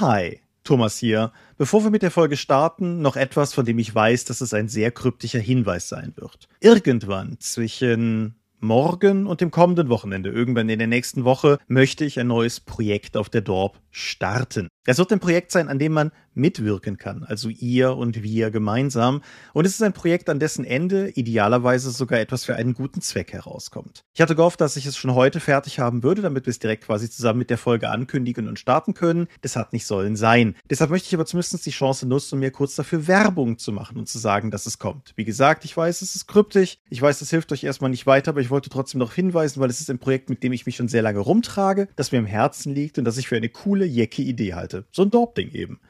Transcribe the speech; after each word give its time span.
Hi, 0.00 0.40
Thomas 0.64 0.96
hier. 0.96 1.30
Bevor 1.58 1.84
wir 1.84 1.90
mit 1.90 2.00
der 2.00 2.10
Folge 2.10 2.38
starten, 2.38 3.02
noch 3.02 3.16
etwas, 3.16 3.52
von 3.52 3.66
dem 3.66 3.78
ich 3.78 3.94
weiß, 3.94 4.24
dass 4.24 4.40
es 4.40 4.54
ein 4.54 4.66
sehr 4.66 4.90
kryptischer 4.90 5.40
Hinweis 5.40 5.90
sein 5.90 6.14
wird. 6.16 6.48
Irgendwann 6.60 7.38
zwischen 7.38 8.39
morgen 8.62 9.26
und 9.26 9.40
dem 9.40 9.50
kommenden 9.50 9.88
Wochenende, 9.88 10.30
irgendwann 10.30 10.68
in 10.68 10.78
der 10.78 10.88
nächsten 10.88 11.24
Woche, 11.24 11.58
möchte 11.68 12.04
ich 12.04 12.18
ein 12.18 12.26
neues 12.26 12.60
Projekt 12.60 13.16
auf 13.16 13.28
der 13.28 13.40
Dorp 13.40 13.78
starten. 13.90 14.68
Es 14.86 14.98
wird 14.98 15.12
ein 15.12 15.20
Projekt 15.20 15.52
sein, 15.52 15.68
an 15.68 15.78
dem 15.78 15.92
man 15.92 16.10
mitwirken 16.34 16.96
kann, 16.96 17.24
also 17.24 17.48
ihr 17.48 17.96
und 17.96 18.22
wir 18.22 18.50
gemeinsam. 18.50 19.22
Und 19.52 19.66
es 19.66 19.74
ist 19.74 19.82
ein 19.82 19.92
Projekt, 19.92 20.28
an 20.30 20.38
dessen 20.38 20.64
Ende 20.64 21.10
idealerweise 21.10 21.90
sogar 21.90 22.20
etwas 22.20 22.44
für 22.44 22.56
einen 22.56 22.72
guten 22.72 23.00
Zweck 23.00 23.32
herauskommt. 23.32 24.04
Ich 24.14 24.20
hatte 24.20 24.36
gehofft, 24.36 24.60
dass 24.60 24.76
ich 24.76 24.86
es 24.86 24.96
schon 24.96 25.14
heute 25.14 25.40
fertig 25.40 25.80
haben 25.80 26.02
würde, 26.02 26.22
damit 26.22 26.46
wir 26.46 26.50
es 26.50 26.58
direkt 26.58 26.84
quasi 26.84 27.10
zusammen 27.10 27.40
mit 27.40 27.50
der 27.50 27.58
Folge 27.58 27.90
ankündigen 27.90 28.48
und 28.48 28.58
starten 28.58 28.94
können. 28.94 29.26
Das 29.42 29.56
hat 29.56 29.72
nicht 29.72 29.86
sollen 29.86 30.16
sein. 30.16 30.54
Deshalb 30.68 30.90
möchte 30.90 31.08
ich 31.08 31.14
aber 31.14 31.26
zumindest 31.26 31.66
die 31.66 31.70
Chance 31.70 32.06
nutzen, 32.06 32.36
um 32.36 32.40
mir 32.40 32.50
kurz 32.50 32.74
dafür 32.74 33.06
Werbung 33.06 33.58
zu 33.58 33.72
machen 33.72 33.98
und 33.98 34.08
zu 34.08 34.18
sagen, 34.18 34.50
dass 34.50 34.66
es 34.66 34.78
kommt. 34.78 35.12
Wie 35.16 35.24
gesagt, 35.24 35.64
ich 35.64 35.76
weiß, 35.76 36.00
es 36.02 36.14
ist 36.14 36.26
kryptisch. 36.26 36.78
Ich 36.88 37.02
weiß, 37.02 37.20
es 37.20 37.30
hilft 37.30 37.52
euch 37.52 37.64
erstmal 37.64 37.90
nicht 37.90 38.06
weiter, 38.06 38.30
aber 38.30 38.40
ich 38.40 38.49
wollte 38.50 38.70
trotzdem 38.70 38.98
noch 38.98 39.14
hinweisen, 39.14 39.60
weil 39.60 39.70
es 39.70 39.80
ist 39.80 39.90
ein 39.90 39.98
Projekt, 39.98 40.30
mit 40.30 40.42
dem 40.42 40.52
ich 40.52 40.66
mich 40.66 40.76
schon 40.76 40.88
sehr 40.88 41.02
lange 41.02 41.20
rumtrage, 41.20 41.88
das 41.96 42.12
mir 42.12 42.18
im 42.18 42.26
Herzen 42.26 42.74
liegt 42.74 42.98
und 42.98 43.04
das 43.04 43.16
ich 43.18 43.28
für 43.28 43.36
eine 43.36 43.48
coole, 43.48 43.84
jecke 43.84 44.22
Idee 44.22 44.54
halte. 44.54 44.84
So 44.92 45.02
ein 45.02 45.10
Dorp-Ding 45.10 45.52
eben. 45.52 45.80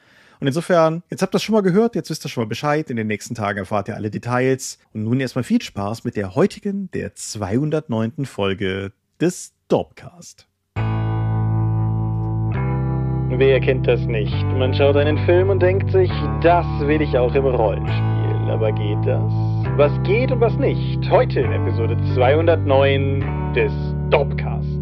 Und 0.41 0.47
insofern, 0.47 1.03
jetzt 1.11 1.21
habt 1.21 1.33
ihr 1.33 1.37
das 1.37 1.43
schon 1.43 1.53
mal 1.53 1.61
gehört, 1.61 1.95
jetzt 1.95 2.09
wisst 2.09 2.25
ihr 2.25 2.29
schon 2.29 2.43
mal 2.43 2.47
Bescheid. 2.47 2.89
In 2.89 2.97
den 2.97 3.05
nächsten 3.05 3.35
Tagen 3.35 3.59
erfahrt 3.59 3.87
ihr 3.87 3.95
alle 3.95 4.09
Details. 4.09 4.79
Und 4.91 5.03
nun 5.03 5.19
erstmal 5.19 5.43
viel 5.43 5.61
Spaß 5.61 6.03
mit 6.03 6.15
der 6.15 6.33
heutigen, 6.33 6.89
der 6.91 7.13
209. 7.13 8.25
Folge 8.25 8.91
des 9.19 9.53
Dorpcast. 9.67 10.47
Wer 13.37 13.59
kennt 13.59 13.87
das 13.87 14.01
nicht? 14.01 14.43
Man 14.57 14.73
schaut 14.73 14.97
einen 14.97 15.17
Film 15.25 15.49
und 15.49 15.61
denkt 15.61 15.91
sich, 15.91 16.09
das 16.41 16.65
will 16.81 17.01
ich 17.01 17.15
auch 17.17 17.33
im 17.35 17.45
Rollenspiel. 17.45 18.49
Aber 18.49 18.71
geht 18.71 19.05
das? 19.05 19.60
Was 19.81 20.03
geht 20.03 20.31
und 20.31 20.39
was 20.41 20.55
nicht? 20.59 21.09
Heute 21.09 21.39
in 21.39 21.51
Episode 21.53 21.97
209 22.13 23.53
des 23.55 23.71
Dorpcast. 24.11 24.80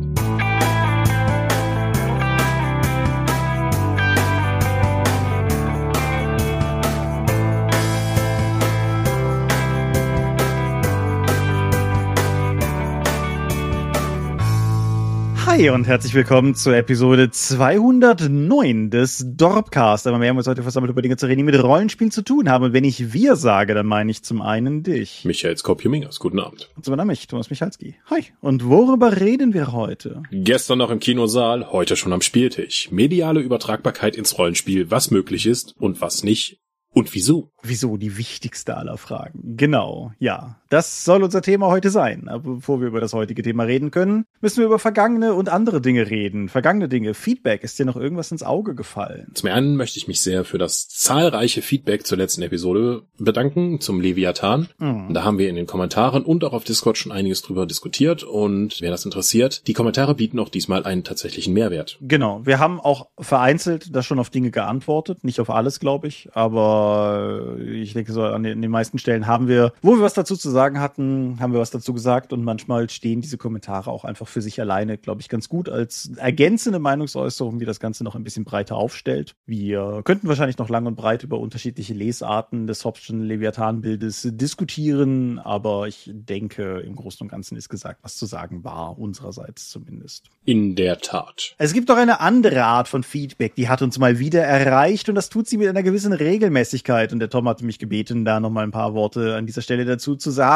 Hi 15.49 15.71
und 15.71 15.87
herzlich 15.87 16.13
willkommen 16.13 16.53
zur 16.53 16.75
Episode 16.75 17.31
209 17.31 18.91
des 18.91 19.25
Dorpcast. 19.35 20.05
Aber 20.05 20.21
wir 20.21 20.29
haben 20.29 20.37
uns 20.37 20.45
heute 20.45 20.61
versammelt, 20.61 20.91
über 20.91 21.01
Dinge 21.01 21.17
zu 21.17 21.25
reden, 21.25 21.39
die 21.39 21.43
mit 21.43 21.61
Rollenspielen 21.61 22.11
zu 22.11 22.21
tun 22.21 22.47
haben. 22.51 22.65
Und 22.65 22.73
wenn 22.73 22.83
ich 22.83 23.13
wir 23.13 23.35
sage, 23.35 23.73
dann 23.73 23.87
meine 23.87 24.11
ich 24.11 24.21
zum 24.21 24.43
einen 24.43 24.83
dich. 24.83 25.25
Michael 25.25 25.57
Skopjumingas, 25.57 26.19
guten 26.19 26.39
Abend. 26.39 26.69
Und 26.75 26.85
zum 26.85 26.93
anderen 26.93 27.07
mich, 27.07 27.25
Thomas 27.25 27.49
Michalski. 27.49 27.95
Hi. 28.11 28.25
Und 28.41 28.63
worüber 28.65 29.19
reden 29.19 29.55
wir 29.55 29.71
heute? 29.71 30.21
Gestern 30.29 30.77
noch 30.77 30.91
im 30.91 30.99
Kinosaal, 30.99 31.71
heute 31.71 31.95
schon 31.95 32.13
am 32.13 32.21
Spieltisch. 32.21 32.91
Mediale 32.91 33.39
Übertragbarkeit 33.39 34.15
ins 34.15 34.37
Rollenspiel, 34.37 34.91
was 34.91 35.09
möglich 35.09 35.47
ist 35.47 35.73
und 35.79 35.99
was 35.99 36.23
nicht. 36.23 36.59
Und 36.93 37.15
wieso? 37.15 37.49
Wieso 37.63 37.97
die 37.97 38.17
wichtigste 38.17 38.77
aller 38.77 38.99
Fragen? 38.99 39.57
Genau, 39.57 40.11
ja. 40.19 40.58
Das 40.69 41.03
soll 41.03 41.23
unser 41.23 41.41
Thema 41.41 41.67
heute 41.67 41.89
sein. 41.89 42.27
Aber 42.27 42.55
bevor 42.55 42.79
wir 42.79 42.87
über 42.87 43.01
das 43.01 43.13
heutige 43.13 43.41
Thema 43.41 43.63
reden 43.63 43.89
können, 43.89 44.25
müssen 44.39 44.57
wir 44.57 44.67
über 44.67 44.77
vergangene 44.77 45.33
und 45.33 45.49
andere 45.49 45.81
Dinge 45.81 46.11
reden. 46.11 46.47
Vergangene 46.47 46.87
Dinge. 46.87 47.15
Feedback. 47.15 47.63
Ist 47.63 47.79
dir 47.79 47.85
noch 47.85 47.95
irgendwas 47.95 48.31
ins 48.31 48.43
Auge 48.43 48.75
gefallen? 48.75 49.31
Zum 49.33 49.49
einen 49.49 49.75
möchte 49.75 49.97
ich 49.97 50.07
mich 50.07 50.21
sehr 50.21 50.45
für 50.45 50.59
das 50.59 50.87
zahlreiche 50.87 51.63
Feedback 51.63 52.05
zur 52.05 52.19
letzten 52.19 52.43
Episode 52.43 53.01
bedanken, 53.17 53.81
zum 53.81 53.99
Leviathan. 53.99 54.67
Mhm. 54.77 55.11
Da 55.11 55.23
haben 55.23 55.39
wir 55.39 55.49
in 55.49 55.55
den 55.55 55.65
Kommentaren 55.65 56.23
und 56.23 56.43
auch 56.43 56.53
auf 56.53 56.65
Discord 56.65 56.99
schon 56.99 57.11
einiges 57.11 57.41
drüber 57.41 57.65
diskutiert. 57.65 58.23
Und 58.23 58.79
wer 58.79 58.91
das 58.91 59.05
interessiert, 59.05 59.67
die 59.67 59.73
Kommentare 59.73 60.13
bieten 60.13 60.37
auch 60.37 60.49
diesmal 60.49 60.85
einen 60.85 61.03
tatsächlichen 61.03 61.51
Mehrwert. 61.55 61.97
Genau. 62.01 62.45
Wir 62.45 62.59
haben 62.59 62.79
auch 62.79 63.07
vereinzelt 63.17 63.95
da 63.95 64.03
schon 64.03 64.19
auf 64.19 64.29
Dinge 64.29 64.51
geantwortet. 64.51 65.23
Nicht 65.23 65.39
auf 65.39 65.49
alles, 65.49 65.79
glaube 65.79 66.07
ich. 66.07 66.29
Aber 66.33 67.55
ich 67.59 67.93
denke 67.93 68.13
so, 68.13 68.21
an 68.21 68.43
den, 68.43 68.53
an 68.53 68.61
den 68.61 68.71
meisten 68.71 68.99
Stellen 68.99 69.25
haben 69.25 69.47
wir, 69.47 69.73
wo 69.81 69.95
wir 69.95 70.03
was 70.03 70.13
dazu 70.13 70.35
zu 70.35 70.51
sagen 70.51 70.58
hatten, 70.59 71.37
haben 71.39 71.53
wir 71.53 71.59
was 71.59 71.71
dazu 71.71 71.93
gesagt 71.93 72.33
und 72.33 72.43
manchmal 72.43 72.89
stehen 72.89 73.21
diese 73.21 73.37
Kommentare 73.37 73.89
auch 73.89 74.03
einfach 74.03 74.27
für 74.27 74.41
sich 74.41 74.59
alleine, 74.59 74.97
glaube 74.97 75.21
ich, 75.21 75.29
ganz 75.29 75.47
gut 75.47 75.69
als 75.69 76.11
ergänzende 76.17 76.79
Meinungsäußerung, 76.79 77.59
die 77.59 77.65
das 77.65 77.79
Ganze 77.79 78.03
noch 78.03 78.15
ein 78.15 78.23
bisschen 78.23 78.43
breiter 78.43 78.75
aufstellt. 78.75 79.35
Wir 79.45 80.01
könnten 80.03 80.27
wahrscheinlich 80.27 80.57
noch 80.57 80.69
lang 80.69 80.85
und 80.85 80.95
breit 80.95 81.23
über 81.23 81.39
unterschiedliche 81.39 81.93
Lesarten 81.93 82.67
des 82.67 82.83
Hobbschen 82.83 83.23
Leviathan-Bildes 83.23 84.29
diskutieren, 84.33 85.39
aber 85.39 85.87
ich 85.87 86.11
denke, 86.13 86.79
im 86.79 86.95
Großen 86.95 87.23
und 87.23 87.29
Ganzen 87.29 87.55
ist 87.55 87.69
gesagt, 87.69 87.99
was 88.03 88.17
zu 88.17 88.25
sagen 88.25 88.63
war, 88.65 88.99
unsererseits 88.99 89.69
zumindest. 89.69 90.29
In 90.43 90.75
der 90.75 90.99
Tat. 90.99 91.55
Es 91.57 91.73
gibt 91.73 91.89
doch 91.89 91.97
eine 91.97 92.19
andere 92.19 92.65
Art 92.65 92.89
von 92.89 93.03
Feedback, 93.03 93.55
die 93.55 93.69
hat 93.69 93.81
uns 93.81 93.97
mal 93.97 94.19
wieder 94.19 94.43
erreicht 94.43 95.07
und 95.07 95.15
das 95.15 95.29
tut 95.29 95.47
sie 95.47 95.57
mit 95.57 95.69
einer 95.69 95.83
gewissen 95.83 96.11
Regelmäßigkeit 96.11 97.13
und 97.13 97.19
der 97.19 97.29
Tom 97.29 97.47
hatte 97.47 97.63
mich 97.63 97.79
gebeten, 97.79 98.25
da 98.25 98.39
noch 98.41 98.49
mal 98.49 98.63
ein 98.63 98.71
paar 98.71 98.93
Worte 98.93 99.35
an 99.35 99.45
dieser 99.45 99.61
Stelle 99.61 99.85
dazu 99.85 100.17
zu 100.17 100.31
sagen. 100.31 100.48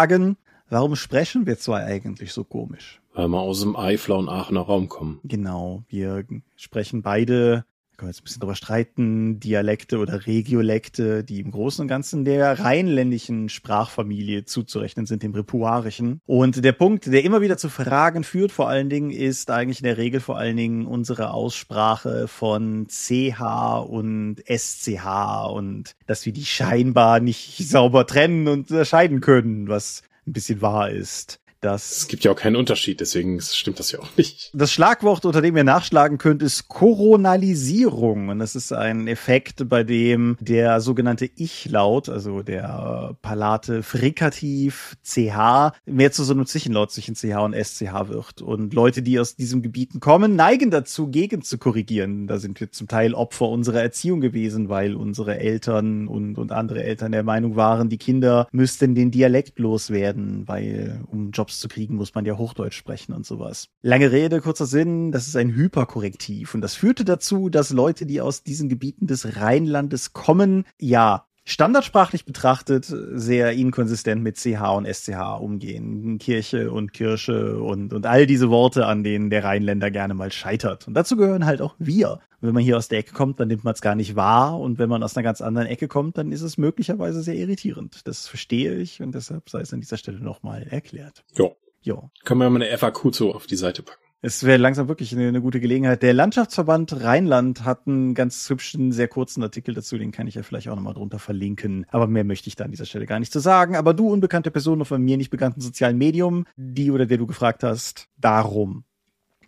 Warum 0.70 0.96
sprechen 0.96 1.46
wir 1.46 1.60
zwei 1.60 1.84
eigentlich 1.84 2.34
so 2.34 2.44
komisch? 2.44 3.00
Weil 3.14 3.28
wir 3.28 3.40
aus 3.40 3.62
dem 3.62 3.76
Eifler 3.76 4.18
und 4.18 4.28
Aachener 4.28 4.62
Raum 4.62 4.90
kommen. 4.90 5.20
Genau, 5.24 5.84
wir 5.88 6.26
sprechen 6.56 7.04
beide 7.04 7.66
können 8.04 8.12
jetzt 8.12 8.22
ein 8.22 8.26
bisschen 8.26 8.42
drüber 8.42 8.56
streiten, 8.56 9.40
Dialekte 9.40 9.98
oder 9.98 10.28
Regiolekte, 10.28 11.24
die 11.24 11.40
im 11.40 11.52
Großen 11.52 11.82
und 11.82 11.88
Ganzen 11.88 12.26
der 12.26 12.60
rheinländischen 12.60 13.48
Sprachfamilie 13.48 14.44
zuzurechnen 14.44 15.06
sind, 15.06 15.24
dem 15.24 15.34
Repuarischen. 15.34 16.20
Und 16.26 16.66
der 16.66 16.74
Punkt, 16.74 17.06
der 17.06 17.24
immer 17.24 17.40
wieder 17.40 17.58
zu 17.58 17.70
Fragen 17.70 18.26
führt, 18.26 18.52
vor 18.52 18.68
allen 18.68 18.90
Dingen, 18.90 19.12
ist 19.12 19.50
eigentlich 19.50 19.80
in 19.80 19.86
der 19.86 19.98
Regel 19.98 20.20
vor 20.20 20.38
allen 20.38 20.58
Dingen 20.58 20.86
unsere 20.86 21.32
Aussprache 21.32 22.28
von 22.28 22.88
CH 22.88 23.80
und 23.88 24.44
SCH 24.46 25.48
und 25.50 25.96
dass 26.06 26.26
wir 26.26 26.34
die 26.34 26.46
scheinbar 26.46 27.22
nicht 27.22 27.58
sauber 27.70 28.06
trennen 28.06 28.50
und 28.50 28.70
unterscheiden 28.70 29.22
können, 29.22 29.70
was 29.70 30.04
ein 30.28 30.34
bisschen 30.34 30.62
wahr 30.62 30.90
ist. 30.90 31.40
Das 31.64 31.98
es 31.98 32.08
gibt 32.08 32.26
ja 32.26 32.32
auch 32.32 32.36
keinen 32.36 32.58
Unterschied, 32.58 33.00
deswegen 33.00 33.40
stimmt 33.40 33.80
das 33.80 33.92
ja 33.92 34.00
auch 34.00 34.18
nicht. 34.18 34.52
Das 34.54 34.72
Schlagwort, 34.72 35.26
unter 35.26 35.42
dem 35.42 35.56
ihr 35.56 35.64
nachschlagen 35.64 36.18
könnt, 36.18 36.42
ist 36.42 36.68
Koronalisierung. 36.68 38.30
Und 38.30 38.40
das 38.40 38.56
ist 38.56 38.74
ein 38.74 39.08
Effekt, 39.08 39.70
bei 39.70 39.84
dem 39.84 40.38
der 40.42 40.82
sogenannte 40.82 41.30
Ich-Laut, 41.36 42.10
also 42.10 42.42
der 42.42 43.16
Palate 43.22 43.82
Frikativ 43.82 44.98
CH, 45.04 45.74
mehr 45.86 46.12
zu 46.12 46.24
so 46.24 46.34
einem 46.34 46.46
Zwischenlaut 46.46 46.92
zwischen 46.92 47.16
CH 47.16 47.38
und 47.38 47.56
SCH 47.56 48.10
wird. 48.10 48.42
Und 48.42 48.74
Leute, 48.74 49.02
die 49.02 49.20
aus 49.20 49.36
diesen 49.36 49.62
Gebieten 49.62 50.02
kommen, 50.02 50.36
neigen 50.36 50.70
dazu, 50.70 51.08
Gegend 51.08 51.46
zu 51.46 51.58
korrigieren. 51.58 52.28
Da 52.28 52.40
sind 52.40 52.60
wir 52.60 52.72
zum 52.72 52.88
Teil 52.88 53.14
Opfer 53.14 53.48
unserer 53.48 53.82
Erziehung 53.82 54.20
gewesen, 54.20 54.68
weil 54.68 54.96
unsere 54.96 55.40
Eltern 55.40 56.08
und, 56.10 56.38
und 56.38 56.52
andere 56.52 56.84
Eltern 56.84 57.14
der 57.14 57.24
Meinung 57.24 57.56
waren, 57.56 57.88
die 57.88 57.98
Kinder 57.98 58.48
müssten 58.52 58.96
den 58.96 59.12
Dialekt 59.12 59.60
loswerden, 59.60 60.44
weil 60.48 61.02
um 61.08 61.32
Jobs 61.32 61.53
Jobs 61.54 61.60
zu 61.60 61.68
kriegen, 61.68 61.96
muss 61.96 62.16
man 62.16 62.26
ja 62.26 62.38
Hochdeutsch 62.38 62.76
sprechen 62.76 63.14
und 63.14 63.26
sowas. 63.26 63.70
Lange 63.82 64.12
Rede, 64.12 64.42
kurzer 64.42 64.66
Sinn, 64.66 65.12
das 65.12 65.28
ist 65.28 65.36
ein 65.36 65.54
Hyperkorrektiv 65.54 66.56
und 66.56 66.62
das 66.62 66.74
führte 66.76 67.06
dazu, 67.06 67.50
dass 67.50 67.72
Leute, 67.72 68.06
die 68.06 68.22
aus 68.22 68.44
diesen 68.44 68.70
Gebieten 68.70 69.08
des 69.08 69.38
Rheinlandes 69.38 70.14
kommen, 70.14 70.66
ja, 70.80 71.28
standardsprachlich 71.46 72.26
betrachtet 72.26 72.86
sehr 72.86 73.52
inkonsistent 73.54 74.22
mit 74.22 74.38
CH 74.38 74.76
und 74.76 74.88
SCH 74.88 75.40
umgehen. 75.40 76.18
Kirche 76.18 76.72
und 76.72 76.94
Kirsche 76.94 77.60
und, 77.60 77.94
und 77.94 78.06
all 78.06 78.26
diese 78.26 78.50
Worte, 78.50 78.86
an 78.86 79.04
denen 79.04 79.30
der 79.30 79.44
Rheinländer 79.44 79.92
gerne 79.92 80.14
mal 80.14 80.32
scheitert. 80.32 80.88
Und 80.88 80.94
dazu 80.94 81.18
gehören 81.18 81.46
halt 81.46 81.62
auch 81.62 81.76
wir. 81.80 82.20
wenn 82.42 82.54
man 82.54 82.64
hier 82.64 82.78
aus 82.78 82.88
der 82.88 83.00
Ecke 83.00 83.14
kommt, 83.14 83.40
dann 83.40 83.48
nimmt 83.48 83.64
man 83.64 83.74
es 83.74 83.82
gar 83.82 83.96
nicht 83.96 84.16
wahr. 84.16 84.60
Und 84.60 84.80
wenn 84.80 84.90
man 84.90 85.04
aus 85.04 85.18
einer 85.18 85.24
ganz 85.24 85.42
anderen 85.42 85.68
Ecke 85.68 85.88
kommt, 85.88 86.18
dann 86.18 86.32
ist 86.32 86.42
es 86.42 86.58
möglicherweise 86.58 87.22
sehr 87.24 87.36
irritierend. 87.36 88.08
Das 88.08 88.28
verstehe 88.28 88.76
ich 88.76 89.02
und 89.02 89.14
deshalb 89.14 89.50
sei 89.50 89.62
es 89.62 89.74
an 89.74 89.82
dieser 89.82 89.98
Stelle 89.98 90.20
nochmal 90.20 90.68
erklärt. 90.70 91.24
Jo. 91.36 91.56
Jo. 91.82 92.10
Können 92.24 92.40
wir 92.40 92.50
mal 92.50 92.64
eine 92.64 92.78
FAQ 92.78 93.14
so 93.14 93.36
auf 93.36 93.46
die 93.46 93.58
Seite 93.58 93.84
packen. 93.84 94.03
Es 94.26 94.46
wäre 94.46 94.56
langsam 94.56 94.88
wirklich 94.88 95.12
eine, 95.12 95.28
eine, 95.28 95.42
gute 95.42 95.60
Gelegenheit. 95.60 96.02
Der 96.02 96.14
Landschaftsverband 96.14 97.04
Rheinland 97.04 97.66
hat 97.66 97.86
einen 97.88 98.14
ganz 98.14 98.50
hübschen, 98.50 98.94
sehr 98.94 99.10
kurzen 99.10 99.44
Artikel 99.44 99.76
dazu, 99.76 99.98
den 99.98 100.14
kann 100.14 100.28
ich 100.28 100.36
ja 100.36 100.44
vielleicht 100.44 100.70
auch 100.70 100.78
nochmal 100.78 100.94
drunter 100.94 101.20
verlinken. 101.20 101.86
Aber 101.90 102.08
mehr 102.08 102.24
möchte 102.24 102.48
ich 102.48 102.56
da 102.56 102.64
an 102.64 102.72
dieser 102.72 102.86
Stelle 102.86 103.06
gar 103.06 103.20
nicht 103.20 103.34
zu 103.34 103.40
sagen. 103.40 103.76
Aber 103.76 103.94
du, 103.94 104.08
unbekannte 104.08 104.50
Person 104.50 104.80
auf 104.80 104.94
einem 104.94 105.04
mir 105.04 105.18
nicht 105.18 105.30
bekannten 105.30 105.60
sozialen 105.60 105.98
Medium, 105.98 106.46
die 106.56 106.90
oder 106.90 107.06
der 107.06 107.18
du 107.18 107.28
gefragt 107.28 107.64
hast, 107.64 108.08
darum. 108.16 108.86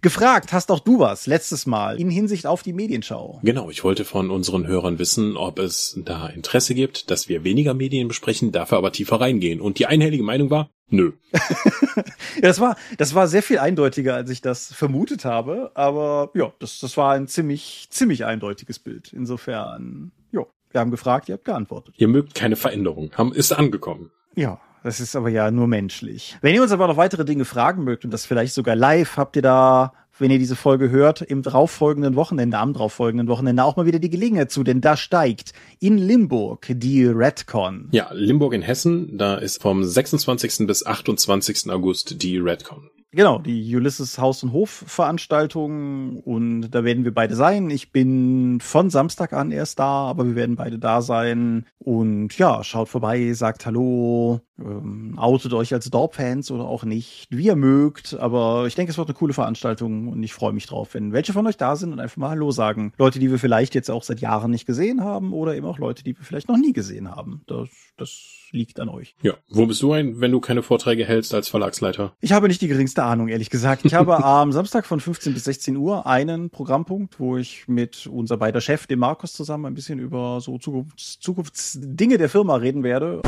Gefragt 0.06 0.54
hast 0.54 0.69
auch 0.69 0.81
du 0.81 1.00
was 1.00 1.25
letztes 1.25 1.66
Mal 1.66 2.00
in 2.00 2.12
Hinsicht 2.12 2.46
auf 2.46 2.62
die 2.62 2.74
Medienschau. 2.74 3.40
Genau, 3.42 3.72
ich 3.72 3.84
wollte 3.84 4.06
von 4.06 4.30
unseren 4.30 4.68
Hörern 4.68 5.00
wissen, 5.00 5.36
ob 5.36 5.57
es 5.57 6.00
da 6.06 6.28
Interesse 6.28 6.75
gibt, 6.75 7.10
dass 7.10 7.28
wir 7.28 7.44
weniger 7.44 7.74
Medien 7.74 8.07
besprechen, 8.07 8.52
dafür 8.52 8.78
aber 8.78 8.92
tiefer 8.92 9.19
reingehen. 9.19 9.60
Und 9.60 9.80
die 9.80 9.88
einhellige 9.88 10.22
Meinung 10.22 10.52
war, 10.52 10.69
Nö. 10.90 11.13
ja, 11.34 12.04
das 12.44 12.60
war, 12.60 12.78
das 13.00 13.16
war 13.16 13.28
sehr 13.28 13.42
viel 13.42 13.57
eindeutiger, 13.57 14.13
als 14.13 14.30
ich 14.30 14.42
das 14.42 14.72
vermutet 14.72 15.25
habe. 15.25 15.72
Aber 15.74 16.30
ja, 16.36 16.54
das, 16.60 16.78
das 16.78 16.96
war 16.98 17.13
ein 17.13 17.28
ziemlich, 17.28 17.88
ziemlich 17.90 18.25
eindeutiges 18.25 18.78
Bild. 18.78 19.12
Insofern, 19.12 20.12
ja, 20.31 20.46
wir 20.69 20.81
haben 20.81 20.92
gefragt, 20.92 21.30
ihr 21.30 21.34
habt 21.34 21.46
geantwortet. 21.46 21.96
Ihr 21.98 22.10
mögt 22.10 22.36
keine 22.36 22.57
Veränderung, 22.57 23.12
haben, 23.18 23.34
ist 23.34 23.54
angekommen. 23.54 24.12
Ja, 24.36 24.62
das 24.85 24.99
ist 24.99 25.15
aber 25.15 25.29
ja 25.29 25.49
nur 25.49 25.65
menschlich. 25.65 26.37
Wenn 26.41 26.53
ihr 26.53 26.61
uns 26.61 26.71
aber 26.71 26.85
noch 26.85 26.95
weitere 26.95 27.25
Dinge 27.25 27.43
fragen 27.43 27.83
mögt 27.83 28.05
und 28.05 28.11
das 28.11 28.27
vielleicht 28.27 28.53
sogar 28.53 28.75
live, 28.75 29.17
habt 29.17 29.35
ihr 29.35 29.41
da 29.41 29.93
wenn 30.17 30.31
ihr 30.31 30.39
diese 30.39 30.55
Folge 30.55 30.91
hört, 30.91 31.21
im 31.21 31.41
darauffolgenden 31.41 32.15
Wochenende, 32.15 32.57
am 32.57 32.71
darauffolgenden 32.71 33.27
Wochenende 33.27 33.65
auch 33.65 33.75
mal 33.75 33.85
wieder 33.85 33.99
die 33.99 34.09
Gelegenheit 34.09 34.49
zu, 34.49 34.63
denn 34.63 34.79
da 34.79 34.95
steigt 34.95 35.51
in 35.81 35.97
Limburg 35.97 36.67
die 36.69 37.05
Redcon. 37.05 37.89
Ja, 37.91 38.11
Limburg 38.13 38.53
in 38.53 38.61
Hessen, 38.61 39.17
da 39.17 39.35
ist 39.35 39.61
vom 39.61 39.83
26. 39.83 40.67
bis 40.67 40.85
28. 40.85 41.69
August 41.69 42.21
die 42.21 42.37
Redcon. 42.37 42.89
Genau, 43.15 43.39
die 43.39 43.73
Ulysses 43.73 44.17
Haus- 44.19 44.43
und 44.43 44.51
Hof-Veranstaltung 44.51 46.19
und 46.19 46.69
da 46.71 46.83
werden 46.83 47.05
wir 47.05 47.13
beide 47.13 47.33
sein. 47.33 47.69
Ich 47.69 47.93
bin 47.93 48.59
von 48.59 48.89
Samstag 48.89 49.31
an 49.31 49.51
erst 49.51 49.79
da, 49.79 50.09
aber 50.09 50.25
wir 50.25 50.35
werden 50.35 50.57
beide 50.57 50.79
da 50.79 51.01
sein. 51.01 51.65
Und 51.77 52.37
ja, 52.37 52.61
schaut 52.65 52.89
vorbei, 52.89 53.31
sagt 53.31 53.65
Hallo, 53.65 54.41
ähm, 54.60 55.18
outet 55.18 55.54
euch 55.54 55.74
als 55.74 55.90
Dorp-Fans 55.90 56.52
oder 56.52 56.66
auch 56.66 56.84
nicht, 56.84 57.28
wie 57.30 57.46
ihr 57.46 57.56
mögt. 57.56 58.13
Aber 58.19 58.66
ich 58.68 58.75
denke, 58.75 58.92
es 58.92 58.98
wird 58.98 59.07
eine 59.07 59.16
coole 59.16 59.34
Veranstaltung 59.34 60.07
und 60.07 60.24
ich 60.24 60.34
freue 60.34 60.54
mich 60.54 60.68
drauf, 60.68 60.94
wenn 60.94 61.13
welche 61.13 61.34
von 61.34 61.48
euch 61.48 61.57
da 61.57 61.75
sind 61.75 61.92
und 61.92 62.00
einfach 62.00 62.18
mal 62.18 62.30
Hallo 62.30 62.52
sagen. 62.52 62.94
Leute, 62.98 63.19
die 63.19 63.31
wir 63.31 63.40
vielleicht 63.40 63.75
jetzt 63.75 63.92
auch 63.92 64.04
seit 64.04 64.22
Jahren 64.22 64.52
nicht 64.52 64.66
gesehen 64.66 65.04
haben 65.04 65.34
oder 65.34 65.56
eben 65.56 65.66
auch 65.66 65.80
Leute, 65.80 66.04
die 66.04 66.18
wir 66.18 66.24
vielleicht 66.24 66.48
noch 66.48 66.57
nie 66.57 66.74
gesehen 66.74 67.10
haben. 67.10 67.42
Das, 67.48 67.69
das 67.98 68.46
liegt 68.52 68.80
an 68.80 68.90
euch. 68.90 69.16
Ja, 69.22 69.34
wo 69.50 69.66
bist 69.66 69.81
du 69.81 69.92
ein, 69.92 70.22
wenn 70.22 70.31
du 70.31 70.40
keine 70.40 70.63
Vorträge 70.63 71.06
hältst 71.06 71.34
als 71.34 71.50
Verlagsleiter? 71.50 72.13
Ich 72.22 72.31
habe 72.31 72.48
nicht 72.48 72.62
die 72.62 72.68
geringste 72.68 73.04
Ahnung, 73.04 73.28
ehrlich 73.28 73.50
gesagt. 73.50 73.86
Ich 73.86 73.94
habe 73.94 74.16
am 74.24 74.52
Samstag 74.52 74.86
von 74.86 75.00
15 75.00 75.34
bis 75.34 75.44
16 75.44 75.75
Uhr 75.75 76.07
einen 76.07 76.50
Programmpunkt, 76.50 77.19
wo 77.19 77.38
ich 77.38 77.68
mit 77.68 78.07
unser 78.07 78.38
beider 78.38 78.62
Chef, 78.62 78.88
dem 78.88 79.00
Markus, 79.00 79.34
zusammen 79.34 79.66
ein 79.66 79.74
bisschen 79.74 80.00
über 80.00 80.40
so 80.40 80.57
Zukunfts 80.57 81.19
Zukunftsdinge 81.19 82.18
der 82.18 82.30
Firma 82.30 82.56
reden 82.56 82.84
werde. 82.84 83.22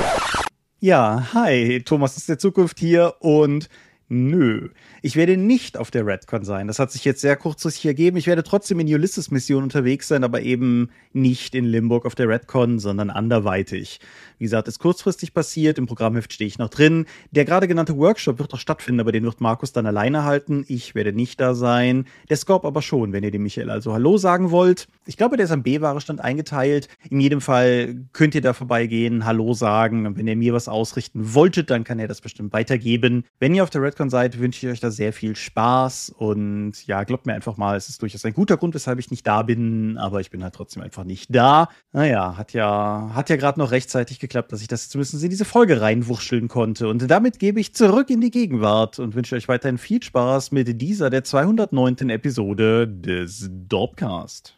Ja, 0.80 1.34
hi, 1.34 1.82
Thomas 1.84 2.18
ist 2.18 2.30
der 2.30 2.38
Zukunft 2.38 2.78
hier 2.78 3.16
und 3.20 3.68
nö, 4.09 4.69
ich 5.01 5.15
werde 5.15 5.38
nicht 5.38 5.77
auf 5.77 5.92
der 5.92 6.06
Redcon 6.06 6.44
sein. 6.44 6.68
Das 6.68 6.80
hat 6.80 6.92
sich 6.92 7.04
jetzt 7.04 7.21
sehr 7.21 7.36
kurzfristig 7.36 7.86
ergeben. 7.86 8.18
Ich 8.18 8.27
werde 8.27 8.44
trotzdem 8.44 8.80
in 8.80 8.88
Ulysses-Mission 8.88 9.63
unterwegs 9.63 10.07
sein, 10.07 10.24
aber 10.24 10.42
eben 10.42 10.89
nicht 11.13 11.56
in 11.56 11.65
Limburg 11.65 12.06
auf 12.06 12.15
der 12.15 12.30
Redcon, 12.30 12.80
sondern 12.80 13.09
anderweitig. 13.09 14.00
Wie 14.38 14.45
gesagt, 14.45 14.68
ist 14.68 14.80
kurzfristig 14.80 15.33
passiert. 15.33 15.77
Im 15.77 15.88
Programmheft 15.88 16.31
stehe 16.31 16.48
ich 16.48 16.57
noch 16.57 16.69
drin. 16.69 17.06
Der 17.31 17.44
gerade 17.44 17.68
genannte 17.68 17.98
Workshop 17.98 18.39
wird 18.39 18.54
auch 18.54 18.59
stattfinden, 18.59 19.01
aber 19.01 19.12
den 19.12 19.24
wird 19.24 19.42
Markus 19.42 19.71
dann 19.71 19.86
alleine 19.86 20.24
halten. 20.24 20.63
Ich 20.68 20.95
werde 20.95 21.12
nicht 21.12 21.42
da 21.42 21.54
sein. 21.54 22.06
Der 22.30 22.38
Scope 22.38 22.68
aber 22.68 22.81
schon, 22.81 23.13
wenn 23.13 23.24
ihr 23.24 23.31
dem 23.31 23.44
Michael 23.44 23.69
also 23.69 23.94
Hallo 23.94 24.18
sagen 24.18 24.51
wollt. 24.51 24.88
Ich 25.06 25.18
glaube, 25.18 25.38
der 25.38 25.45
ist 25.45 25.51
am 25.51 25.63
B-Ware-Stand 25.63 26.21
eingeteilt. 26.21 26.88
In 27.09 27.19
jedem 27.19 27.42
Fall 27.42 28.06
könnt 28.13 28.36
ihr 28.36 28.42
da 28.42 28.54
vorbeigehen, 28.54 29.25
Hallo 29.25 29.54
sagen. 29.54 30.06
Und 30.06 30.18
wenn 30.18 30.27
ihr 30.27 30.36
mir 30.36 30.54
was 30.54 30.68
ausrichten 30.68 31.33
wolltet, 31.33 31.69
dann 31.71 31.83
kann 31.83 32.00
er 32.00 32.07
das 32.07 32.21
bestimmt 32.21 32.54
weitergeben. 32.54 33.24
Wenn 33.39 33.56
ihr 33.56 33.63
auf 33.63 33.69
der 33.69 33.81
Redcon 33.81 33.97
seid, 34.10 34.40
wünsche 34.40 34.66
ich 34.66 34.72
euch 34.72 34.80
da 34.80 34.92
sehr 34.92 35.14
viel 35.14 35.36
Spaß. 35.36 36.14
Und 36.16 36.86
ja, 36.86 37.04
glaubt 37.04 37.26
mir 37.26 37.34
einfach 37.34 37.58
mal, 37.58 37.76
es 37.76 37.90
ist 37.90 38.02
durchaus 38.02 38.24
ein 38.26 38.34
guter 38.34 38.58
Grund, 38.58 38.74
weshalb 38.76 39.00
ich 39.00 39.12
nicht 39.12 39.26
da 39.26 39.42
bin. 39.42 39.98
Aber 39.98 40.22
ich 40.22 40.30
bin 40.30 40.44
halt 40.44 40.56
trotzdem 40.56 40.84
einfach 40.84 41.04
nicht 41.04 41.34
da. 41.34 41.70
Naja, 41.92 42.38
hat 42.38 42.54
ja, 42.54 43.12
hat 43.14 43.30
ja 43.30 43.36
gerade 43.36 43.60
noch 43.60 43.72
rechtzeitig 43.72 44.20
geklappt, 44.20 44.52
dass 44.52 44.62
ich 44.62 44.68
das 44.68 44.90
zumindest 44.90 45.22
in 45.24 45.30
diese 45.30 45.46
Folge 45.46 45.82
reinwurscheln 45.82 46.48
konnte. 46.48 46.88
Und 46.88 47.10
damit 47.10 47.40
gebe 47.40 47.60
ich 47.60 47.74
zurück 47.74 48.10
in 48.10 48.22
die 48.22 48.32
Gegenwart 48.32 49.00
und 49.00 49.16
wünsche 49.16 49.36
euch 49.36 49.48
weiterhin 49.48 49.78
viel 49.78 50.02
Spaß 50.02 50.52
mit 50.52 50.82
dieser, 50.82 51.10
der 51.10 51.24
209. 51.24 52.10
Episode 52.10 52.88
des 52.88 53.50
Dorpcast. 53.52 54.58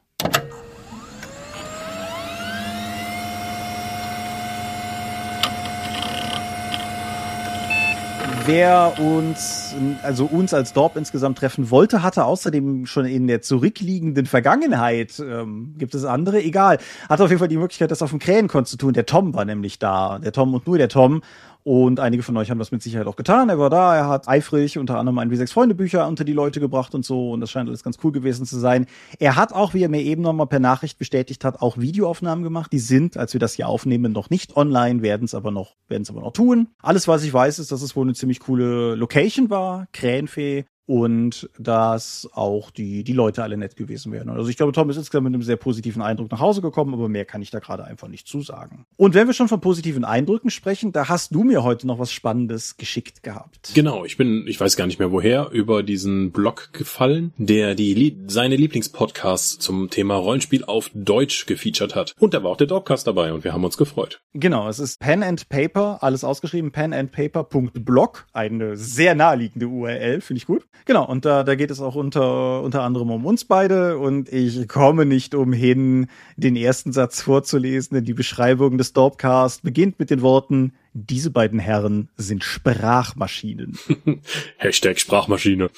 Wer 8.51 8.95
uns, 8.97 9.75
also 10.01 10.25
uns 10.25 10.55
als 10.55 10.73
Dorp 10.73 10.95
insgesamt 10.95 11.37
treffen 11.37 11.69
wollte, 11.69 12.01
hatte 12.01 12.25
außerdem 12.25 12.87
schon 12.87 13.05
in 13.05 13.27
der 13.27 13.43
zurückliegenden 13.43 14.25
Vergangenheit, 14.25 15.19
ähm, 15.19 15.75
gibt 15.77 15.93
es 15.93 16.03
andere, 16.03 16.41
egal, 16.41 16.79
hatte 17.07 17.23
auf 17.23 17.29
jeden 17.29 17.37
Fall 17.37 17.47
die 17.47 17.57
Möglichkeit, 17.57 17.91
das 17.91 18.01
auf 18.01 18.09
dem 18.09 18.17
Krähenkon 18.17 18.65
zu 18.65 18.75
tun. 18.75 18.93
Der 18.93 19.05
Tom 19.05 19.35
war 19.35 19.45
nämlich 19.45 19.77
da, 19.77 20.17
der 20.17 20.31
Tom 20.31 20.51
und 20.55 20.65
nur 20.65 20.79
der 20.79 20.89
Tom. 20.89 21.21
Und 21.63 21.99
einige 21.99 22.23
von 22.23 22.37
euch 22.37 22.49
haben 22.49 22.59
das 22.59 22.71
mit 22.71 22.81
Sicherheit 22.81 23.07
auch 23.07 23.15
getan. 23.15 23.49
Er 23.49 23.59
war 23.59 23.69
da, 23.69 23.95
er 23.95 24.07
hat 24.07 24.27
eifrig 24.27 24.77
unter 24.77 24.97
anderem 24.97 25.19
ein 25.19 25.31
W6 25.31 25.51
Freunde 25.51 25.75
Bücher 25.75 26.07
unter 26.07 26.23
die 26.23 26.33
Leute 26.33 26.59
gebracht 26.59 26.95
und 26.95 27.03
so. 27.03 27.31
Und 27.31 27.41
das 27.41 27.51
scheint 27.51 27.67
alles 27.67 27.83
ganz 27.83 27.97
cool 28.03 28.11
gewesen 28.11 28.45
zu 28.45 28.57
sein. 28.57 28.85
Er 29.19 29.35
hat 29.35 29.53
auch, 29.53 29.73
wie 29.73 29.83
er 29.83 29.89
mir 29.89 30.01
eben 30.01 30.21
nochmal 30.21 30.47
per 30.47 30.59
Nachricht 30.59 30.97
bestätigt 30.97 31.43
hat, 31.43 31.61
auch 31.61 31.77
Videoaufnahmen 31.77 32.43
gemacht. 32.43 32.71
Die 32.71 32.79
sind, 32.79 33.17
als 33.17 33.33
wir 33.33 33.39
das 33.39 33.53
hier 33.53 33.67
aufnehmen, 33.67 34.13
noch 34.13 34.29
nicht 34.29 34.55
online, 34.55 35.01
werden 35.01 35.25
es 35.25 35.35
aber 35.35 35.51
noch, 35.51 35.75
werden 35.87 36.03
es 36.03 36.09
aber 36.09 36.21
noch 36.21 36.33
tun. 36.33 36.69
Alles, 36.81 37.07
was 37.07 37.23
ich 37.23 37.33
weiß, 37.33 37.59
ist, 37.59 37.71
dass 37.71 37.81
es 37.81 37.95
wohl 37.95 38.05
eine 38.05 38.13
ziemlich 38.13 38.39
coole 38.39 38.95
Location 38.95 39.49
war. 39.49 39.87
Krähenfee 39.91 40.65
und 40.89 41.47
dass 41.59 42.27
auch 42.33 42.71
die, 42.71 43.03
die 43.03 43.13
Leute 43.13 43.43
alle 43.43 43.57
nett 43.57 43.75
gewesen 43.75 44.11
wären. 44.11 44.27
Also 44.27 44.49
ich 44.49 44.57
glaube, 44.57 44.71
Tom 44.71 44.89
ist 44.89 44.97
insgesamt 44.97 45.25
mit 45.25 45.35
einem 45.35 45.43
sehr 45.43 45.55
positiven 45.55 46.01
Eindruck 46.01 46.31
nach 46.31 46.39
Hause 46.39 46.63
gekommen, 46.63 46.95
aber 46.95 47.07
mehr 47.07 47.25
kann 47.25 47.43
ich 47.43 47.51
da 47.51 47.59
gerade 47.59 47.83
einfach 47.83 48.07
nicht 48.07 48.27
zusagen. 48.27 48.87
Und 48.97 49.13
wenn 49.13 49.27
wir 49.27 49.35
schon 49.35 49.47
von 49.47 49.61
positiven 49.61 50.03
Eindrücken 50.03 50.49
sprechen, 50.49 50.91
da 50.91 51.07
hast 51.07 51.35
du 51.35 51.43
mir 51.43 51.61
heute 51.63 51.85
noch 51.85 51.99
was 51.99 52.11
Spannendes 52.11 52.77
geschickt 52.77 53.21
gehabt. 53.21 53.69
Genau, 53.75 54.03
ich 54.03 54.17
bin, 54.17 54.47
ich 54.47 54.59
weiß 54.59 54.77
gar 54.77 54.87
nicht 54.87 54.97
mehr 54.97 55.11
woher, 55.11 55.51
über 55.51 55.83
diesen 55.83 56.31
Blog 56.31 56.73
gefallen, 56.73 57.33
der 57.37 57.75
die 57.75 58.17
seine 58.25 58.55
Lieblingspodcasts 58.55 59.59
zum 59.59 59.91
Thema 59.91 60.15
Rollenspiel 60.15 60.63
auf 60.63 60.89
Deutsch 60.95 61.45
gefeatured 61.45 61.95
hat. 61.95 62.15
Und 62.17 62.33
da 62.33 62.41
war 62.41 62.49
auch 62.49 62.57
der 62.57 62.65
Dogcast 62.65 63.05
dabei 63.05 63.31
und 63.31 63.43
wir 63.43 63.53
haben 63.53 63.63
uns 63.63 63.77
gefreut. 63.77 64.21
Genau, 64.33 64.67
es 64.67 64.79
ist 64.79 64.99
Pen 64.99 65.21
and 65.21 65.49
Paper, 65.49 65.99
alles 66.01 66.23
ausgeschrieben, 66.23 66.71
penandpaper.blog, 66.71 68.25
eine 68.33 68.75
sehr 68.75 69.13
naheliegende 69.13 69.67
URL, 69.67 70.21
finde 70.21 70.39
ich 70.39 70.47
gut. 70.47 70.65
Genau, 70.85 71.05
und 71.05 71.25
da, 71.25 71.43
da 71.43 71.55
geht 71.55 71.71
es 71.71 71.81
auch 71.81 71.95
unter, 71.95 72.61
unter 72.61 72.83
anderem 72.83 73.11
um 73.11 73.25
uns 73.25 73.45
beide 73.45 73.97
und 73.97 74.31
ich 74.31 74.67
komme 74.67 75.05
nicht 75.05 75.35
umhin, 75.35 76.07
den 76.35 76.55
ersten 76.55 76.91
Satz 76.91 77.21
vorzulesen, 77.21 77.95
denn 77.95 78.05
die 78.05 78.13
Beschreibung 78.13 78.77
des 78.77 78.93
Dorpcast 78.93 79.63
beginnt 79.63 79.99
mit 79.99 80.09
den 80.09 80.21
Worten, 80.21 80.73
diese 80.93 81.31
beiden 81.31 81.59
Herren 81.59 82.09
sind 82.17 82.43
Sprachmaschinen. 82.43 83.77
Hashtag 84.57 84.99
Sprachmaschine. 84.99 85.69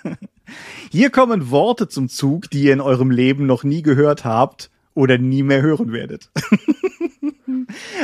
Hier 0.90 1.10
kommen 1.10 1.50
Worte 1.50 1.88
zum 1.88 2.08
Zug, 2.08 2.50
die 2.50 2.64
ihr 2.64 2.72
in 2.72 2.80
eurem 2.80 3.10
Leben 3.10 3.46
noch 3.46 3.64
nie 3.64 3.82
gehört 3.82 4.24
habt 4.24 4.70
oder 4.94 5.18
nie 5.18 5.42
mehr 5.42 5.62
hören 5.62 5.92
werdet. 5.92 6.30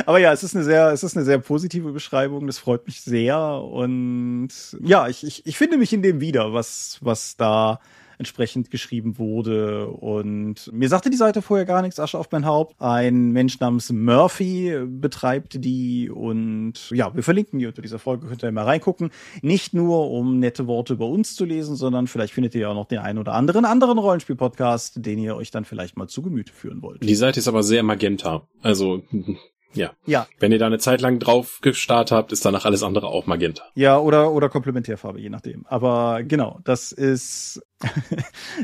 Aber 0.05 0.19
ja, 0.19 0.31
es 0.33 0.43
ist 0.43 0.55
eine 0.55 0.63
sehr, 0.63 0.91
es 0.91 1.03
ist 1.03 1.15
eine 1.15 1.25
sehr 1.25 1.39
positive 1.39 1.91
Beschreibung. 1.91 2.47
Das 2.47 2.57
freut 2.57 2.85
mich 2.85 3.01
sehr. 3.01 3.37
Und 3.39 4.49
ja, 4.81 5.07
ich, 5.07 5.23
ich, 5.23 5.45
ich 5.45 5.57
finde 5.57 5.77
mich 5.77 5.93
in 5.93 6.01
dem 6.01 6.21
wieder, 6.21 6.53
was, 6.53 6.97
was 7.01 7.37
da 7.37 7.79
entsprechend 8.17 8.71
geschrieben 8.71 9.17
wurde. 9.17 9.87
Und 9.87 10.71
mir 10.71 10.89
sagte 10.89 11.09
die 11.09 11.17
Seite 11.17 11.41
vorher 11.41 11.65
gar 11.65 11.81
nichts, 11.81 11.99
Asche 11.99 12.17
auf 12.17 12.31
mein 12.31 12.45
Haupt. 12.45 12.75
Ein 12.79 13.31
Mensch 13.31 13.59
namens 13.59 13.91
Murphy 13.91 14.77
betreibt 14.85 15.63
die 15.63 16.09
und 16.09 16.89
ja, 16.91 17.13
wir 17.13 17.23
verlinken 17.23 17.59
die 17.59 17.67
unter 17.67 17.81
dieser 17.81 17.99
Folge, 17.99 18.27
könnt 18.27 18.43
ihr 18.43 18.51
mal 18.51 18.63
reingucken. 18.63 19.11
Nicht 19.41 19.73
nur, 19.73 20.11
um 20.11 20.39
nette 20.39 20.67
Worte 20.67 20.93
über 20.93 21.07
uns 21.07 21.35
zu 21.35 21.45
lesen, 21.45 21.75
sondern 21.75 22.07
vielleicht 22.07 22.33
findet 22.33 22.55
ihr 22.55 22.61
ja 22.61 22.69
auch 22.69 22.75
noch 22.75 22.87
den 22.87 22.99
einen 22.99 23.19
oder 23.19 23.33
anderen 23.33 23.65
anderen 23.65 23.97
Rollenspiel-Podcast, 23.97 25.05
den 25.05 25.19
ihr 25.19 25.35
euch 25.35 25.51
dann 25.51 25.65
vielleicht 25.65 25.97
mal 25.97 26.07
zu 26.07 26.21
Gemüte 26.21 26.53
führen 26.53 26.81
wollt. 26.81 27.03
Die 27.03 27.15
Seite 27.15 27.39
ist 27.39 27.47
aber 27.47 27.63
sehr 27.63 27.83
magenta. 27.83 28.47
Also 28.61 29.03
ja. 29.73 29.91
Ja. 30.05 30.27
Wenn 30.39 30.51
ihr 30.51 30.59
da 30.59 30.67
eine 30.67 30.79
Zeit 30.79 31.01
lang 31.01 31.19
drauf 31.19 31.59
gestartet 31.61 32.15
habt, 32.15 32.31
ist 32.31 32.45
danach 32.45 32.65
alles 32.65 32.83
andere 32.83 33.07
auch 33.07 33.25
Magenta. 33.25 33.63
Ja, 33.75 33.97
oder, 33.97 34.31
oder 34.31 34.49
Komplementärfarbe, 34.49 35.19
je 35.19 35.29
nachdem. 35.29 35.65
Aber 35.67 36.23
genau, 36.23 36.59
das 36.63 36.91
ist, 36.91 37.61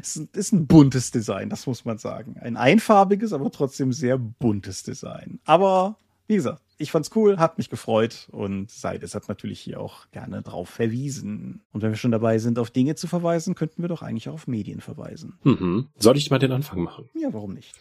ist 0.01 0.53
ein 0.53 0.67
buntes 0.67 1.11
Design, 1.11 1.49
das 1.49 1.67
muss 1.67 1.85
man 1.85 1.97
sagen. 1.97 2.37
Ein 2.39 2.57
einfarbiges, 2.57 3.33
aber 3.33 3.51
trotzdem 3.51 3.93
sehr 3.93 4.17
buntes 4.17 4.83
Design. 4.83 5.39
Aber, 5.45 5.97
wie 6.27 6.35
gesagt, 6.35 6.61
ich 6.79 6.91
fand's 6.91 7.11
cool, 7.15 7.37
hat 7.37 7.57
mich 7.57 7.69
gefreut 7.69 8.29
und 8.31 8.71
seid 8.71 9.03
es 9.03 9.13
hat 9.13 9.27
natürlich 9.27 9.59
hier 9.59 9.81
auch 9.81 10.09
gerne 10.11 10.41
drauf 10.41 10.69
verwiesen. 10.69 11.61
Und 11.73 11.81
wenn 11.81 11.91
wir 11.91 11.97
schon 11.97 12.11
dabei 12.11 12.39
sind, 12.39 12.57
auf 12.57 12.71
Dinge 12.71 12.95
zu 12.95 13.07
verweisen, 13.07 13.53
könnten 13.53 13.81
wir 13.81 13.89
doch 13.89 14.01
eigentlich 14.01 14.29
auch 14.29 14.35
auf 14.35 14.47
Medien 14.47 14.79
verweisen. 14.79 15.37
Mhm. 15.43 15.89
Soll 15.97 16.15
ich 16.15 16.31
mal 16.31 16.39
den 16.39 16.53
Anfang 16.53 16.79
machen? 16.79 17.09
Ja, 17.13 17.33
warum 17.33 17.53
nicht? 17.53 17.75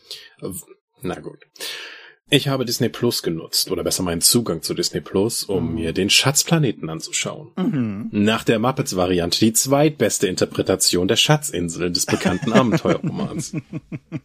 Na 1.02 1.20
gut. 1.20 1.46
Ich 2.30 2.48
habe 2.48 2.66
Disney 2.66 2.90
Plus 2.90 3.22
genutzt, 3.22 3.70
oder 3.70 3.82
besser 3.82 4.02
meinen 4.02 4.20
Zugang 4.20 4.60
zu 4.60 4.74
Disney 4.74 5.00
Plus, 5.00 5.44
um 5.44 5.68
mhm. 5.68 5.74
mir 5.74 5.92
den 5.92 6.10
Schatzplaneten 6.10 6.90
anzuschauen. 6.90 7.52
Mhm. 7.56 8.08
Nach 8.12 8.44
der 8.44 8.58
Muppets-Variante 8.58 9.38
die 9.38 9.54
zweitbeste 9.54 10.26
Interpretation 10.26 11.08
der 11.08 11.16
Schatzinsel 11.16 11.90
des 11.90 12.04
bekannten 12.04 12.52
Abenteuerromans. 12.54 13.54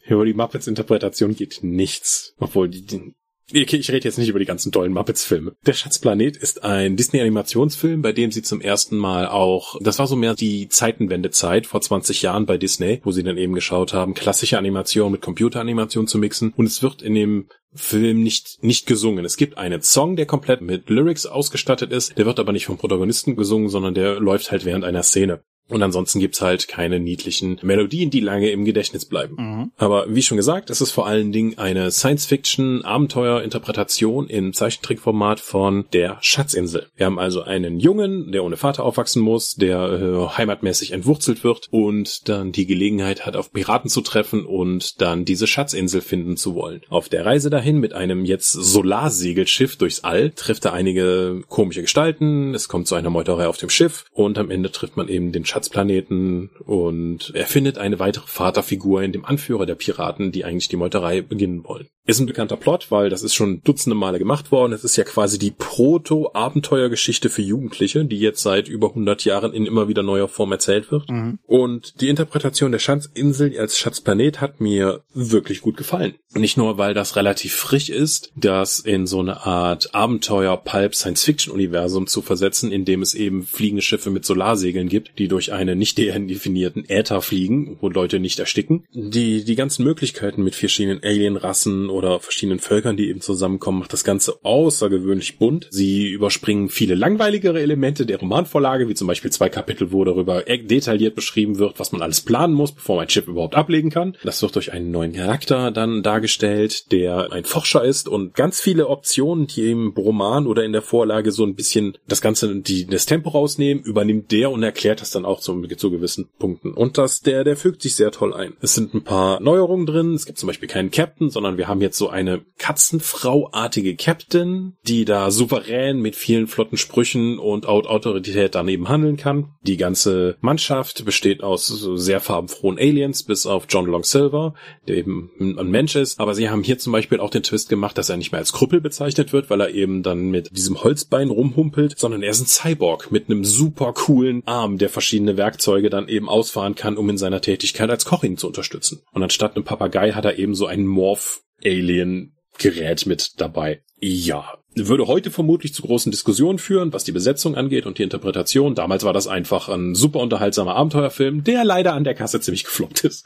Über 0.06 0.26
die 0.26 0.34
Muppets-Interpretation 0.34 1.36
geht 1.36 1.60
nichts, 1.62 2.34
obwohl 2.40 2.68
die, 2.68 3.14
ich 3.52 3.92
rede 3.92 4.06
jetzt 4.06 4.18
nicht 4.18 4.30
über 4.30 4.40
die 4.40 4.46
ganzen 4.46 4.72
tollen 4.72 4.94
Muppets-Filme. 4.94 5.54
Der 5.66 5.74
Schatzplanet 5.74 6.38
ist 6.38 6.64
ein 6.64 6.96
Disney-Animationsfilm, 6.96 8.02
bei 8.02 8.12
dem 8.12 8.32
sie 8.32 8.42
zum 8.42 8.62
ersten 8.62 8.98
Mal 8.98 9.28
auch, 9.28 9.78
das 9.82 10.00
war 10.00 10.08
so 10.08 10.16
mehr 10.16 10.34
die 10.34 10.70
Zeitenwendezeit 10.70 11.68
vor 11.68 11.82
20 11.82 12.22
Jahren 12.22 12.46
bei 12.46 12.58
Disney, 12.58 13.02
wo 13.04 13.12
sie 13.12 13.24
dann 13.24 13.38
eben 13.38 13.54
geschaut 13.54 13.94
haben, 13.94 14.14
klassische 14.14 14.58
Animation 14.58 15.12
mit 15.12 15.22
Computeranimation 15.22 16.08
zu 16.08 16.18
mixen. 16.18 16.54
Und 16.56 16.68
es 16.68 16.82
wird 16.82 17.02
in 17.02 17.16
dem 17.16 17.50
Film 17.76 18.22
nicht, 18.24 18.64
nicht 18.64 18.86
gesungen. 18.86 19.26
Es 19.26 19.38
gibt 19.38 19.58
einen 19.58 19.82
Song, 19.82 20.16
der 20.16 20.26
komplett 20.26 20.62
mit 20.62 20.90
Lyrics 20.90 21.26
ausgestattet 21.26 21.92
ist. 21.92 22.18
Der 22.18 22.26
wird 22.26 22.40
aber 22.40 22.52
nicht 22.52 22.66
vom 22.66 22.78
Protagonisten 22.78 23.36
gesungen, 23.36 23.70
sondern 23.70 23.94
der 23.94 24.20
läuft 24.20 24.52
halt 24.52 24.64
während 24.66 24.86
einer 24.86 25.04
Szene. 25.04 25.42
Und 25.74 25.82
ansonsten 25.82 26.20
gibt's 26.20 26.42
halt 26.42 26.68
keine 26.68 27.00
niedlichen 27.00 27.58
Melodien, 27.64 28.12
die 28.12 28.20
lange 28.20 28.52
im 28.52 28.64
Gedächtnis 28.64 29.06
bleiben. 29.06 29.38
Mhm. 29.38 29.72
Aber 29.78 30.06
wie 30.08 30.22
schon 30.22 30.38
gesagt, 30.38 30.70
es 30.70 30.82
ist 30.82 30.92
vor 30.92 31.08
allen 31.08 31.32
Dingen 31.32 31.58
eine 31.58 31.90
Science-Fiction-Abenteuer-Interpretation 31.90 34.28
im 34.28 34.54
Zeichentrickformat 34.54 35.40
von 35.40 35.86
der 35.92 36.20
Schatzinsel. 36.22 36.86
Wir 36.96 37.08
haben 37.08 37.18
also 37.18 37.42
einen 37.42 37.80
Jungen, 37.80 38.32
der 38.32 38.44
ohne 38.44 38.58
Vater 38.58 38.84
aufwachsen 38.84 39.24
muss, 39.24 39.56
der 39.56 39.80
äh, 39.80 40.28
heimatmäßig 40.38 40.92
entwurzelt 40.92 41.44
wird 41.44 41.70
und 41.72 42.30
dann 42.30 42.52
die 42.52 42.68
Gelegenheit 42.68 43.26
hat, 43.26 43.36
auf 43.36 43.52
Piraten 43.52 43.90
zu 43.90 44.02
treffen 44.02 44.46
und 44.46 45.02
dann 45.02 45.26
diese 45.26 45.48
Schatzinsel 45.48 46.02
finden 46.02 46.38
zu 46.38 46.54
wollen. 46.54 46.82
Auf 46.90 47.10
der 47.10 47.26
Reise 47.26 47.50
dahin 47.50 47.80
mit 47.80 47.94
einem 47.94 48.26
jetzt 48.26 48.52
Solarsegelschiff 48.52 49.78
durchs 49.78 50.04
All 50.04 50.30
trifft 50.30 50.66
er 50.66 50.74
einige 50.74 51.42
komische 51.48 51.82
Gestalten, 51.82 52.54
es 52.54 52.68
kommt 52.68 52.88
zu 52.88 52.94
einer 52.94 53.10
Meuterei 53.10 53.48
auf 53.48 53.58
dem 53.58 53.72
Schiff 53.72 54.06
und 54.12 54.38
am 54.38 54.52
Ende 54.52 54.72
trifft 54.72 54.98
man 54.98 55.08
eben 55.08 55.32
den 55.32 55.46
Schatzplaneten 55.64 56.50
und 56.66 57.32
er 57.34 57.46
findet 57.46 57.78
eine 57.78 58.00
weitere 58.00 58.28
Vaterfigur 58.28 59.02
in 59.02 59.14
dem 59.14 59.26
Anführer 59.26 59.66
der 59.66 59.76
Piraten, 59.76 60.32
die 60.32 60.46
eigentlich 60.46 60.68
die 60.68 60.76
Meuterei 60.76 61.22
beginnen 61.22 61.64
wollen. 61.64 61.88
Ist 62.06 62.20
ein 62.20 62.26
bekannter 62.26 62.58
Plot, 62.58 62.92
weil 62.92 63.10
das 63.10 63.24
ist 63.24 63.34
schon 63.34 63.62
dutzende 63.64 63.96
Male 63.96 64.20
gemacht 64.20 64.52
worden. 64.52 64.74
Es 64.74 64.84
ist 64.84 64.98
ja 64.98 65.06
quasi 65.06 65.40
die 65.40 65.52
Proto-Abenteuergeschichte 65.52 67.30
für 67.30 67.42
Jugendliche, 67.42 68.04
die 68.04 68.20
jetzt 68.20 68.42
seit 68.42 68.68
über 68.68 68.90
100 68.90 69.24
Jahren 69.24 69.54
in 69.54 69.66
immer 69.66 69.88
wieder 69.88 70.04
neuer 70.04 70.28
Form 70.28 70.52
erzählt 70.52 70.92
wird. 70.92 71.10
Mhm. 71.10 71.40
Und 71.46 72.02
die 72.02 72.10
Interpretation 72.10 72.74
der 72.74 72.80
Schatzinsel 72.80 73.58
als 73.58 73.78
Schatzplanet 73.78 74.42
hat 74.42 74.60
mir 74.60 75.04
wirklich 75.14 75.62
gut 75.62 75.78
gefallen. 75.78 76.16
Nicht 76.34 76.58
nur, 76.58 76.78
weil 76.78 76.94
das 76.94 77.16
relativ 77.16 77.56
frisch 77.56 77.90
ist, 77.90 78.34
das 78.36 78.80
in 78.80 79.08
so 79.08 79.22
eine 79.22 79.46
Art 79.46 79.96
Abenteuer-Pulp-Science-Fiction-Universum 79.96 82.08
zu 82.08 82.22
versetzen, 82.22 82.72
in 82.72 82.84
dem 82.84 83.02
es 83.02 83.14
eben 83.14 83.44
fliegende 83.44 83.82
Schiffe 83.82 84.10
mit 84.10 84.26
Solarsegeln 84.26 84.90
gibt, 84.90 85.18
die 85.20 85.30
durch 85.30 85.43
einen 85.52 85.78
nicht 85.78 85.98
definierten 85.98 86.86
Äther 86.88 87.22
fliegen, 87.22 87.78
wo 87.82 87.90
Leute 87.90 88.20
nicht 88.20 88.40
ersticken. 88.40 88.86
Die, 88.94 89.44
die 89.44 89.56
ganzen 89.56 89.84
Möglichkeiten 89.84 90.44
mit 90.44 90.56
verschiedenen 90.56 91.04
Alien-Rassen 91.04 91.90
oder 91.90 92.20
verschiedenen 92.20 92.60
Völkern, 92.60 92.98
die 92.98 93.10
eben 93.10 93.22
zusammenkommen, 93.22 93.80
macht 93.80 93.94
das 93.94 94.04
Ganze 94.04 94.44
außergewöhnlich 94.44 95.38
bunt. 95.38 95.68
Sie 95.72 96.08
überspringen 96.08 96.70
viele 96.70 96.96
langweiligere 96.96 97.60
Elemente 97.60 98.06
der 98.06 98.20
Romanvorlage, 98.20 98.88
wie 98.88 98.96
zum 98.96 99.08
Beispiel 99.08 99.32
zwei 99.32 99.50
Kapitel, 99.50 99.92
wo 99.92 100.04
darüber 100.04 100.44
detailliert 100.44 101.16
beschrieben 101.16 101.58
wird, 101.60 101.80
was 101.80 101.92
man 101.92 102.02
alles 102.02 102.22
planen 102.22 102.54
muss, 102.54 102.72
bevor 102.72 102.96
man 102.96 103.06
ein 103.06 103.10
Schiff 103.10 103.28
überhaupt 103.28 103.56
ablegen 103.56 103.90
kann. 103.90 104.18
Das 104.24 104.42
wird 104.42 104.56
durch 104.56 104.72
einen 104.72 104.92
neuen 104.92 105.14
Charakter 105.14 105.72
dann 105.72 106.04
dargestellt, 106.04 106.92
der 106.92 107.32
ein 107.32 107.46
Forscher 107.46 107.84
ist 107.84 108.08
und 108.08 108.34
ganz 108.34 108.62
viele 108.62 108.88
Optionen, 108.88 109.48
die 109.48 109.70
im 109.70 109.94
Roman 109.98 110.48
oder 110.48 110.64
in 110.64 110.72
der 110.72 110.82
Vorlage 110.82 111.32
so 111.32 111.44
ein 111.46 111.56
bisschen 111.56 111.98
das 112.08 112.22
Ganze, 112.22 112.56
die, 112.56 112.86
das 112.86 113.06
Tempo 113.06 113.30
rausnehmen, 113.30 113.84
übernimmt 113.84 114.32
der 114.32 114.52
und 114.52 114.64
erklärt 114.64 115.02
das 115.02 115.12
dann 115.12 115.26
auch 115.26 115.33
zu, 115.40 115.62
zu 115.62 115.92
gewissen 115.92 116.30
Punkten. 116.40 116.74
Und 116.74 116.98
das, 116.98 117.22
der, 117.22 117.44
der 117.44 117.58
fügt 117.58 117.82
sich 117.82 117.96
sehr 117.96 118.12
toll 118.12 118.34
ein. 118.34 118.54
Es 118.62 118.76
sind 118.76 118.94
ein 118.94 119.04
paar 119.04 119.40
Neuerungen 119.40 119.86
drin. 119.86 120.14
Es 120.14 120.26
gibt 120.26 120.38
zum 120.38 120.48
Beispiel 120.48 120.70
keinen 120.70 120.92
Captain, 120.92 121.30
sondern 121.30 121.58
wir 121.58 121.68
haben 121.68 121.82
jetzt 121.82 121.98
so 121.98 122.10
eine 122.10 122.42
Katzenfrau-artige 122.58 123.96
Captain, 123.96 124.78
die 124.88 125.06
da 125.06 125.32
souverän 125.32 126.00
mit 126.00 126.16
vielen 126.16 126.48
flotten 126.48 126.78
Sprüchen 126.78 127.40
und 127.40 127.66
Autorität 127.66 128.56
daneben 128.56 128.90
handeln 128.90 129.18
kann. 129.18 129.56
Die 129.62 129.78
ganze 129.78 130.38
Mannschaft 130.42 131.06
besteht 131.06 131.44
aus 131.44 131.68
sehr 131.68 132.20
farbenfrohen 132.20 132.78
Aliens, 132.78 133.24
bis 133.24 133.46
auf 133.46 133.66
John 133.70 133.86
Long 133.86 134.04
Silver, 134.04 134.54
der 134.88 134.98
eben 134.98 135.32
ein 135.40 135.70
Mensch 135.70 135.96
ist. 135.96 136.20
Aber 136.20 136.36
sie 136.36 136.50
haben 136.50 136.64
hier 136.64 136.78
zum 136.78 136.94
Beispiel 136.94 137.20
auch 137.20 137.30
den 137.30 137.44
Twist 137.44 137.70
gemacht, 137.70 137.98
dass 137.98 138.10
er 138.10 138.18
nicht 138.18 138.32
mehr 138.32 138.40
als 138.40 138.54
Krüppel 138.54 138.82
bezeichnet 138.82 139.34
wird, 139.34 139.50
weil 139.50 139.62
er 139.62 139.70
eben 139.70 140.04
dann 140.04 140.30
mit 140.30 140.56
diesem 140.56 140.84
Holzbein 140.84 141.30
rumhumpelt, 141.30 141.98
sondern 141.98 142.22
er 142.24 142.32
ist 142.32 142.42
ein 142.42 142.48
Cyborg 142.48 143.12
mit 143.12 143.30
einem 143.30 143.46
super 143.46 143.94
coolen 143.94 144.44
Arm, 144.46 144.78
der 144.78 144.90
verschiedene 144.90 145.23
Werkzeuge 145.38 145.90
dann 145.90 146.08
eben 146.08 146.30
ausfahren 146.30 146.76
kann, 146.76 146.98
um 146.98 147.10
in 147.10 147.18
seiner 147.18 147.42
Tätigkeit 147.42 147.90
als 147.90 148.06
Koch 148.06 148.24
ihn 148.24 148.38
zu 148.38 148.48
unterstützen. 148.48 149.04
Und 149.12 149.24
anstatt 149.24 149.56
einem 149.56 149.66
Papagei 149.66 150.12
hat 150.12 150.26
er 150.26 150.38
eben 150.38 150.56
so 150.56 150.68
einen 150.68 150.86
Morph 150.86 151.42
Alien 151.64 152.36
Gerät 152.58 153.06
mit 153.06 153.42
dabei. 153.42 153.82
Ja, 154.00 154.58
würde 154.76 155.08
heute 155.08 155.32
vermutlich 155.32 155.74
zu 155.74 155.82
großen 155.82 156.12
Diskussionen 156.12 156.60
führen, 156.60 156.94
was 156.94 157.04
die 157.04 157.12
Besetzung 157.12 157.56
angeht 157.56 157.86
und 157.86 157.98
die 157.98 158.04
Interpretation. 158.04 158.76
Damals 158.76 159.04
war 159.04 159.14
das 159.14 159.28
einfach 159.28 159.70
ein 159.70 159.96
super 159.96 160.20
unterhaltsamer 160.20 160.76
Abenteuerfilm, 160.76 161.44
der 161.44 161.64
leider 161.64 161.94
an 161.94 162.04
der 162.04 162.16
Kasse 162.16 162.40
ziemlich 162.40 162.64
gefloppt 162.64 163.04
ist. 163.04 163.26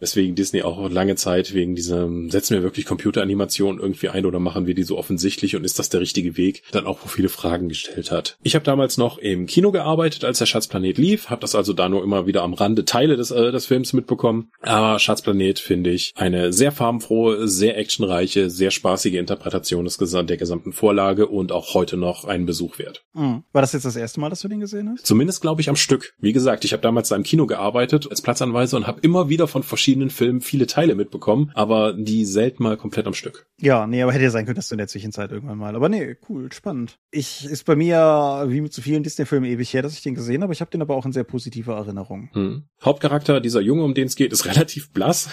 Weswegen 0.00 0.34
Disney 0.34 0.62
auch 0.62 0.90
lange 0.90 1.16
Zeit 1.16 1.54
wegen 1.54 1.74
diesem, 1.74 2.30
setzen 2.30 2.54
wir 2.54 2.62
wirklich 2.62 2.86
Computeranimationen 2.86 3.80
irgendwie 3.80 4.08
ein 4.08 4.26
oder 4.26 4.40
machen 4.40 4.66
wir 4.66 4.74
die 4.74 4.82
so 4.82 4.98
offensichtlich 4.98 5.56
und 5.56 5.64
ist 5.64 5.78
das 5.78 5.88
der 5.88 6.00
richtige 6.00 6.36
Weg, 6.36 6.62
dann 6.72 6.86
auch 6.86 6.98
viele 7.06 7.28
Fragen 7.28 7.68
gestellt 7.68 8.10
hat. 8.10 8.36
Ich 8.42 8.54
habe 8.54 8.64
damals 8.64 8.98
noch 8.98 9.18
im 9.18 9.46
Kino 9.46 9.72
gearbeitet, 9.72 10.24
als 10.24 10.38
der 10.38 10.46
Schatzplanet 10.46 10.98
lief, 10.98 11.30
habe 11.30 11.40
das 11.40 11.54
also 11.54 11.72
da 11.72 11.88
nur 11.88 12.02
immer 12.02 12.26
wieder 12.26 12.42
am 12.42 12.54
Rande 12.54 12.84
Teile 12.84 13.16
des, 13.16 13.30
äh, 13.30 13.52
des 13.52 13.66
Films 13.66 13.92
mitbekommen. 13.92 14.50
Aber 14.60 14.98
Schatzplanet 14.98 15.58
finde 15.58 15.90
ich 15.90 16.12
eine 16.16 16.52
sehr 16.52 16.72
farbenfrohe, 16.72 17.48
sehr 17.48 17.78
actionreiche, 17.78 18.50
sehr 18.50 18.70
spaßige 18.70 19.14
Interpretation 19.14 19.84
des, 19.84 19.98
der 19.98 20.36
gesamten 20.36 20.63
Vorlage 20.72 21.26
und 21.26 21.52
auch 21.52 21.74
heute 21.74 21.96
noch 21.96 22.24
einen 22.24 22.46
Besuch 22.46 22.78
wert. 22.78 23.04
Mhm. 23.14 23.44
War 23.52 23.62
das 23.62 23.72
jetzt 23.72 23.84
das 23.84 23.96
erste 23.96 24.20
Mal, 24.20 24.30
dass 24.30 24.40
du 24.40 24.48
den 24.48 24.60
gesehen 24.60 24.90
hast? 24.90 25.06
Zumindest 25.06 25.40
glaube 25.40 25.60
ich 25.60 25.68
am 25.68 25.76
Stück. 25.76 26.14
Wie 26.18 26.32
gesagt, 26.32 26.64
ich 26.64 26.72
habe 26.72 26.82
damals 26.82 27.08
da 27.08 27.16
im 27.16 27.22
Kino 27.22 27.46
gearbeitet 27.46 28.08
als 28.10 28.22
Platzanweiser 28.22 28.76
und 28.76 28.86
habe 28.86 29.00
immer 29.00 29.28
wieder 29.28 29.46
von 29.46 29.62
verschiedenen 29.62 30.10
Filmen 30.10 30.40
viele 30.40 30.66
Teile 30.66 30.94
mitbekommen, 30.94 31.50
aber 31.54 31.92
die 31.92 32.24
selten 32.24 32.62
mal 32.62 32.76
komplett 32.76 33.06
am 33.06 33.14
Stück. 33.14 33.46
Ja, 33.60 33.86
nee, 33.86 34.02
aber 34.02 34.12
hätte 34.12 34.24
ja 34.24 34.30
sein 34.30 34.44
können, 34.44 34.56
dass 34.56 34.68
du 34.68 34.74
in 34.74 34.78
der 34.78 34.88
Zwischenzeit 34.88 35.30
irgendwann 35.30 35.58
mal. 35.58 35.76
Aber 35.76 35.88
nee, 35.88 36.16
cool, 36.28 36.52
spannend. 36.52 36.98
Ich 37.10 37.44
ist 37.44 37.64
bei 37.64 37.76
mir 37.76 38.44
wie 38.48 38.60
mit 38.60 38.72
so 38.72 38.82
vielen 38.82 39.02
Disney-Filmen 39.02 39.48
ewig 39.48 39.72
her, 39.72 39.82
dass 39.82 39.94
ich 39.94 40.02
den 40.02 40.14
gesehen 40.14 40.42
habe. 40.42 40.52
Ich 40.52 40.60
habe 40.60 40.70
den 40.70 40.82
aber 40.82 40.96
auch 40.96 41.06
in 41.06 41.12
sehr 41.12 41.24
positiver 41.24 41.74
Erinnerung. 41.76 42.30
Hm. 42.32 42.64
Hauptcharakter, 42.82 43.40
dieser 43.40 43.60
Junge, 43.60 43.84
um 43.84 43.94
den 43.94 44.06
es 44.06 44.16
geht, 44.16 44.32
ist 44.32 44.44
relativ 44.46 44.92
blass. 44.92 45.28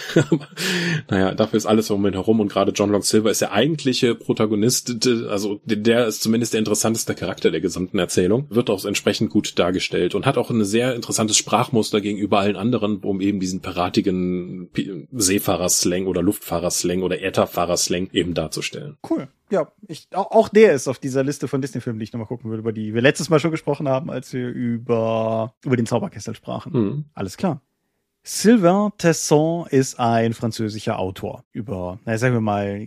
naja, 1.10 1.34
dafür 1.34 1.56
ist 1.56 1.66
alles 1.66 1.90
um 1.90 2.06
ihn 2.06 2.12
herum 2.12 2.40
und 2.40 2.48
gerade 2.48 2.72
John 2.72 2.90
Long 2.90 3.02
Silver 3.02 3.30
ist 3.30 3.40
der 3.40 3.52
eigentliche 3.52 4.14
Protagonist 4.14 5.04
also 5.28 5.60
der 5.64 6.06
ist 6.06 6.22
zumindest 6.22 6.52
der 6.52 6.58
interessanteste 6.58 7.14
Charakter 7.14 7.50
der 7.50 7.60
gesamten 7.60 7.98
Erzählung, 7.98 8.46
wird 8.50 8.70
auch 8.70 8.84
entsprechend 8.84 9.30
gut 9.30 9.58
dargestellt 9.58 10.14
und 10.14 10.26
hat 10.26 10.38
auch 10.38 10.50
ein 10.50 10.64
sehr 10.64 10.94
interessantes 10.94 11.36
Sprachmuster 11.36 12.00
gegenüber 12.00 12.40
allen 12.40 12.56
anderen, 12.56 12.98
um 12.98 13.20
eben 13.20 13.40
diesen 13.40 13.60
piratigen 13.60 14.70
Seefahrer-Slang 15.12 16.06
oder 16.06 16.22
Luftfahrer-Slang 16.22 17.02
oder 17.02 17.22
Ätherfahrer-Slang 17.22 18.10
eben 18.12 18.34
darzustellen. 18.34 18.96
Cool. 19.08 19.28
Ja, 19.50 19.70
ich, 19.86 20.08
auch 20.12 20.48
der 20.48 20.72
ist 20.72 20.88
auf 20.88 20.98
dieser 20.98 21.22
Liste 21.22 21.46
von 21.46 21.60
Disney-Filmen, 21.60 21.98
die 21.98 22.04
ich 22.04 22.12
nochmal 22.12 22.26
gucken 22.26 22.48
würde, 22.48 22.60
über 22.60 22.72
die 22.72 22.94
wir 22.94 23.02
letztes 23.02 23.28
Mal 23.28 23.38
schon 23.38 23.50
gesprochen 23.50 23.86
haben, 23.86 24.10
als 24.10 24.32
wir 24.32 24.48
über, 24.48 25.54
über 25.62 25.76
den 25.76 25.84
Zauberkessel 25.84 26.34
sprachen. 26.34 26.72
Mhm. 26.72 27.04
Alles 27.12 27.36
klar. 27.36 27.60
Sylvain 28.24 28.92
Tesson 28.98 29.66
ist 29.66 29.98
ein 29.98 30.32
französischer 30.32 30.98
Autor 30.98 31.44
über, 31.52 31.98
na, 32.04 32.16
sagen 32.18 32.34
wir 32.34 32.40
mal, 32.40 32.86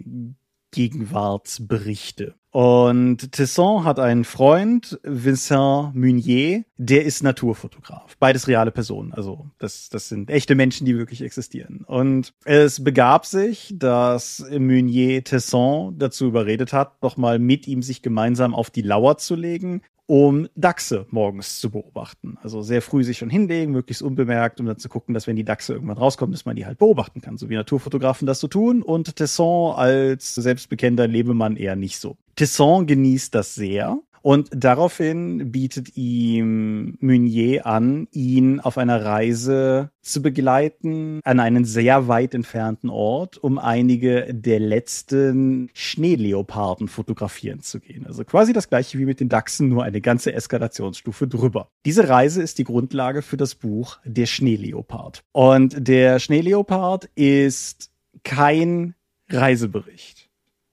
Gegenwartsberichte. 0.75 2.35
Und 2.51 3.31
Tesson 3.31 3.83
hat 3.83 3.99
einen 3.99 4.23
Freund, 4.23 4.99
Vincent 5.03 5.95
Meunier, 5.95 6.63
der 6.77 7.03
ist 7.03 7.23
Naturfotograf. 7.23 8.17
Beides 8.17 8.47
reale 8.47 8.71
Personen. 8.71 9.13
Also 9.13 9.49
das, 9.57 9.89
das 9.89 10.09
sind 10.09 10.29
echte 10.29 10.55
Menschen, 10.55 10.85
die 10.85 10.97
wirklich 10.97 11.21
existieren. 11.21 11.83
Und 11.85 12.33
es 12.43 12.83
begab 12.83 13.25
sich, 13.25 13.73
dass 13.77 14.45
Meunier 14.51 15.23
Tesson 15.23 15.97
dazu 15.97 16.27
überredet 16.27 16.71
hat, 16.71 17.01
doch 17.01 17.17
mal 17.17 17.39
mit 17.39 17.67
ihm 17.67 17.81
sich 17.81 18.01
gemeinsam 18.01 18.53
auf 18.53 18.69
die 18.69 18.83
Lauer 18.83 19.17
zu 19.17 19.35
legen 19.35 19.81
um 20.07 20.47
Dachse 20.55 21.07
morgens 21.09 21.59
zu 21.59 21.71
beobachten. 21.71 22.37
Also 22.41 22.61
sehr 22.61 22.81
früh 22.81 23.03
sich 23.03 23.17
schon 23.17 23.29
hinlegen, 23.29 23.71
möglichst 23.71 24.03
unbemerkt, 24.03 24.59
um 24.59 24.65
dann 24.65 24.77
zu 24.77 24.89
gucken, 24.89 25.13
dass 25.13 25.27
wenn 25.27 25.35
die 25.35 25.43
Dachse 25.43 25.73
irgendwann 25.73 25.97
rauskommen, 25.97 26.31
dass 26.31 26.45
man 26.45 26.55
die 26.55 26.65
halt 26.65 26.77
beobachten 26.77 27.21
kann, 27.21 27.37
so 27.37 27.49
wie 27.49 27.55
Naturfotografen 27.55 28.25
das 28.25 28.39
so 28.39 28.47
tun. 28.47 28.81
Und 28.81 29.15
Tesson 29.15 29.75
als 29.75 30.35
selbstbekennender 30.35 31.07
Lebemann 31.07 31.55
eher 31.55 31.75
nicht 31.75 31.99
so. 31.99 32.17
Tesson 32.35 32.85
genießt 32.85 33.33
das 33.33 33.55
sehr 33.55 33.99
und 34.25 34.49
daraufhin 34.55 35.51
bietet 35.51 35.95
ihm 35.95 36.97
Meunier 36.99 37.67
an, 37.67 38.07
ihn 38.09 38.59
auf 38.59 38.79
einer 38.79 39.05
Reise 39.05 39.91
zu 40.01 40.23
begleiten 40.23 41.19
an 41.23 41.39
einen 41.39 41.63
sehr 41.63 42.07
weit 42.07 42.33
entfernten 42.33 42.89
Ort, 42.89 43.37
um 43.37 43.59
einige 43.59 44.33
der 44.33 44.59
letzten 44.59 45.69
Schneeleoparden 45.75 46.87
fotografieren 46.87 47.59
zu 47.59 47.79
gehen. 47.79 48.07
Also 48.07 48.23
quasi 48.23 48.51
das 48.51 48.67
gleiche 48.67 48.97
wie 48.97 49.05
mit 49.05 49.19
den 49.19 49.29
Dachsen, 49.29 49.69
nur 49.69 49.83
eine 49.83 50.01
ganze 50.01 50.33
Eskalationsstufe 50.33 51.27
drüber. 51.27 51.69
Diese 51.85 52.09
Reise 52.09 52.41
ist 52.41 52.57
die 52.57 52.63
Grundlage 52.63 53.21
für 53.21 53.37
das 53.37 53.53
Buch 53.53 53.99
Der 54.05 54.25
Schneeleopard. 54.25 55.23
Und 55.33 55.87
der 55.87 56.17
Schneeleopard 56.17 57.11
ist 57.13 57.91
kein 58.23 58.95
Reisebericht 59.29 60.31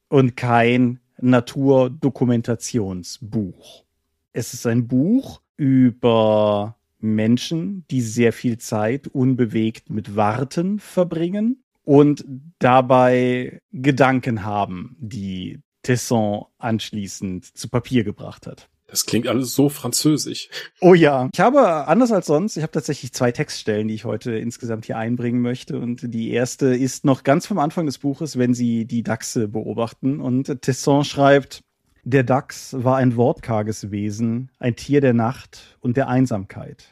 und 0.09 0.39
kein 0.39 1.02
Naturdokumentationsbuch. 1.23 3.85
Es 4.33 4.55
ist 4.55 4.67
ein 4.67 4.89
Buch 4.89 5.43
über 5.57 6.77
Menschen, 6.99 7.85
die 7.91 8.01
sehr 8.01 8.33
viel 8.33 8.57
Zeit 8.59 9.07
unbewegt 9.09 9.91
mit 9.91 10.17
Warten 10.17 10.79
verbringen 10.79 11.63
und 11.85 12.25
dabei 12.59 13.61
Gedanken 13.73 14.45
haben, 14.45 14.97
die 14.99 15.61
Tesson 15.83 16.47
anschließend 16.59 17.57
zu 17.57 17.69
Papier 17.69 18.05
gebracht 18.05 18.47
hat. 18.47 18.69
Das 18.93 19.07
klingt 19.07 19.27
alles 19.27 19.55
so 19.55 19.71
französisch. 19.71 20.51
Oh 20.83 20.93
ja. 20.93 21.31
Ich 21.33 21.41
habe, 21.41 21.89
anders 21.89 22.13
als 22.13 22.27
sonst, 22.27 22.59
ich 22.59 22.63
habe 22.63 22.73
tatsächlich 22.73 23.15
zwei 23.15 23.33
Textstellen, 23.33 23.89
die 23.89 23.95
ich 23.95 24.05
heute 24.05 24.33
insgesamt 24.33 24.85
hier 24.85 24.99
einbringen 24.99 25.41
möchte. 25.41 25.79
Und 25.79 26.13
die 26.13 26.31
erste 26.31 26.67
ist 26.67 27.07
noch 27.07 27.23
ganz 27.23 27.47
vom 27.47 27.59
Anfang 27.59 27.87
des 27.87 27.97
Buches, 27.97 28.37
wenn 28.37 28.53
Sie 28.53 28.85
die 28.85 29.03
Dachse 29.03 29.49
beobachten. 29.49 30.21
Und 30.21 30.61
Tesson 30.61 31.05
schreibt, 31.05 31.63
der 32.05 32.23
Dachs 32.23 32.75
war 32.77 32.99
ein 32.99 33.17
wortkarges 33.17 33.91
Wesen, 33.91 34.51
ein 34.59 34.77
Tier 34.77 35.01
der 35.01 35.15
Nacht 35.15 35.79
und 35.81 35.97
der 35.97 36.09
Einsamkeit. 36.09 36.85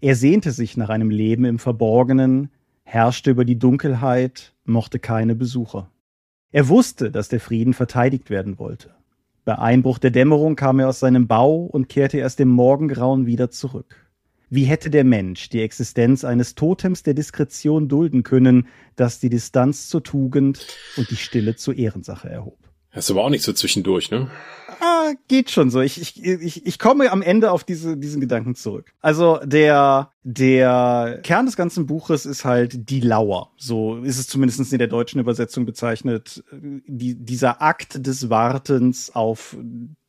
Er 0.00 0.16
sehnte 0.16 0.52
sich 0.52 0.78
nach 0.78 0.88
einem 0.88 1.10
Leben 1.10 1.44
im 1.44 1.58
Verborgenen, 1.58 2.50
herrschte 2.82 3.30
über 3.32 3.44
die 3.44 3.58
Dunkelheit, 3.58 4.54
mochte 4.64 4.98
keine 4.98 5.34
Besucher. 5.34 5.90
Er 6.50 6.68
wusste, 6.68 7.10
dass 7.10 7.28
der 7.28 7.40
Frieden 7.40 7.74
verteidigt 7.74 8.30
werden 8.30 8.58
wollte. 8.58 8.94
Bei 9.46 9.60
Einbruch 9.60 9.98
der 9.98 10.10
Dämmerung 10.10 10.56
kam 10.56 10.80
er 10.80 10.88
aus 10.88 10.98
seinem 10.98 11.28
Bau 11.28 11.54
und 11.54 11.88
kehrte 11.88 12.18
erst 12.18 12.40
im 12.40 12.48
Morgengrauen 12.48 13.26
wieder 13.26 13.48
zurück. 13.48 14.04
Wie 14.50 14.64
hätte 14.64 14.90
der 14.90 15.04
Mensch 15.04 15.50
die 15.50 15.62
Existenz 15.62 16.24
eines 16.24 16.56
Totems 16.56 17.04
der 17.04 17.14
Diskretion 17.14 17.86
dulden 17.86 18.24
können, 18.24 18.66
das 18.96 19.20
die 19.20 19.28
Distanz 19.28 19.88
zur 19.88 20.02
Tugend 20.02 20.66
und 20.96 21.12
die 21.12 21.16
Stille 21.16 21.54
zur 21.54 21.76
Ehrensache 21.76 22.28
erhob? 22.28 22.58
Das 22.92 23.04
ist 23.04 23.12
aber 23.12 23.22
auch 23.22 23.30
nicht 23.30 23.44
so 23.44 23.52
zwischendurch, 23.52 24.10
ne? 24.10 24.28
Ah, 24.80 25.12
geht 25.28 25.50
schon 25.50 25.70
so. 25.70 25.80
Ich, 25.80 26.00
ich, 26.00 26.22
ich, 26.24 26.66
ich 26.66 26.78
komme 26.78 27.10
am 27.10 27.22
Ende 27.22 27.50
auf 27.50 27.64
diese, 27.64 27.96
diesen 27.96 28.20
Gedanken 28.20 28.54
zurück. 28.54 28.92
Also 29.00 29.38
der, 29.44 30.10
der 30.22 31.20
Kern 31.22 31.46
des 31.46 31.56
ganzen 31.56 31.86
Buches 31.86 32.26
ist 32.26 32.44
halt 32.44 32.90
die 32.90 33.00
Lauer. 33.00 33.52
So 33.56 33.98
ist 33.98 34.18
es 34.18 34.26
zumindest 34.26 34.72
in 34.72 34.78
der 34.78 34.88
deutschen 34.88 35.20
Übersetzung 35.20 35.66
bezeichnet. 35.66 36.42
Die, 36.52 37.14
dieser 37.14 37.62
Akt 37.62 38.06
des 38.06 38.28
Wartens 38.30 39.14
auf 39.14 39.56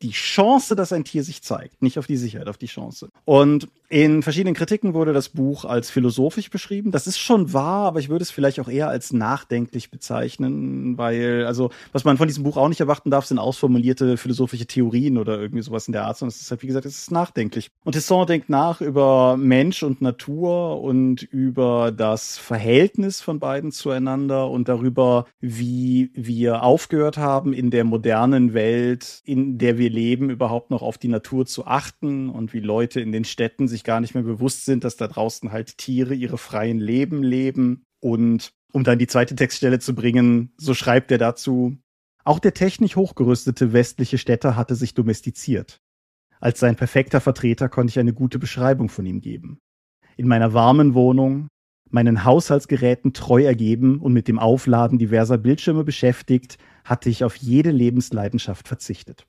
die 0.01 0.11
Chance, 0.11 0.75
dass 0.75 0.93
ein 0.93 1.03
Tier 1.03 1.23
sich 1.23 1.41
zeigt, 1.41 1.81
nicht 1.81 1.97
auf 1.97 2.05
die 2.05 2.17
Sicherheit, 2.17 2.47
auf 2.47 2.57
die 2.57 2.67
Chance. 2.67 3.09
Und 3.25 3.67
in 3.89 4.21
verschiedenen 4.21 4.53
Kritiken 4.53 4.93
wurde 4.93 5.13
das 5.13 5.29
Buch 5.29 5.65
als 5.65 5.89
philosophisch 5.89 6.49
beschrieben. 6.49 6.91
Das 6.91 7.07
ist 7.07 7.17
schon 7.17 7.53
wahr, 7.53 7.87
aber 7.87 7.99
ich 7.99 8.09
würde 8.09 8.23
es 8.23 8.31
vielleicht 8.31 8.59
auch 8.59 8.67
eher 8.67 8.89
als 8.89 9.13
nachdenklich 9.13 9.89
bezeichnen, 9.89 10.97
weil, 10.97 11.45
also, 11.45 11.71
was 11.93 12.03
man 12.03 12.17
von 12.17 12.27
diesem 12.27 12.43
Buch 12.43 12.57
auch 12.57 12.69
nicht 12.69 12.81
erwarten 12.81 13.09
darf, 13.09 13.25
sind 13.25 13.39
ausformulierte 13.39 14.17
philosophische 14.17 14.56
Theorien 14.65 15.17
oder 15.17 15.39
irgendwie 15.39 15.63
sowas 15.63 15.87
in 15.87 15.91
der 15.91 16.05
Art, 16.05 16.17
sondern 16.17 16.33
es 16.33 16.41
ist 16.41 16.51
halt, 16.51 16.63
wie 16.63 16.67
gesagt, 16.67 16.85
es 16.85 16.97
ist 16.97 17.11
nachdenklich. 17.11 17.69
Und 17.83 17.93
Tesson 17.93 18.25
denkt 18.25 18.49
nach 18.49 18.81
über 18.81 19.37
Mensch 19.37 19.83
und 19.83 20.01
Natur 20.01 20.81
und 20.81 21.21
über 21.23 21.91
das 21.91 22.37
Verhältnis 22.37 23.21
von 23.21 23.39
beiden 23.39 23.71
zueinander 23.71 24.49
und 24.49 24.67
darüber, 24.67 25.25
wie 25.39 26.11
wir 26.13 26.63
aufgehört 26.63 27.17
haben, 27.17 27.53
in 27.53 27.69
der 27.69 27.83
modernen 27.83 28.53
Welt, 28.53 29.21
in 29.25 29.57
der 29.57 29.77
wir 29.77 29.89
leben, 29.89 30.29
überhaupt 30.29 30.71
noch 30.71 30.81
auf 30.81 30.97
die 30.97 31.07
Natur 31.07 31.45
zu 31.45 31.65
achten 31.65 32.29
und 32.29 32.53
wie 32.53 32.59
Leute 32.59 33.01
in 33.01 33.11
den 33.11 33.25
Städten 33.25 33.67
sich 33.67 33.83
gar 33.83 33.99
nicht 33.99 34.15
mehr 34.15 34.23
bewusst 34.23 34.65
sind, 34.65 34.83
dass 34.83 34.97
da 34.97 35.07
draußen 35.07 35.51
halt 35.51 35.77
Tiere 35.77 36.13
ihre 36.13 36.37
freien 36.37 36.79
Leben 36.79 37.23
leben. 37.23 37.85
Und 37.99 38.53
um 38.71 38.83
dann 38.83 38.99
die 38.99 39.07
zweite 39.07 39.35
Textstelle 39.35 39.79
zu 39.79 39.95
bringen, 39.95 40.53
so 40.57 40.73
schreibt 40.73 41.11
er 41.11 41.17
dazu, 41.17 41.77
auch 42.27 42.39
der 42.39 42.53
technisch 42.53 42.95
hochgerüstete 42.95 43.73
westliche 43.73 44.17
Städter 44.17 44.55
hatte 44.55 44.75
sich 44.75 44.93
domestiziert. 44.93 45.81
Als 46.39 46.59
sein 46.59 46.75
perfekter 46.75 47.21
Vertreter 47.21 47.69
konnte 47.69 47.91
ich 47.91 47.99
eine 47.99 48.13
gute 48.13 48.37
Beschreibung 48.37 48.89
von 48.89 49.05
ihm 49.05 49.21
geben 49.21 49.59
in 50.17 50.27
meiner 50.27 50.53
warmen 50.53 50.95
Wohnung, 50.95 51.47
meinen 51.89 52.25
Haushaltsgeräten 52.25 53.13
treu 53.13 53.43
ergeben 53.43 53.99
und 53.99 54.11
mit 54.11 54.27
dem 54.27 54.39
Aufladen 54.39 54.97
diverser 54.97 55.37
Bildschirme 55.37 55.83
beschäftigt, 55.83 56.57
hatte 56.83 57.09
ich 57.09 57.23
auf 57.23 57.35
jede 57.37 57.71
Lebensleidenschaft 57.71 58.67
verzichtet. 58.67 59.25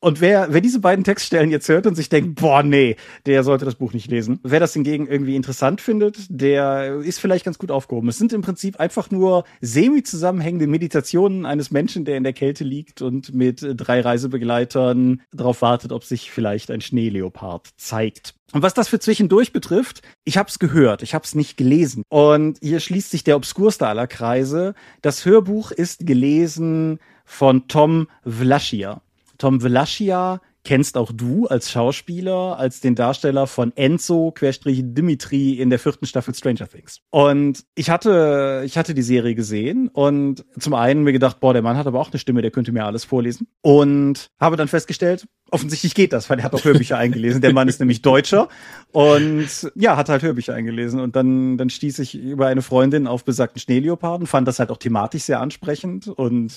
Und 0.00 0.20
wer, 0.20 0.52
wer 0.52 0.60
diese 0.60 0.80
beiden 0.80 1.04
Textstellen 1.04 1.50
jetzt 1.50 1.68
hört 1.68 1.86
und 1.86 1.94
sich 1.94 2.10
denkt, 2.10 2.38
boah, 2.38 2.62
nee, 2.62 2.96
der 3.24 3.42
sollte 3.42 3.64
das 3.64 3.76
Buch 3.76 3.94
nicht 3.94 4.10
lesen. 4.10 4.40
Wer 4.42 4.60
das 4.60 4.74
hingegen 4.74 5.06
irgendwie 5.06 5.36
interessant 5.36 5.80
findet, 5.80 6.18
der 6.28 6.96
ist 6.96 7.18
vielleicht 7.18 7.46
ganz 7.46 7.58
gut 7.58 7.70
aufgehoben. 7.70 8.08
Es 8.10 8.18
sind 8.18 8.34
im 8.34 8.42
Prinzip 8.42 8.78
einfach 8.78 9.10
nur 9.10 9.44
semi-zusammenhängende 9.62 10.66
Meditationen 10.66 11.46
eines 11.46 11.70
Menschen, 11.70 12.04
der 12.04 12.18
in 12.18 12.24
der 12.24 12.34
Kälte 12.34 12.62
liegt 12.62 13.00
und 13.00 13.34
mit 13.34 13.64
drei 13.66 14.02
Reisebegleitern 14.02 15.22
darauf 15.32 15.62
wartet, 15.62 15.92
ob 15.92 16.04
sich 16.04 16.30
vielleicht 16.30 16.70
ein 16.70 16.82
Schneeleopard 16.82 17.70
zeigt. 17.78 18.34
Und 18.52 18.62
was 18.62 18.74
das 18.74 18.88
für 18.88 19.00
zwischendurch 19.00 19.52
betrifft, 19.52 20.02
ich 20.24 20.36
habe 20.36 20.48
es 20.48 20.58
gehört, 20.58 21.02
ich 21.02 21.14
habe 21.14 21.24
es 21.24 21.34
nicht 21.34 21.56
gelesen. 21.56 22.02
Und 22.08 22.58
hier 22.62 22.80
schließt 22.80 23.10
sich 23.10 23.24
der 23.24 23.36
obskurste 23.36 23.86
aller 23.88 24.06
Kreise. 24.06 24.74
Das 25.00 25.24
Hörbuch 25.24 25.72
ist 25.72 26.06
gelesen 26.06 27.00
von 27.24 27.66
Tom 27.66 28.08
Vlaschia. 28.24 29.00
Tom 29.38 29.60
Vlaschia 29.60 30.40
kennst 30.66 30.96
auch 30.96 31.12
du 31.12 31.46
als 31.46 31.70
Schauspieler, 31.70 32.58
als 32.58 32.80
den 32.80 32.96
Darsteller 32.96 33.46
von 33.46 33.72
Enzo 33.76 34.32
Querstrich 34.32 34.82
Dimitri 34.82 35.52
in 35.52 35.70
der 35.70 35.78
vierten 35.78 36.06
Staffel 36.06 36.34
Stranger 36.34 36.68
Things. 36.68 37.00
Und 37.10 37.64
ich 37.76 37.88
hatte, 37.88 38.62
ich 38.66 38.76
hatte 38.76 38.92
die 38.92 39.02
Serie 39.02 39.36
gesehen 39.36 39.88
und 39.88 40.44
zum 40.58 40.74
einen 40.74 41.04
mir 41.04 41.12
gedacht, 41.12 41.38
boah, 41.38 41.52
der 41.52 41.62
Mann 41.62 41.76
hat 41.76 41.86
aber 41.86 42.00
auch 42.00 42.10
eine 42.10 42.18
Stimme, 42.18 42.42
der 42.42 42.50
könnte 42.50 42.72
mir 42.72 42.84
alles 42.84 43.04
vorlesen. 43.04 43.46
Und 43.62 44.26
habe 44.40 44.56
dann 44.56 44.66
festgestellt, 44.66 45.26
offensichtlich 45.50 45.94
geht 45.94 46.12
das, 46.12 46.28
weil 46.28 46.38
er 46.38 46.44
hat 46.44 46.54
auch 46.54 46.64
Hörbücher 46.64 46.98
eingelesen. 46.98 47.40
Der 47.40 47.52
Mann 47.52 47.68
ist 47.68 47.78
nämlich 47.78 48.02
Deutscher 48.02 48.48
und 48.92 49.48
ja, 49.74 49.96
hat 49.96 50.08
halt 50.08 50.22
Hörbücher 50.22 50.54
eingelesen. 50.54 51.00
Und 51.00 51.14
dann, 51.16 51.56
dann 51.56 51.70
stieß 51.70 51.98
ich 52.00 52.14
über 52.18 52.48
eine 52.48 52.62
Freundin 52.62 53.06
auf 53.06 53.24
besagten 53.24 53.60
Schneeleoparden, 53.60 54.26
fand 54.26 54.48
das 54.48 54.58
halt 54.58 54.70
auch 54.70 54.78
thematisch 54.78 55.22
sehr 55.22 55.40
ansprechend. 55.40 56.08
Und 56.08 56.56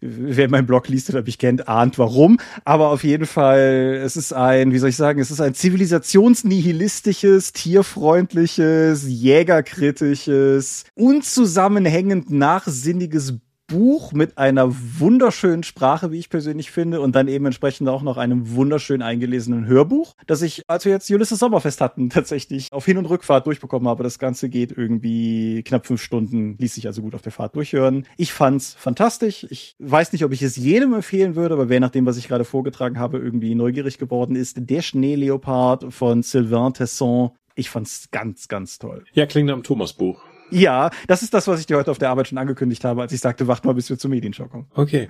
wer 0.00 0.50
meinen 0.50 0.66
Blog 0.66 0.88
liest 0.88 1.08
oder 1.10 1.22
mich 1.22 1.38
kennt, 1.38 1.68
ahnt 1.68 1.98
warum. 1.98 2.38
Aber 2.64 2.90
auf 2.90 3.02
jeden 3.02 3.26
Fall, 3.26 4.00
es 4.02 4.16
ist 4.16 4.32
ein, 4.32 4.72
wie 4.72 4.78
soll 4.78 4.90
ich 4.90 4.96
sagen, 4.96 5.20
es 5.20 5.30
ist 5.30 5.40
ein 5.40 5.54
zivilisationsnihilistisches, 5.54 7.52
tierfreundliches, 7.52 9.04
jägerkritisches, 9.06 10.84
unzusammenhängend 10.94 12.30
nachsinniges 12.30 13.34
Buch 13.66 14.12
mit 14.12 14.38
einer 14.38 14.72
wunderschönen 14.98 15.62
Sprache, 15.62 16.12
wie 16.12 16.18
ich 16.18 16.30
persönlich 16.30 16.70
finde, 16.70 17.00
und 17.00 17.14
dann 17.16 17.28
eben 17.28 17.46
entsprechend 17.46 17.88
auch 17.88 18.02
noch 18.02 18.16
einem 18.16 18.54
wunderschön 18.54 19.02
eingelesenen 19.02 19.66
Hörbuch, 19.66 20.14
das 20.26 20.42
ich, 20.42 20.62
als 20.68 20.84
wir 20.84 20.92
jetzt 20.92 21.10
Ulysses 21.10 21.38
Sommerfest 21.38 21.80
hatten, 21.80 22.10
tatsächlich 22.10 22.72
auf 22.72 22.84
Hin- 22.84 22.98
und 22.98 23.06
Rückfahrt 23.06 23.46
durchbekommen 23.46 23.88
habe. 23.88 24.02
Das 24.02 24.18
Ganze 24.18 24.48
geht 24.48 24.72
irgendwie 24.76 25.62
knapp 25.64 25.86
fünf 25.86 26.02
Stunden, 26.02 26.56
ließ 26.58 26.74
sich 26.74 26.86
also 26.86 27.02
gut 27.02 27.14
auf 27.14 27.22
der 27.22 27.32
Fahrt 27.32 27.56
durchhören. 27.56 28.06
Ich 28.16 28.32
fand's 28.32 28.74
fantastisch. 28.74 29.46
Ich 29.50 29.74
weiß 29.78 30.12
nicht, 30.12 30.24
ob 30.24 30.32
ich 30.32 30.42
es 30.42 30.56
jedem 30.56 30.94
empfehlen 30.94 31.34
würde, 31.36 31.54
aber 31.54 31.68
wer 31.68 31.80
nach 31.80 31.90
dem, 31.90 32.06
was 32.06 32.16
ich 32.16 32.28
gerade 32.28 32.44
vorgetragen 32.44 32.98
habe, 32.98 33.18
irgendwie 33.18 33.54
neugierig 33.54 33.98
geworden 33.98 34.36
ist, 34.36 34.56
der 34.58 34.82
Schneeleopard 34.82 35.92
von 35.92 36.22
Sylvain 36.22 36.74
Tesson. 36.74 37.30
Ich 37.54 37.70
fand's 37.70 38.10
ganz, 38.10 38.48
ganz 38.48 38.78
toll. 38.78 39.04
Ja, 39.14 39.26
klingt 39.26 39.50
einem 39.50 39.62
Thomas-Buch. 39.62 40.22
Ja, 40.50 40.90
das 41.06 41.22
ist 41.22 41.34
das, 41.34 41.48
was 41.48 41.60
ich 41.60 41.66
dir 41.66 41.76
heute 41.76 41.90
auf 41.90 41.98
der 41.98 42.10
Arbeit 42.10 42.28
schon 42.28 42.38
angekündigt 42.38 42.84
habe, 42.84 43.02
als 43.02 43.12
ich 43.12 43.20
sagte, 43.20 43.48
wacht 43.48 43.64
mal, 43.64 43.74
bis 43.74 43.90
wir 43.90 43.98
zur 43.98 44.10
Medienshow 44.10 44.46
kommen. 44.46 44.66
Okay. 44.74 45.08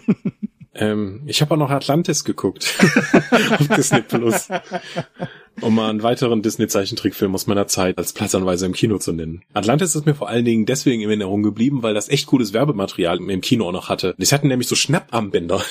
ähm, 0.74 1.22
ich 1.26 1.40
habe 1.40 1.54
auch 1.54 1.58
noch 1.58 1.70
Atlantis 1.70 2.24
geguckt 2.24 2.78
auf 3.30 3.68
Disney 3.68 4.02
Plus 4.02 4.48
um 5.60 5.74
mal 5.74 5.90
einen 5.90 6.02
weiteren 6.02 6.42
Disney-Zeichentrickfilm 6.42 7.34
aus 7.34 7.46
meiner 7.46 7.66
Zeit 7.66 7.98
als 7.98 8.12
Platzanweiser 8.12 8.66
im 8.66 8.72
Kino 8.72 8.98
zu 8.98 9.12
nennen. 9.12 9.42
Atlantis 9.52 9.94
ist 9.94 10.06
mir 10.06 10.14
vor 10.14 10.28
allen 10.28 10.44
Dingen 10.44 10.66
deswegen 10.66 11.02
in 11.02 11.08
Erinnerung 11.08 11.42
geblieben, 11.42 11.82
weil 11.82 11.94
das 11.94 12.08
echt 12.08 12.26
cooles 12.26 12.52
Werbematerial 12.52 13.18
im 13.18 13.40
Kino 13.40 13.68
auch 13.68 13.72
noch 13.72 13.88
hatte. 13.88 14.14
Ich 14.18 14.32
hatte 14.32 14.46
nämlich 14.46 14.68
so 14.68 14.74
Schnapparmbänder. 14.74 15.62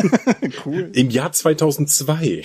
cool. 0.66 0.90
Im 0.94 1.10
Jahr 1.10 1.32
2002. 1.32 2.42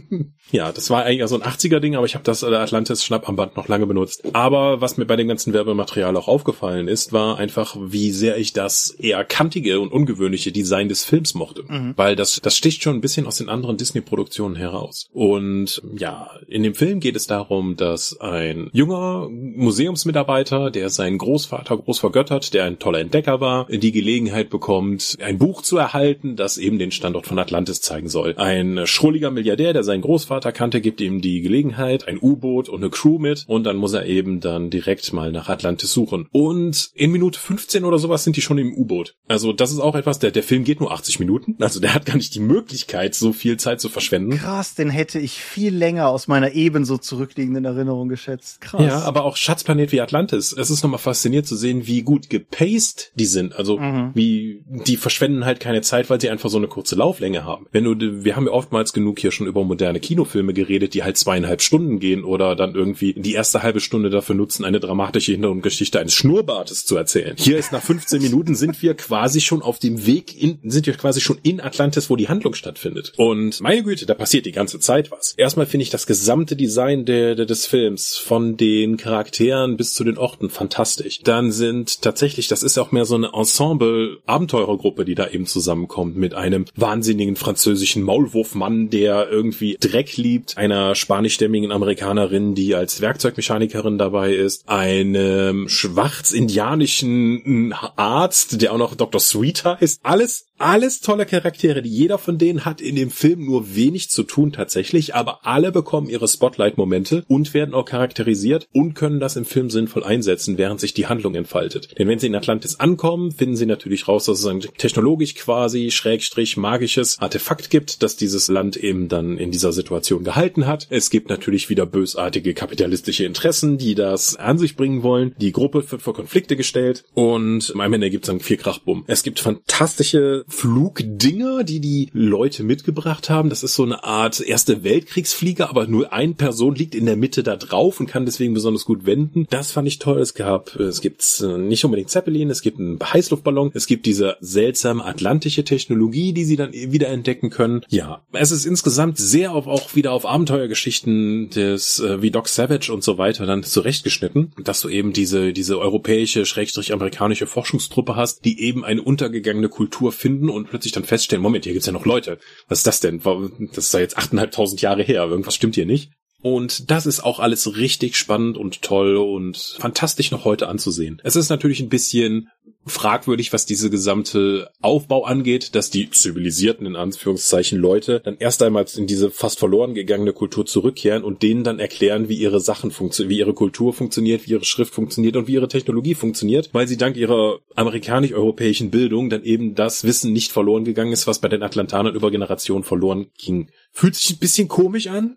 ja, 0.50 0.72
das 0.72 0.90
war 0.90 1.04
eigentlich 1.04 1.28
so 1.28 1.40
ein 1.40 1.42
80er-Ding, 1.42 1.96
aber 1.96 2.06
ich 2.06 2.14
habe 2.14 2.24
das 2.24 2.42
Atlantis 2.42 3.04
Schnapparmband 3.04 3.56
noch 3.56 3.68
lange 3.68 3.86
benutzt. 3.86 4.22
Aber 4.34 4.80
was 4.80 4.96
mir 4.96 5.04
bei 5.04 5.16
dem 5.16 5.28
ganzen 5.28 5.52
Werbematerial 5.52 6.16
auch 6.16 6.28
aufgefallen 6.28 6.88
ist, 6.88 7.12
war 7.12 7.38
einfach, 7.38 7.76
wie 7.80 8.10
sehr 8.10 8.38
ich 8.38 8.52
das 8.52 8.90
eher 8.90 9.24
kantige 9.24 9.80
und 9.80 9.92
ungewöhnliche 9.92 10.52
Design 10.52 10.88
des 10.88 11.04
Films 11.04 11.34
mochte. 11.34 11.64
Mhm. 11.66 11.94
Weil 11.96 12.16
das, 12.16 12.40
das 12.42 12.56
sticht 12.56 12.82
schon 12.82 12.96
ein 12.96 13.00
bisschen 13.00 13.26
aus 13.26 13.38
den 13.38 13.48
anderen 13.48 13.76
Disney-Produktionen 13.76 14.56
heraus. 14.56 15.08
Und 15.12 15.82
Ja, 15.96 16.21
in 16.46 16.62
dem 16.62 16.74
Film 16.74 17.00
geht 17.00 17.16
es 17.16 17.26
darum, 17.26 17.76
dass 17.76 18.20
ein 18.20 18.68
junger 18.72 19.28
Museumsmitarbeiter, 19.30 20.70
der 20.70 20.90
seinen 20.90 21.18
Großvater 21.18 21.76
groß 21.76 21.98
vergöttert, 21.98 22.54
der 22.54 22.64
ein 22.64 22.78
toller 22.78 23.00
Entdecker 23.00 23.40
war, 23.40 23.66
die 23.66 23.92
Gelegenheit 23.92 24.50
bekommt, 24.50 25.16
ein 25.22 25.38
Buch 25.38 25.62
zu 25.62 25.76
erhalten, 25.76 26.36
das 26.36 26.58
eben 26.58 26.78
den 26.78 26.90
Standort 26.90 27.26
von 27.26 27.38
Atlantis 27.38 27.80
zeigen 27.80 28.08
soll. 28.08 28.34
Ein 28.36 28.86
schrulliger 28.86 29.30
Milliardär, 29.30 29.72
der 29.72 29.84
seinen 29.84 30.02
Großvater 30.02 30.52
kannte, 30.52 30.80
gibt 30.80 31.00
ihm 31.00 31.20
die 31.20 31.40
Gelegenheit, 31.40 32.08
ein 32.08 32.18
U-Boot 32.20 32.68
und 32.68 32.82
eine 32.82 32.90
Crew 32.90 33.18
mit 33.18 33.44
und 33.46 33.64
dann 33.64 33.76
muss 33.76 33.92
er 33.92 34.06
eben 34.06 34.40
dann 34.40 34.70
direkt 34.70 35.12
mal 35.12 35.32
nach 35.32 35.48
Atlantis 35.48 35.92
suchen. 35.92 36.28
Und 36.32 36.90
in 36.94 37.10
Minute 37.10 37.38
15 37.38 37.84
oder 37.84 37.98
sowas 37.98 38.24
sind 38.24 38.36
die 38.36 38.42
schon 38.42 38.58
im 38.58 38.74
U-Boot. 38.74 39.14
Also 39.28 39.52
das 39.52 39.72
ist 39.72 39.80
auch 39.80 39.94
etwas, 39.94 40.18
der, 40.18 40.30
der 40.30 40.42
Film 40.42 40.64
geht 40.64 40.80
nur 40.80 40.92
80 40.92 41.18
Minuten, 41.18 41.56
also 41.60 41.80
der 41.80 41.94
hat 41.94 42.06
gar 42.06 42.16
nicht 42.16 42.34
die 42.34 42.40
Möglichkeit, 42.40 43.14
so 43.14 43.32
viel 43.32 43.56
Zeit 43.56 43.80
zu 43.80 43.88
verschwenden. 43.88 44.36
Krass, 44.36 44.74
den 44.74 44.90
hätte 44.90 45.18
ich 45.18 45.40
viel 45.40 45.74
länger 45.74 46.08
aus 46.12 46.28
meiner 46.28 46.52
ebenso 46.52 46.98
zurückliegenden 46.98 47.64
Erinnerung 47.64 48.08
geschätzt. 48.08 48.60
Krass. 48.60 48.84
Ja, 48.84 49.00
aber 49.02 49.24
auch 49.24 49.36
Schatzplanet 49.36 49.92
wie 49.92 50.00
Atlantis. 50.00 50.52
Es 50.52 50.70
ist 50.70 50.82
nochmal 50.82 50.98
fasziniert 50.98 51.46
zu 51.46 51.56
sehen, 51.56 51.86
wie 51.86 52.02
gut 52.02 52.30
gepaced 52.30 53.12
die 53.14 53.26
sind. 53.26 53.56
Also 53.56 53.78
mhm. 53.78 54.10
wie 54.14 54.62
die 54.66 54.96
verschwenden 54.96 55.44
halt 55.44 55.60
keine 55.60 55.82
Zeit, 55.82 56.10
weil 56.10 56.20
sie 56.20 56.30
einfach 56.30 56.50
so 56.50 56.58
eine 56.58 56.68
kurze 56.68 56.94
Lauflänge 56.94 57.44
haben. 57.44 57.66
Wenn 57.72 57.84
du, 57.84 58.24
wir 58.24 58.36
haben 58.36 58.46
ja 58.46 58.52
oftmals 58.52 58.92
genug 58.92 59.18
hier 59.18 59.32
schon 59.32 59.46
über 59.46 59.64
moderne 59.64 60.00
Kinofilme 60.00 60.52
geredet, 60.52 60.94
die 60.94 61.02
halt 61.02 61.16
zweieinhalb 61.16 61.62
Stunden 61.62 61.98
gehen 61.98 62.24
oder 62.24 62.56
dann 62.56 62.74
irgendwie 62.74 63.14
die 63.14 63.32
erste 63.32 63.62
halbe 63.62 63.80
Stunde 63.80 64.10
dafür 64.10 64.34
nutzen, 64.34 64.64
eine 64.64 64.80
dramatische 64.80 65.32
Hintergrundgeschichte 65.32 65.98
eines 65.98 66.14
Schnurrbartes 66.14 66.84
zu 66.84 66.96
erzählen. 66.96 67.34
Hier 67.38 67.58
ist 67.58 67.72
nach 67.72 67.82
15 67.82 68.22
Minuten 68.22 68.54
sind 68.54 68.82
wir 68.82 68.94
quasi 68.94 69.40
schon 69.40 69.62
auf 69.62 69.78
dem 69.78 70.06
Weg 70.06 70.40
in, 70.40 70.58
sind 70.64 70.86
wir 70.86 70.94
quasi 70.94 71.20
schon 71.20 71.38
in 71.42 71.60
Atlantis, 71.60 72.10
wo 72.10 72.16
die 72.16 72.28
Handlung 72.28 72.54
stattfindet. 72.54 73.12
Und 73.16 73.60
meine 73.60 73.82
Güte, 73.82 74.06
da 74.06 74.14
passiert 74.14 74.46
die 74.46 74.52
ganze 74.52 74.78
Zeit 74.80 75.10
was. 75.10 75.34
Erstmal 75.36 75.66
finde 75.66 75.82
ich 75.82 75.90
das 75.90 76.01
gesamte 76.06 76.56
Design 76.56 77.04
der, 77.04 77.34
der, 77.34 77.46
des 77.46 77.66
Films 77.66 78.16
von 78.16 78.56
den 78.56 78.96
Charakteren 78.96 79.76
bis 79.76 79.94
zu 79.94 80.04
den 80.04 80.18
Orten 80.18 80.50
fantastisch. 80.50 81.20
Dann 81.20 81.52
sind 81.52 82.02
tatsächlich, 82.02 82.48
das 82.48 82.62
ist 82.62 82.78
auch 82.78 82.92
mehr 82.92 83.04
so 83.04 83.14
eine 83.14 83.32
Ensemble-Abenteurergruppe, 83.32 85.04
die 85.04 85.14
da 85.14 85.28
eben 85.28 85.46
zusammenkommt 85.46 86.16
mit 86.16 86.34
einem 86.34 86.64
wahnsinnigen 86.74 87.36
französischen 87.36 88.02
Maulwurfmann, 88.02 88.90
der 88.90 89.28
irgendwie 89.30 89.76
Dreck 89.80 90.16
liebt, 90.16 90.56
einer 90.56 90.94
spanischstämmigen 90.94 91.72
Amerikanerin, 91.72 92.54
die 92.54 92.74
als 92.74 93.00
Werkzeugmechanikerin 93.00 93.98
dabei 93.98 94.34
ist, 94.34 94.68
einem 94.68 95.68
schwarz-indianischen 95.68 97.74
Arzt, 97.96 98.62
der 98.62 98.72
auch 98.72 98.78
noch 98.78 98.94
Dr. 98.94 99.20
Sweet 99.20 99.64
heißt. 99.64 100.00
Alles 100.02 100.46
alles 100.62 101.00
tolle 101.00 101.26
Charaktere, 101.26 101.82
die 101.82 101.90
jeder 101.90 102.18
von 102.18 102.38
denen 102.38 102.64
hat 102.64 102.80
in 102.80 102.94
dem 102.94 103.10
Film 103.10 103.44
nur 103.44 103.74
wenig 103.74 104.10
zu 104.10 104.22
tun 104.22 104.52
tatsächlich, 104.52 105.14
aber 105.14 105.44
alle 105.44 105.72
bekommen 105.72 106.08
ihre 106.08 106.28
Spotlight-Momente 106.28 107.24
und 107.26 107.52
werden 107.52 107.74
auch 107.74 107.84
charakterisiert 107.84 108.68
und 108.72 108.94
können 108.94 109.18
das 109.18 109.34
im 109.34 109.44
Film 109.44 109.70
sinnvoll 109.70 110.04
einsetzen, 110.04 110.58
während 110.58 110.78
sich 110.78 110.94
die 110.94 111.08
Handlung 111.08 111.34
entfaltet. 111.34 111.98
Denn 111.98 112.06
wenn 112.06 112.20
sie 112.20 112.28
in 112.28 112.36
Atlantis 112.36 112.78
ankommen, 112.78 113.32
finden 113.32 113.56
sie 113.56 113.66
natürlich 113.66 114.06
raus, 114.06 114.26
dass 114.26 114.38
es 114.38 114.46
ein 114.46 114.60
technologisch 114.60 115.34
quasi 115.34 115.90
schrägstrich 115.90 116.56
magisches 116.56 117.18
Artefakt 117.18 117.68
gibt, 117.68 118.02
das 118.04 118.14
dieses 118.14 118.46
Land 118.46 118.76
eben 118.76 119.08
dann 119.08 119.38
in 119.38 119.50
dieser 119.50 119.72
Situation 119.72 120.22
gehalten 120.22 120.66
hat. 120.66 120.86
Es 120.90 121.10
gibt 121.10 121.28
natürlich 121.28 121.70
wieder 121.70 121.86
bösartige 121.86 122.54
kapitalistische 122.54 123.24
Interessen, 123.24 123.78
die 123.78 123.96
das 123.96 124.36
an 124.36 124.58
sich 124.58 124.76
bringen 124.76 125.02
wollen. 125.02 125.34
Die 125.38 125.50
Gruppe 125.50 125.90
wird 125.90 126.02
vor 126.02 126.14
Konflikte 126.14 126.56
gestellt 126.56 127.04
und 127.14 127.72
am 127.76 127.92
Ende 127.92 128.10
gibt 128.10 128.24
es 128.24 128.28
dann 128.28 128.38
vier 128.38 128.58
Krachbumm. 128.58 129.02
Es 129.08 129.24
gibt 129.24 129.40
fantastische 129.40 130.44
Flugdinger, 130.52 131.64
die 131.64 131.80
die 131.80 132.10
Leute 132.12 132.62
mitgebracht 132.62 133.30
haben. 133.30 133.48
Das 133.48 133.62
ist 133.62 133.74
so 133.74 133.84
eine 133.84 134.04
Art 134.04 134.40
erste 134.40 134.84
Weltkriegsflieger, 134.84 135.70
aber 135.70 135.86
nur 135.86 136.12
eine 136.12 136.34
Person 136.34 136.74
liegt 136.74 136.94
in 136.94 137.06
der 137.06 137.16
Mitte 137.16 137.42
da 137.42 137.56
drauf 137.56 137.98
und 137.98 138.06
kann 138.06 138.26
deswegen 138.26 138.54
besonders 138.54 138.84
gut 138.84 139.06
wenden. 139.06 139.46
Das 139.50 139.72
fand 139.72 139.88
ich 139.88 139.98
toll. 139.98 140.20
Es 140.20 140.34
gab, 140.34 140.76
es 140.76 141.00
gibt 141.00 141.24
äh, 141.42 141.58
nicht 141.58 141.84
unbedingt 141.84 142.10
Zeppelin, 142.10 142.50
es 142.50 142.60
gibt 142.60 142.78
einen 142.78 142.98
Heißluftballon, 143.02 143.72
es 143.74 143.86
gibt 143.86 144.06
diese 144.06 144.36
seltsame 144.40 145.04
atlantische 145.04 145.64
Technologie, 145.64 146.32
die 146.32 146.44
sie 146.44 146.56
dann 146.56 146.72
wieder 146.72 147.08
entdecken 147.08 147.50
können. 147.50 147.80
Ja, 147.88 148.22
es 148.32 148.50
ist 148.50 148.66
insgesamt 148.66 149.18
sehr 149.18 149.52
auf, 149.52 149.66
auch 149.66 149.94
wieder 149.96 150.12
auf 150.12 150.26
Abenteuergeschichten 150.26 151.50
des, 151.50 151.98
äh, 151.98 152.20
wie 152.20 152.30
Doc 152.30 152.48
Savage 152.48 152.92
und 152.92 153.02
so 153.02 153.16
weiter 153.18 153.46
dann 153.46 153.64
zurechtgeschnitten, 153.64 154.52
dass 154.62 154.82
du 154.82 154.90
eben 154.90 155.12
diese, 155.12 155.52
diese 155.52 155.78
europäische, 155.78 156.44
schrägstrich 156.44 156.92
amerikanische 156.92 157.46
Forschungstruppe 157.46 158.16
hast, 158.16 158.44
die 158.44 158.60
eben 158.60 158.84
eine 158.84 159.02
untergegangene 159.02 159.70
Kultur 159.70 160.12
finden 160.12 160.31
finden 160.32 160.50
und 160.50 160.68
plötzlich 160.70 160.92
dann 160.92 161.04
feststellen, 161.04 161.42
Moment, 161.42 161.64
hier 161.64 161.72
gibt's 161.72 161.86
ja 161.86 161.92
noch 161.92 162.06
Leute. 162.06 162.38
Was 162.68 162.78
ist 162.78 162.86
das 162.86 163.00
denn? 163.00 163.20
Das 163.20 163.86
ist 163.86 163.94
ja 163.94 164.00
jetzt 164.00 164.16
achteinhalbtausend 164.16 164.80
Jahre 164.80 165.02
her. 165.02 165.24
Irgendwas 165.24 165.54
stimmt 165.54 165.74
hier 165.74 165.86
nicht. 165.86 166.12
Und 166.42 166.90
das 166.90 167.06
ist 167.06 167.20
auch 167.24 167.38
alles 167.38 167.76
richtig 167.76 168.16
spannend 168.16 168.58
und 168.58 168.82
toll 168.82 169.16
und 169.16 169.76
fantastisch 169.78 170.32
noch 170.32 170.44
heute 170.44 170.68
anzusehen. 170.68 171.20
Es 171.24 171.36
ist 171.36 171.48
natürlich 171.48 171.80
ein 171.80 171.88
bisschen 171.88 172.50
fragwürdig, 172.84 173.52
was 173.52 173.64
diese 173.64 173.90
gesamte 173.90 174.68
Aufbau 174.80 175.24
angeht, 175.24 175.76
dass 175.76 175.90
die 175.90 176.10
zivilisierten, 176.10 176.84
in 176.84 176.96
Anführungszeichen, 176.96 177.78
Leute 177.78 178.20
dann 178.24 178.36
erst 178.38 178.60
einmal 178.62 178.86
in 178.96 179.06
diese 179.06 179.30
fast 179.30 179.60
verloren 179.60 179.94
gegangene 179.94 180.32
Kultur 180.32 180.66
zurückkehren 180.66 181.22
und 181.22 181.42
denen 181.42 181.62
dann 181.62 181.78
erklären, 181.78 182.28
wie 182.28 182.34
ihre 182.34 182.60
Sachen 182.60 182.90
funktionieren, 182.90 183.30
wie 183.30 183.38
ihre 183.38 183.54
Kultur 183.54 183.92
funktioniert, 183.92 184.46
wie 184.46 184.52
ihre 184.52 184.64
Schrift 184.64 184.94
funktioniert 184.94 185.36
und 185.36 185.46
wie 185.46 185.54
ihre 185.54 185.68
Technologie 185.68 186.16
funktioniert, 186.16 186.70
weil 186.72 186.88
sie 186.88 186.96
dank 186.96 187.16
ihrer 187.16 187.60
amerikanisch-europäischen 187.76 188.90
Bildung 188.90 189.30
dann 189.30 189.44
eben 189.44 189.76
das 189.76 190.02
Wissen 190.02 190.32
nicht 190.32 190.50
verloren 190.50 190.84
gegangen 190.84 191.12
ist, 191.12 191.28
was 191.28 191.40
bei 191.40 191.48
den 191.48 191.62
Atlantanern 191.62 192.16
über 192.16 192.32
Generationen 192.32 192.82
verloren 192.82 193.26
ging. 193.38 193.70
Fühlt 193.92 194.16
sich 194.16 194.30
ein 194.30 194.38
bisschen 194.38 194.66
komisch 194.66 195.06
an 195.06 195.36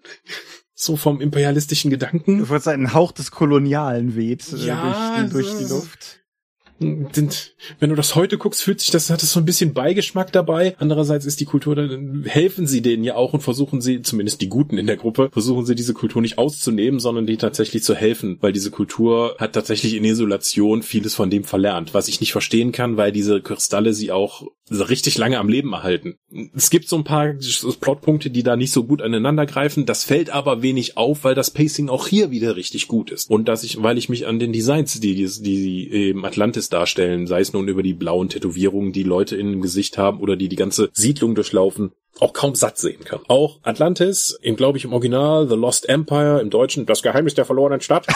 so 0.75 0.97
vom 0.97 1.21
imperialistischen 1.21 1.89
Gedanken. 1.89 2.39
Du 2.39 2.49
wolltest 2.49 2.67
einen 2.67 2.93
Hauch 2.93 3.13
des 3.13 3.31
Kolonialen 3.31 4.15
weht 4.15 4.51
äh, 4.53 4.57
ja, 4.57 5.25
durch, 5.31 5.31
durch 5.31 5.57
die 5.57 5.73
Luft 5.73 6.24
wenn 6.77 7.89
du 7.89 7.95
das 7.95 8.15
heute 8.15 8.37
guckst, 8.37 8.61
fühlt 8.61 8.81
sich 8.81 8.91
das, 8.91 9.09
hat 9.09 9.21
das 9.21 9.31
so 9.31 9.39
ein 9.39 9.45
bisschen 9.45 9.73
Beigeschmack 9.73 10.31
dabei. 10.33 10.75
Andererseits 10.77 11.25
ist 11.25 11.39
die 11.39 11.45
Kultur, 11.45 11.75
dann 11.75 12.25
helfen 12.25 12.67
sie 12.67 12.81
denen 12.81 13.03
ja 13.03 13.15
auch 13.15 13.33
und 13.33 13.41
versuchen 13.41 13.79
sie, 13.79 14.01
zumindest 14.01 14.41
die 14.41 14.49
Guten 14.49 14.77
in 14.77 14.87
der 14.87 14.97
Gruppe, 14.97 15.29
versuchen 15.31 15.65
sie 15.65 15.75
diese 15.75 15.93
Kultur 15.93 16.21
nicht 16.21 16.37
auszunehmen, 16.37 16.99
sondern 16.99 17.25
die 17.25 17.37
tatsächlich 17.37 17.83
zu 17.83 17.95
helfen, 17.95 18.37
weil 18.41 18.51
diese 18.51 18.71
Kultur 18.71 19.35
hat 19.39 19.53
tatsächlich 19.53 19.93
in 19.93 20.03
Isolation 20.03 20.83
vieles 20.83 21.15
von 21.15 21.29
dem 21.29 21.45
verlernt, 21.45 21.93
was 21.93 22.09
ich 22.09 22.19
nicht 22.19 22.33
verstehen 22.33 22.73
kann, 22.73 22.97
weil 22.97 23.11
diese 23.11 23.41
Kristalle 23.41 23.93
sie 23.93 24.11
auch 24.11 24.43
richtig 24.69 25.17
lange 25.17 25.37
am 25.37 25.47
Leben 25.47 25.73
erhalten. 25.73 26.17
Es 26.55 26.69
gibt 26.69 26.89
so 26.89 26.97
ein 26.97 27.03
paar 27.03 27.35
Plotpunkte, 27.79 28.31
die 28.31 28.43
da 28.43 28.55
nicht 28.55 28.71
so 28.71 28.83
gut 28.83 29.01
aneinander 29.01 29.45
greifen. 29.45 29.85
Das 29.85 30.03
fällt 30.03 30.31
aber 30.31 30.63
wenig 30.63 30.97
auf, 30.97 31.23
weil 31.23 31.35
das 31.35 31.51
Pacing 31.51 31.87
auch 31.87 32.07
hier 32.07 32.31
wieder 32.31 32.55
richtig 32.55 32.87
gut 32.87 33.11
ist. 33.11 33.29
Und 33.29 33.47
dass 33.47 33.63
ich, 33.63 33.81
weil 33.83 33.97
ich 33.97 34.09
mich 34.09 34.25
an 34.25 34.39
den 34.39 34.53
Designs, 34.53 34.99
die, 34.99 35.13
die, 35.13 35.27
die 35.41 35.91
eben 35.91 36.25
Atlantis 36.25 36.64
darstellen, 36.69 37.27
sei 37.27 37.41
es 37.41 37.53
nun 37.53 37.67
über 37.67 37.83
die 37.83 37.93
blauen 37.93 38.29
Tätowierungen, 38.29 38.91
die 38.91 39.03
Leute 39.03 39.35
in 39.35 39.51
dem 39.51 39.61
Gesicht 39.61 39.97
haben 39.97 40.19
oder 40.19 40.35
die 40.35 40.49
die 40.49 40.55
ganze 40.55 40.89
Siedlung 40.93 41.35
durchlaufen, 41.35 41.91
auch 42.19 42.33
kaum 42.33 42.55
satt 42.55 42.77
sehen 42.77 43.03
kann. 43.03 43.19
Auch 43.27 43.59
Atlantis, 43.63 44.37
im 44.41 44.55
glaube 44.55 44.77
ich 44.77 44.85
im 44.85 44.93
Original 44.93 45.47
The 45.49 45.55
Lost 45.55 45.89
Empire, 45.89 46.39
im 46.39 46.49
Deutschen 46.49 46.85
Das 46.85 47.01
Geheimnis 47.01 47.33
der 47.33 47.45
verlorenen 47.45 47.81
Stadt. 47.81 48.07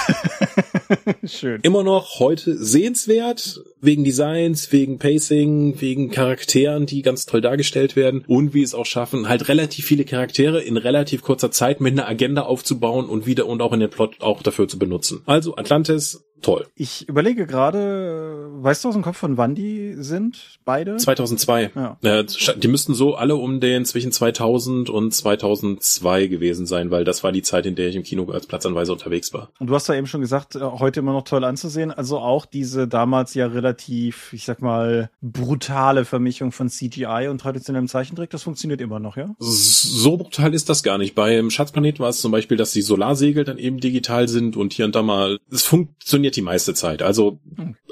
Schön. 1.25 1.59
Immer 1.61 1.83
noch 1.83 2.19
heute 2.19 2.57
sehenswert, 2.57 3.61
wegen 3.81 4.03
Designs, 4.03 4.71
wegen 4.71 4.99
Pacing, 4.99 5.81
wegen 5.81 6.11
Charakteren, 6.11 6.85
die 6.85 7.01
ganz 7.01 7.25
toll 7.25 7.41
dargestellt 7.41 7.95
werden 7.95 8.23
und 8.27 8.53
wie 8.53 8.63
es 8.63 8.73
auch 8.73 8.85
schaffen, 8.85 9.27
halt 9.27 9.49
relativ 9.49 9.85
viele 9.85 10.05
Charaktere 10.05 10.61
in 10.61 10.77
relativ 10.77 11.21
kurzer 11.21 11.51
Zeit 11.51 11.81
mit 11.81 11.93
einer 11.93 12.07
Agenda 12.07 12.43
aufzubauen 12.43 13.07
und 13.07 13.25
wieder 13.25 13.47
und 13.47 13.61
auch 13.61 13.73
in 13.73 13.81
den 13.81 13.89
Plot 13.89 14.21
auch 14.21 14.41
dafür 14.41 14.67
zu 14.67 14.79
benutzen. 14.79 15.21
Also 15.25 15.57
Atlantis, 15.57 16.23
toll. 16.41 16.67
Ich 16.75 17.07
überlege 17.07 17.45
gerade, 17.45 18.47
weißt 18.51 18.83
du 18.83 18.89
aus 18.89 18.93
dem 18.93 19.03
Kopf 19.03 19.17
von 19.17 19.37
wann 19.37 19.55
die 19.55 19.95
sind? 19.97 20.59
Beide? 20.65 20.97
2002. 20.97 21.71
Ja. 21.75 21.97
Äh, 22.01 22.25
die 22.57 22.67
müssten 22.67 22.93
so 22.93 23.15
alle 23.15 23.35
um 23.35 23.59
den 23.59 23.85
zwischen 23.85 24.11
2000 24.11 24.89
und 24.89 25.13
2002 25.13 26.27
gewesen 26.27 26.65
sein, 26.65 26.91
weil 26.91 27.03
das 27.03 27.23
war 27.23 27.31
die 27.31 27.41
Zeit, 27.41 27.65
in 27.65 27.75
der 27.75 27.89
ich 27.89 27.95
im 27.95 28.03
Kino 28.03 28.29
als 28.31 28.47
Platzanweiser 28.47 28.93
unterwegs 28.93 29.33
war. 29.33 29.49
Und 29.59 29.67
du 29.67 29.75
hast 29.75 29.87
ja 29.87 29.95
eben 29.95 30.07
schon 30.07 30.21
gesagt, 30.21 30.55
äh, 30.55 30.59
heute 30.61 30.99
immer 30.99 31.13
noch 31.13 31.23
toll 31.23 31.43
anzusehen. 31.43 31.91
Also 31.91 32.19
auch 32.19 32.45
diese 32.45 32.87
damals 32.87 33.33
ja 33.33 33.47
relativ, 33.47 34.33
ich 34.33 34.45
sag 34.45 34.61
mal, 34.61 35.09
brutale 35.21 36.05
Vermischung 36.05 36.51
von 36.51 36.69
CGI 36.69 37.27
und 37.29 37.39
traditionellem 37.41 37.87
Zeichentrick, 37.87 38.29
das 38.29 38.43
funktioniert 38.43 38.81
immer 38.81 38.99
noch, 38.99 39.17
ja? 39.17 39.35
So 39.39 40.17
brutal 40.17 40.53
ist 40.53 40.69
das 40.69 40.83
gar 40.83 40.97
nicht. 40.97 41.15
Beim 41.15 41.49
Schatzplanet 41.49 41.99
war 41.99 42.09
es 42.09 42.21
zum 42.21 42.31
Beispiel, 42.31 42.57
dass 42.57 42.71
die 42.71 42.81
Solarsegel 42.81 43.43
dann 43.43 43.57
eben 43.57 43.79
digital 43.79 44.27
sind 44.27 44.57
und 44.57 44.73
hier 44.73 44.85
und 44.85 44.95
da 44.95 45.01
mal, 45.01 45.39
es 45.51 45.63
funktioniert 45.63 46.28
die 46.35 46.41
meiste 46.41 46.73
Zeit. 46.73 47.01
Also, 47.01 47.39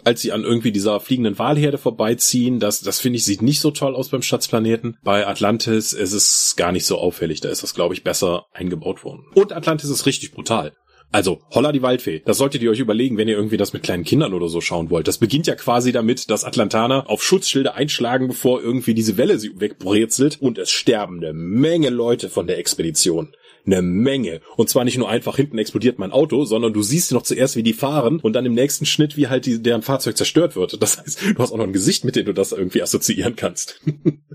als 0.03 0.21
sie 0.21 0.31
an 0.31 0.43
irgendwie 0.43 0.71
dieser 0.71 0.99
fliegenden 0.99 1.37
Walherde 1.39 1.77
vorbeiziehen, 1.77 2.59
das, 2.59 2.81
das 2.81 2.99
finde 2.99 3.17
ich, 3.17 3.25
sieht 3.25 3.41
nicht 3.41 3.59
so 3.59 3.71
toll 3.71 3.95
aus 3.95 4.09
beim 4.09 4.21
Schatzplaneten. 4.21 4.97
Bei 5.03 5.27
Atlantis 5.27 5.93
ist 5.93 6.13
es 6.13 6.55
gar 6.57 6.71
nicht 6.71 6.85
so 6.85 6.97
auffällig. 6.97 7.41
Da 7.41 7.49
ist 7.49 7.63
das, 7.63 7.73
glaube 7.73 7.93
ich, 7.93 8.03
besser 8.03 8.45
eingebaut 8.53 9.03
worden. 9.03 9.25
Und 9.35 9.53
Atlantis 9.53 9.89
ist 9.89 10.05
richtig 10.05 10.31
brutal. 10.31 10.73
Also, 11.09 11.39
Holla 11.51 11.71
die 11.71 11.81
Waldfee. 11.81 12.21
Das 12.25 12.37
solltet 12.37 12.61
ihr 12.61 12.69
euch 12.69 12.79
überlegen, 12.79 13.17
wenn 13.17 13.29
ihr 13.29 13.37
irgendwie 13.37 13.57
das 13.57 13.71
mit 13.71 13.81
kleinen 13.81 14.03
Kindern 14.03 14.33
oder 14.33 14.49
so 14.49 14.59
schauen 14.59 14.89
wollt. 14.89 15.07
Das 15.07 15.17
beginnt 15.17 15.47
ja 15.47 15.55
quasi 15.55 15.93
damit, 15.93 16.29
dass 16.29 16.43
Atlantaner 16.43 17.09
auf 17.09 17.23
Schutzschilde 17.23 17.75
einschlagen, 17.75 18.27
bevor 18.27 18.61
irgendwie 18.61 18.93
diese 18.93 19.15
Welle 19.17 19.39
sie 19.39 19.59
wegbrezelt 19.59 20.41
und 20.41 20.57
es 20.57 20.69
sterben 20.69 21.17
eine 21.17 21.33
Menge 21.33 21.89
Leute 21.89 22.29
von 22.29 22.45
der 22.45 22.57
Expedition 22.57 23.33
Eine 23.65 23.81
Menge. 23.81 24.41
Und 24.57 24.69
zwar 24.69 24.83
nicht 24.83 24.97
nur 24.97 25.09
einfach 25.09 25.37
hinten 25.37 25.57
explodiert 25.57 25.97
mein 25.97 26.11
Auto, 26.11 26.43
sondern 26.43 26.73
du 26.73 26.81
siehst 26.81 27.13
noch 27.13 27.23
zuerst, 27.23 27.55
wie 27.55 27.63
die 27.63 27.73
fahren 27.73 28.19
und 28.19 28.33
dann 28.33 28.45
im 28.45 28.53
nächsten 28.53 28.85
Schnitt, 28.85 29.15
wie 29.15 29.27
halt 29.27 29.45
die, 29.45 29.61
deren 29.61 29.83
Fahrzeug 29.83 30.17
zerstört 30.17 30.57
wird. 30.57 30.81
Das 30.81 30.99
heißt, 30.99 31.21
du 31.35 31.37
hast 31.37 31.53
auch 31.53 31.57
noch 31.57 31.67
ein 31.67 31.73
Gesicht, 31.73 32.03
mit 32.03 32.17
dem 32.17 32.25
du 32.25 32.33
das 32.33 32.51
irgendwie 32.51 32.81
assoziieren 32.81 33.37
kannst. 33.37 33.81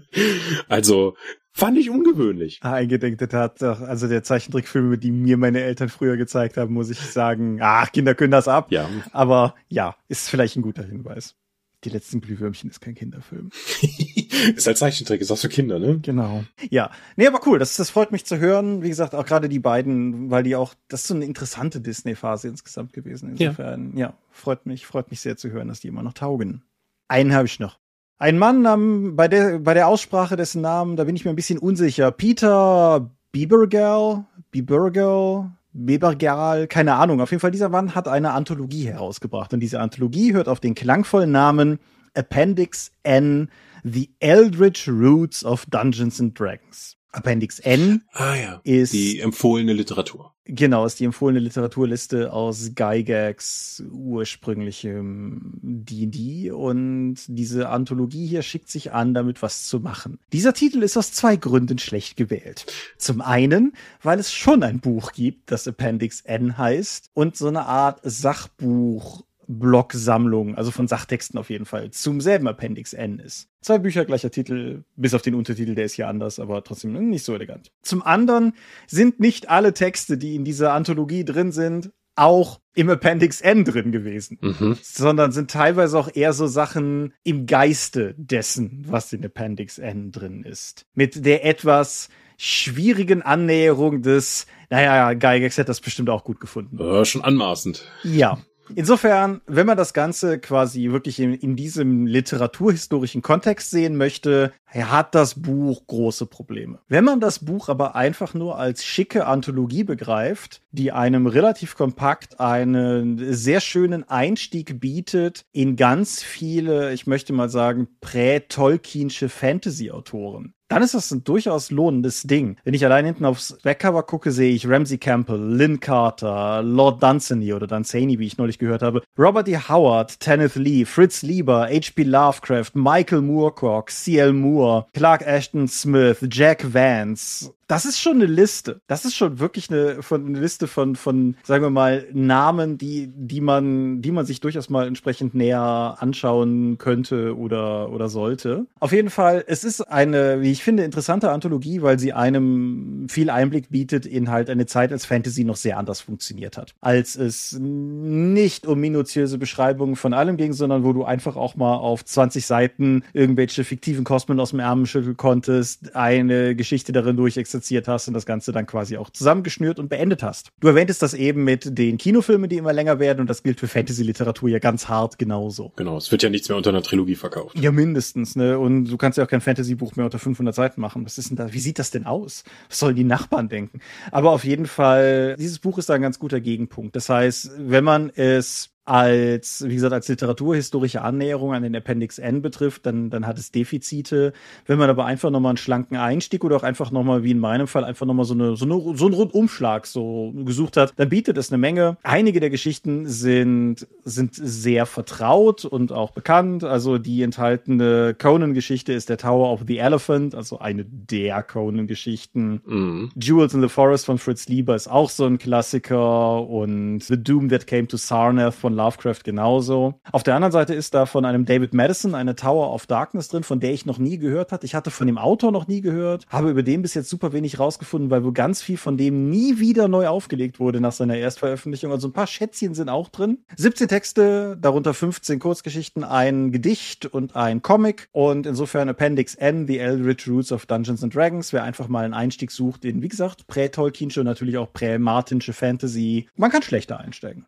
also, 0.68 1.14
Fand 1.54 1.76
ich 1.76 1.90
ungewöhnlich. 1.90 2.60
Ah, 2.62 2.72
eingedenkte 2.72 3.28
Tatsache. 3.28 3.86
Also 3.86 4.08
der 4.08 4.22
Zeichentrickfilme, 4.22 4.96
die 4.96 5.10
mir 5.10 5.36
meine 5.36 5.60
Eltern 5.60 5.90
früher 5.90 6.16
gezeigt 6.16 6.56
haben, 6.56 6.72
muss 6.72 6.88
ich 6.88 6.98
sagen, 6.98 7.58
ach, 7.60 7.92
Kinder 7.92 8.14
können 8.14 8.30
das 8.30 8.48
ab. 8.48 8.68
Ja. 8.70 8.88
Aber 9.12 9.54
ja, 9.68 9.94
ist 10.08 10.30
vielleicht 10.30 10.56
ein 10.56 10.62
guter 10.62 10.82
Hinweis. 10.82 11.36
Die 11.84 11.90
letzten 11.90 12.20
Glühwürmchen 12.20 12.70
ist 12.70 12.80
kein 12.80 12.94
Kinderfilm. 12.94 13.50
ist 14.56 14.66
halt 14.66 14.78
Zeichentrick, 14.78 15.20
ist 15.20 15.32
auch 15.32 15.38
für 15.38 15.48
Kinder, 15.48 15.78
ne? 15.78 15.98
Genau. 16.00 16.44
Ja. 16.70 16.90
Nee, 17.16 17.26
aber 17.26 17.40
cool, 17.44 17.58
das, 17.58 17.76
das 17.76 17.90
freut 17.90 18.12
mich 18.12 18.24
zu 18.24 18.38
hören. 18.38 18.82
Wie 18.82 18.88
gesagt, 18.88 19.14
auch 19.14 19.26
gerade 19.26 19.48
die 19.48 19.58
beiden, 19.58 20.30
weil 20.30 20.44
die 20.44 20.54
auch, 20.54 20.74
das 20.88 21.02
ist 21.02 21.08
so 21.08 21.14
eine 21.14 21.24
interessante 21.24 21.80
Disney-Phase 21.80 22.48
insgesamt 22.48 22.92
gewesen. 22.92 23.30
Insofern, 23.30 23.96
ja. 23.96 24.06
ja, 24.06 24.14
freut 24.30 24.64
mich, 24.64 24.86
freut 24.86 25.10
mich 25.10 25.20
sehr 25.20 25.36
zu 25.36 25.50
hören, 25.50 25.68
dass 25.68 25.80
die 25.80 25.88
immer 25.88 26.04
noch 26.04 26.14
taugen. 26.14 26.62
Einen 27.08 27.34
habe 27.34 27.46
ich 27.46 27.58
noch. 27.58 27.81
Ein 28.22 28.38
Mann 28.38 28.64
ähm, 28.66 29.16
bei, 29.16 29.26
der, 29.26 29.58
bei 29.58 29.74
der 29.74 29.88
Aussprache 29.88 30.36
dessen 30.36 30.62
Namen, 30.62 30.94
da 30.94 31.02
bin 31.02 31.16
ich 31.16 31.24
mir 31.24 31.32
ein 31.32 31.36
bisschen 31.36 31.58
unsicher. 31.58 32.12
Peter 32.12 33.10
Biebergal, 33.32 34.26
Biebergal, 34.52 35.50
Webergal, 35.72 36.68
keine 36.68 36.94
Ahnung. 36.94 37.20
Auf 37.20 37.32
jeden 37.32 37.40
Fall, 37.40 37.50
dieser 37.50 37.68
Mann 37.68 37.96
hat 37.96 38.06
eine 38.06 38.30
Anthologie 38.30 38.86
herausgebracht. 38.86 39.52
Und 39.52 39.58
diese 39.58 39.80
Anthologie 39.80 40.34
hört 40.34 40.46
auf 40.46 40.60
den 40.60 40.76
klangvollen 40.76 41.32
Namen 41.32 41.80
Appendix 42.14 42.92
N, 43.02 43.50
The 43.82 44.14
Eldritch 44.20 44.86
Roots 44.88 45.44
of 45.44 45.66
Dungeons 45.66 46.20
and 46.20 46.38
Dragons. 46.38 46.96
Appendix 47.12 47.58
N 47.58 48.02
ah, 48.12 48.34
ja. 48.34 48.60
ist 48.64 48.92
die 48.92 49.20
empfohlene 49.20 49.72
Literatur. 49.72 50.32
Genau, 50.44 50.84
ist 50.84 50.98
die 50.98 51.04
empfohlene 51.04 51.38
Literaturliste 51.38 52.32
aus 52.32 52.72
Gygax 52.74 53.84
ursprünglichem 53.92 55.60
D&D 55.62 56.50
und 56.50 57.18
diese 57.28 57.68
Anthologie 57.68 58.26
hier 58.26 58.42
schickt 58.42 58.68
sich 58.68 58.92
an, 58.92 59.14
damit 59.14 59.40
was 59.40 59.68
zu 59.68 59.78
machen. 59.78 60.18
Dieser 60.32 60.52
Titel 60.52 60.82
ist 60.82 60.96
aus 60.96 61.12
zwei 61.12 61.36
Gründen 61.36 61.78
schlecht 61.78 62.16
gewählt. 62.16 62.66
Zum 62.98 63.20
einen, 63.20 63.74
weil 64.02 64.18
es 64.18 64.32
schon 64.32 64.64
ein 64.64 64.80
Buch 64.80 65.12
gibt, 65.12 65.52
das 65.52 65.68
Appendix 65.68 66.22
N 66.22 66.58
heißt 66.58 67.10
und 67.14 67.36
so 67.36 67.46
eine 67.46 67.66
Art 67.66 68.00
Sachbuch 68.02 69.22
Blogsammlung, 69.46 70.56
also 70.56 70.70
von 70.70 70.88
Sachtexten 70.88 71.38
auf 71.38 71.50
jeden 71.50 71.64
Fall, 71.64 71.90
zum 71.90 72.20
selben 72.20 72.48
Appendix 72.48 72.92
N 72.92 73.18
ist. 73.18 73.48
Zwei 73.60 73.78
Bücher, 73.78 74.04
gleicher 74.04 74.30
Titel, 74.30 74.84
bis 74.96 75.14
auf 75.14 75.22
den 75.22 75.34
Untertitel, 75.34 75.74
der 75.74 75.84
ist 75.84 75.94
hier 75.94 76.08
anders, 76.08 76.38
aber 76.38 76.64
trotzdem 76.64 76.92
nicht 77.10 77.24
so 77.24 77.34
elegant. 77.34 77.72
Zum 77.82 78.02
anderen 78.02 78.54
sind 78.86 79.20
nicht 79.20 79.48
alle 79.48 79.74
Texte, 79.74 80.18
die 80.18 80.34
in 80.34 80.44
dieser 80.44 80.72
Anthologie 80.72 81.24
drin 81.24 81.52
sind, 81.52 81.92
auch 82.14 82.60
im 82.74 82.90
Appendix 82.90 83.40
N 83.40 83.64
drin 83.64 83.92
gewesen, 83.92 84.38
mhm. 84.40 84.76
sondern 84.82 85.32
sind 85.32 85.50
teilweise 85.50 85.98
auch 85.98 86.10
eher 86.12 86.32
so 86.32 86.46
Sachen 86.46 87.14
im 87.22 87.46
Geiste 87.46 88.14
dessen, 88.16 88.84
was 88.86 89.12
in 89.12 89.24
Appendix 89.24 89.78
N 89.78 90.10
drin 90.12 90.44
ist. 90.44 90.86
Mit 90.94 91.24
der 91.24 91.44
etwas 91.44 92.08
schwierigen 92.38 93.22
Annäherung 93.22 94.02
des, 94.02 94.46
naja, 94.68 95.14
Geigex 95.14 95.58
hätte 95.58 95.68
das 95.68 95.80
bestimmt 95.80 96.10
auch 96.10 96.24
gut 96.24 96.40
gefunden. 96.40 96.78
Ja, 96.80 97.04
schon 97.04 97.22
anmaßend. 97.22 97.86
Ja, 98.02 98.38
Insofern, 98.74 99.40
wenn 99.46 99.66
man 99.66 99.76
das 99.76 99.92
Ganze 99.92 100.38
quasi 100.38 100.90
wirklich 100.90 101.20
in, 101.20 101.34
in, 101.34 101.56
diesem 101.56 102.06
literaturhistorischen 102.06 103.22
Kontext 103.22 103.70
sehen 103.70 103.96
möchte, 103.96 104.52
hat 104.66 105.14
das 105.14 105.40
Buch 105.40 105.86
große 105.86 106.26
Probleme. 106.26 106.78
Wenn 106.88 107.04
man 107.04 107.20
das 107.20 107.44
Buch 107.44 107.68
aber 107.68 107.94
einfach 107.94 108.34
nur 108.34 108.58
als 108.58 108.84
schicke 108.84 109.26
Anthologie 109.26 109.84
begreift, 109.84 110.62
die 110.70 110.92
einem 110.92 111.26
relativ 111.26 111.76
kompakt 111.76 112.40
einen 112.40 113.32
sehr 113.32 113.60
schönen 113.60 114.08
Einstieg 114.08 114.80
bietet 114.80 115.44
in 115.52 115.76
ganz 115.76 116.22
viele, 116.22 116.92
ich 116.92 117.06
möchte 117.06 117.32
mal 117.32 117.48
sagen, 117.48 117.88
prä-Tolkiensche 118.00 119.28
Fantasy-Autoren, 119.28 120.54
dann 120.72 120.82
ist 120.82 120.94
das 120.94 121.10
ein 121.10 121.22
durchaus 121.22 121.70
lohnendes 121.70 122.22
Ding. 122.22 122.56
Wenn 122.64 122.72
ich 122.72 122.82
allein 122.86 123.04
hinten 123.04 123.26
aufs 123.26 123.58
Backcover 123.62 124.04
gucke, 124.04 124.32
sehe 124.32 124.54
ich 124.54 124.66
Ramsey 124.66 124.96
Campbell, 124.96 125.38
Lynn 125.38 125.80
Carter, 125.80 126.62
Lord 126.62 127.02
Dunsany 127.02 127.52
oder 127.52 127.66
Dunsany, 127.66 128.18
wie 128.18 128.26
ich 128.26 128.38
neulich 128.38 128.58
gehört 128.58 128.80
habe, 128.80 129.02
Robert 129.18 129.48
D. 129.48 129.58
Howard, 129.58 130.18
Kenneth 130.18 130.54
Lee, 130.54 130.86
Fritz 130.86 131.20
Lieber, 131.20 131.66
H.P. 131.66 132.04
Lovecraft, 132.04 132.70
Michael 132.72 133.20
Moorcock, 133.20 133.90
C.L. 133.90 134.32
Moore, 134.32 134.86
Clark 134.94 135.20
Ashton 135.26 135.68
Smith, 135.68 136.26
Jack 136.30 136.72
Vance, 136.72 137.52
das 137.72 137.86
ist 137.86 137.98
schon 137.98 138.16
eine 138.16 138.26
Liste. 138.26 138.82
Das 138.86 139.06
ist 139.06 139.16
schon 139.16 139.38
wirklich 139.38 139.70
eine, 139.70 140.02
von, 140.02 140.26
eine 140.26 140.38
Liste 140.38 140.66
von, 140.66 140.94
von, 140.94 141.36
sagen 141.42 141.64
wir 141.64 141.70
mal, 141.70 142.06
Namen, 142.12 142.76
die, 142.76 143.10
die 143.16 143.40
man, 143.40 144.02
die 144.02 144.10
man 144.10 144.26
sich 144.26 144.40
durchaus 144.40 144.68
mal 144.68 144.86
entsprechend 144.86 145.34
näher 145.34 145.96
anschauen 145.98 146.76
könnte 146.76 147.34
oder, 147.34 147.90
oder 147.90 148.10
sollte. 148.10 148.66
Auf 148.78 148.92
jeden 148.92 149.08
Fall, 149.08 149.42
es 149.46 149.64
ist 149.64 149.80
eine, 149.80 150.42
wie 150.42 150.52
ich 150.52 150.62
finde, 150.62 150.84
interessante 150.84 151.30
Anthologie, 151.30 151.80
weil 151.80 151.98
sie 151.98 152.12
einem 152.12 153.06
viel 153.08 153.30
Einblick 153.30 153.70
bietet 153.70 154.04
in 154.04 154.28
halt 154.28 154.50
eine 154.50 154.66
Zeit, 154.66 154.92
als 154.92 155.06
Fantasy 155.06 155.44
noch 155.44 155.56
sehr 155.56 155.78
anders 155.78 156.02
funktioniert 156.02 156.58
hat. 156.58 156.74
Als 156.82 157.16
es 157.16 157.56
nicht 157.58 158.66
um 158.66 158.80
minutiöse 158.80 159.38
Beschreibungen 159.38 159.96
von 159.96 160.12
allem 160.12 160.36
ging, 160.36 160.52
sondern 160.52 160.84
wo 160.84 160.92
du 160.92 161.04
einfach 161.04 161.36
auch 161.36 161.56
mal 161.56 161.76
auf 161.76 162.04
20 162.04 162.44
Seiten 162.44 163.02
irgendwelche 163.14 163.64
fiktiven 163.64 164.04
Kosmen 164.04 164.40
aus 164.40 164.50
dem 164.50 164.60
Ärmel 164.60 164.84
schütteln 164.84 165.16
konntest, 165.16 165.96
eine 165.96 166.54
Geschichte 166.54 166.92
darin 166.92 167.16
durchexerziert 167.16 167.61
produziert 167.62 167.86
hast 167.88 168.08
und 168.08 168.14
das 168.14 168.26
Ganze 168.26 168.50
dann 168.50 168.66
quasi 168.66 168.96
auch 168.96 169.10
zusammengeschnürt 169.10 169.78
und 169.78 169.88
beendet 169.88 170.22
hast. 170.22 170.48
Du 170.60 170.68
erwähntest 170.68 171.00
das 171.02 171.14
eben 171.14 171.44
mit 171.44 171.78
den 171.78 171.96
Kinofilmen, 171.96 172.50
die 172.50 172.56
immer 172.56 172.72
länger 172.72 172.98
werden 172.98 173.20
und 173.20 173.30
das 173.30 173.42
gilt 173.42 173.60
für 173.60 173.68
Fantasy-Literatur 173.68 174.48
ja 174.48 174.58
ganz 174.58 174.88
hart 174.88 175.18
genauso. 175.18 175.72
Genau, 175.76 175.96
es 175.96 176.10
wird 176.10 176.22
ja 176.24 176.28
nichts 176.30 176.48
mehr 176.48 176.56
unter 176.56 176.70
einer 176.70 176.82
Trilogie 176.82 177.14
verkauft. 177.14 177.56
Ja, 177.58 177.70
mindestens, 177.70 178.34
ne? 178.34 178.58
Und 178.58 178.86
du 178.86 178.96
kannst 178.96 179.16
ja 179.16 179.24
auch 179.24 179.28
kein 179.28 179.40
Fantasy-Buch 179.40 179.94
mehr 179.94 180.06
unter 180.06 180.18
500 180.18 180.54
Seiten 180.54 180.80
machen. 180.80 181.04
Was 181.04 181.18
ist 181.18 181.30
denn 181.30 181.36
da? 181.36 181.52
Wie 181.52 181.60
sieht 181.60 181.78
das 181.78 181.92
denn 181.92 182.04
aus? 182.04 182.42
Was 182.68 182.80
sollen 182.80 182.96
die 182.96 183.04
Nachbarn 183.04 183.48
denken? 183.48 183.80
Aber 184.10 184.32
auf 184.32 184.44
jeden 184.44 184.66
Fall, 184.66 185.36
dieses 185.38 185.60
Buch 185.60 185.78
ist 185.78 185.88
da 185.88 185.94
ein 185.94 186.02
ganz 186.02 186.18
guter 186.18 186.40
Gegenpunkt. 186.40 186.96
Das 186.96 187.08
heißt, 187.08 187.52
wenn 187.58 187.84
man 187.84 188.10
es 188.14 188.71
als, 188.84 189.64
wie 189.66 189.74
gesagt, 189.74 189.92
als 189.92 190.08
literaturhistorische 190.08 191.02
Annäherung 191.02 191.54
an 191.54 191.62
den 191.62 191.74
Appendix 191.76 192.18
N 192.18 192.42
betrifft, 192.42 192.84
dann, 192.84 193.10
dann 193.10 193.26
hat 193.26 193.38
es 193.38 193.52
Defizite. 193.52 194.32
Wenn 194.66 194.78
man 194.78 194.90
aber 194.90 195.04
einfach 195.04 195.30
nochmal 195.30 195.50
einen 195.50 195.56
schlanken 195.56 195.96
Einstieg 195.96 196.44
oder 196.44 196.56
auch 196.56 196.64
einfach 196.64 196.90
nochmal, 196.90 197.22
wie 197.22 197.30
in 197.30 197.38
meinem 197.38 197.68
Fall, 197.68 197.84
einfach 197.84 198.06
nochmal 198.06 198.24
so, 198.24 198.34
eine, 198.34 198.56
so, 198.56 198.64
eine, 198.64 198.96
so 198.96 199.06
einen 199.06 199.14
Rundumschlag 199.14 199.86
so 199.86 200.32
gesucht 200.44 200.76
hat, 200.76 200.92
dann 200.96 201.08
bietet 201.08 201.38
es 201.38 201.52
eine 201.52 201.58
Menge. 201.58 201.96
Einige 202.02 202.40
der 202.40 202.50
Geschichten 202.50 203.06
sind, 203.06 203.86
sind 204.04 204.34
sehr 204.34 204.86
vertraut 204.86 205.64
und 205.64 205.92
auch 205.92 206.10
bekannt. 206.10 206.64
Also 206.64 206.98
die 206.98 207.22
enthaltene 207.22 208.14
Conan-Geschichte 208.18 208.92
ist 208.92 209.08
der 209.08 209.18
Tower 209.18 209.52
of 209.52 209.60
the 209.68 209.78
Elephant, 209.78 210.34
also 210.34 210.58
eine 210.58 210.84
der 210.84 211.44
Conan-Geschichten. 211.44 212.60
Mhm. 212.66 213.10
Jewels 213.14 213.54
in 213.54 213.62
the 213.62 213.68
Forest 213.68 214.06
von 214.06 214.18
Fritz 214.18 214.48
Lieber 214.48 214.74
ist 214.74 214.88
auch 214.88 215.08
so 215.08 215.24
ein 215.24 215.38
Klassiker 215.38 216.48
und 216.48 217.00
The 217.04 217.22
Doom 217.22 217.48
That 217.48 217.68
Came 217.68 217.86
to 217.86 217.96
Sarnath 217.96 218.54
von 218.54 218.71
von 218.72 218.76
Lovecraft 218.76 219.22
genauso. 219.24 219.94
Auf 220.12 220.22
der 220.22 220.34
anderen 220.34 220.52
Seite 220.52 220.74
ist 220.74 220.94
da 220.94 221.06
von 221.06 221.24
einem 221.24 221.44
David 221.44 221.74
Madison 221.74 222.14
eine 222.14 222.34
Tower 222.34 222.72
of 222.72 222.86
Darkness 222.86 223.28
drin, 223.28 223.42
von 223.42 223.60
der 223.60 223.72
ich 223.72 223.86
noch 223.86 223.98
nie 223.98 224.18
gehört 224.18 224.50
hatte. 224.50 224.64
Ich 224.64 224.74
hatte 224.74 224.90
von 224.90 225.06
dem 225.06 225.18
Autor 225.18 225.52
noch 225.52 225.68
nie 225.68 225.80
gehört, 225.82 226.24
habe 226.28 226.50
über 226.50 226.62
den 226.62 226.82
bis 226.82 226.94
jetzt 226.94 227.10
super 227.10 227.32
wenig 227.32 227.58
rausgefunden, 227.58 228.10
weil 228.10 228.24
wohl 228.24 228.32
ganz 228.32 228.62
viel 228.62 228.78
von 228.78 228.96
dem 228.96 229.28
nie 229.28 229.58
wieder 229.58 229.88
neu 229.88 230.08
aufgelegt 230.08 230.58
wurde 230.58 230.80
nach 230.80 230.92
seiner 230.92 231.16
Erstveröffentlichung. 231.16 231.92
Also 231.92 232.08
ein 232.08 232.12
paar 232.12 232.26
Schätzchen 232.26 232.74
sind 232.74 232.88
auch 232.88 233.08
drin. 233.08 233.38
17 233.56 233.88
Texte, 233.88 234.56
darunter 234.58 234.94
15 234.94 235.38
Kurzgeschichten, 235.38 236.04
ein 236.04 236.50
Gedicht 236.50 237.06
und 237.06 237.36
ein 237.36 237.60
Comic 237.60 238.08
und 238.12 238.46
insofern 238.46 238.88
Appendix 238.88 239.34
N, 239.34 239.66
The 239.66 239.78
Eldritch 239.78 240.28
Roots 240.28 240.50
of 240.52 240.66
Dungeons 240.66 241.02
and 241.02 241.14
Dragons. 241.14 241.52
Wer 241.52 241.64
einfach 241.64 241.88
mal 241.88 242.04
einen 242.04 242.14
Einstieg 242.14 242.50
sucht 242.50 242.84
in, 242.84 243.02
wie 243.02 243.08
gesagt, 243.08 243.46
prä-Tolkiensche 243.46 244.20
und 244.20 244.26
natürlich 244.26 244.56
auch 244.56 244.72
prä-Martinsche 244.72 245.52
Fantasy, 245.52 246.28
man 246.36 246.50
kann 246.50 246.62
schlechter 246.62 246.98
einsteigen. 246.98 247.44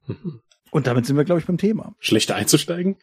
Und 0.75 0.89
damit 0.89 1.07
sind 1.07 1.17
wir, 1.17 1.23
glaube 1.23 1.41
ich, 1.41 1.47
beim 1.47 1.57
Thema. 1.57 1.95
Schlechter 2.01 2.35
einzusteigen? 2.35 2.97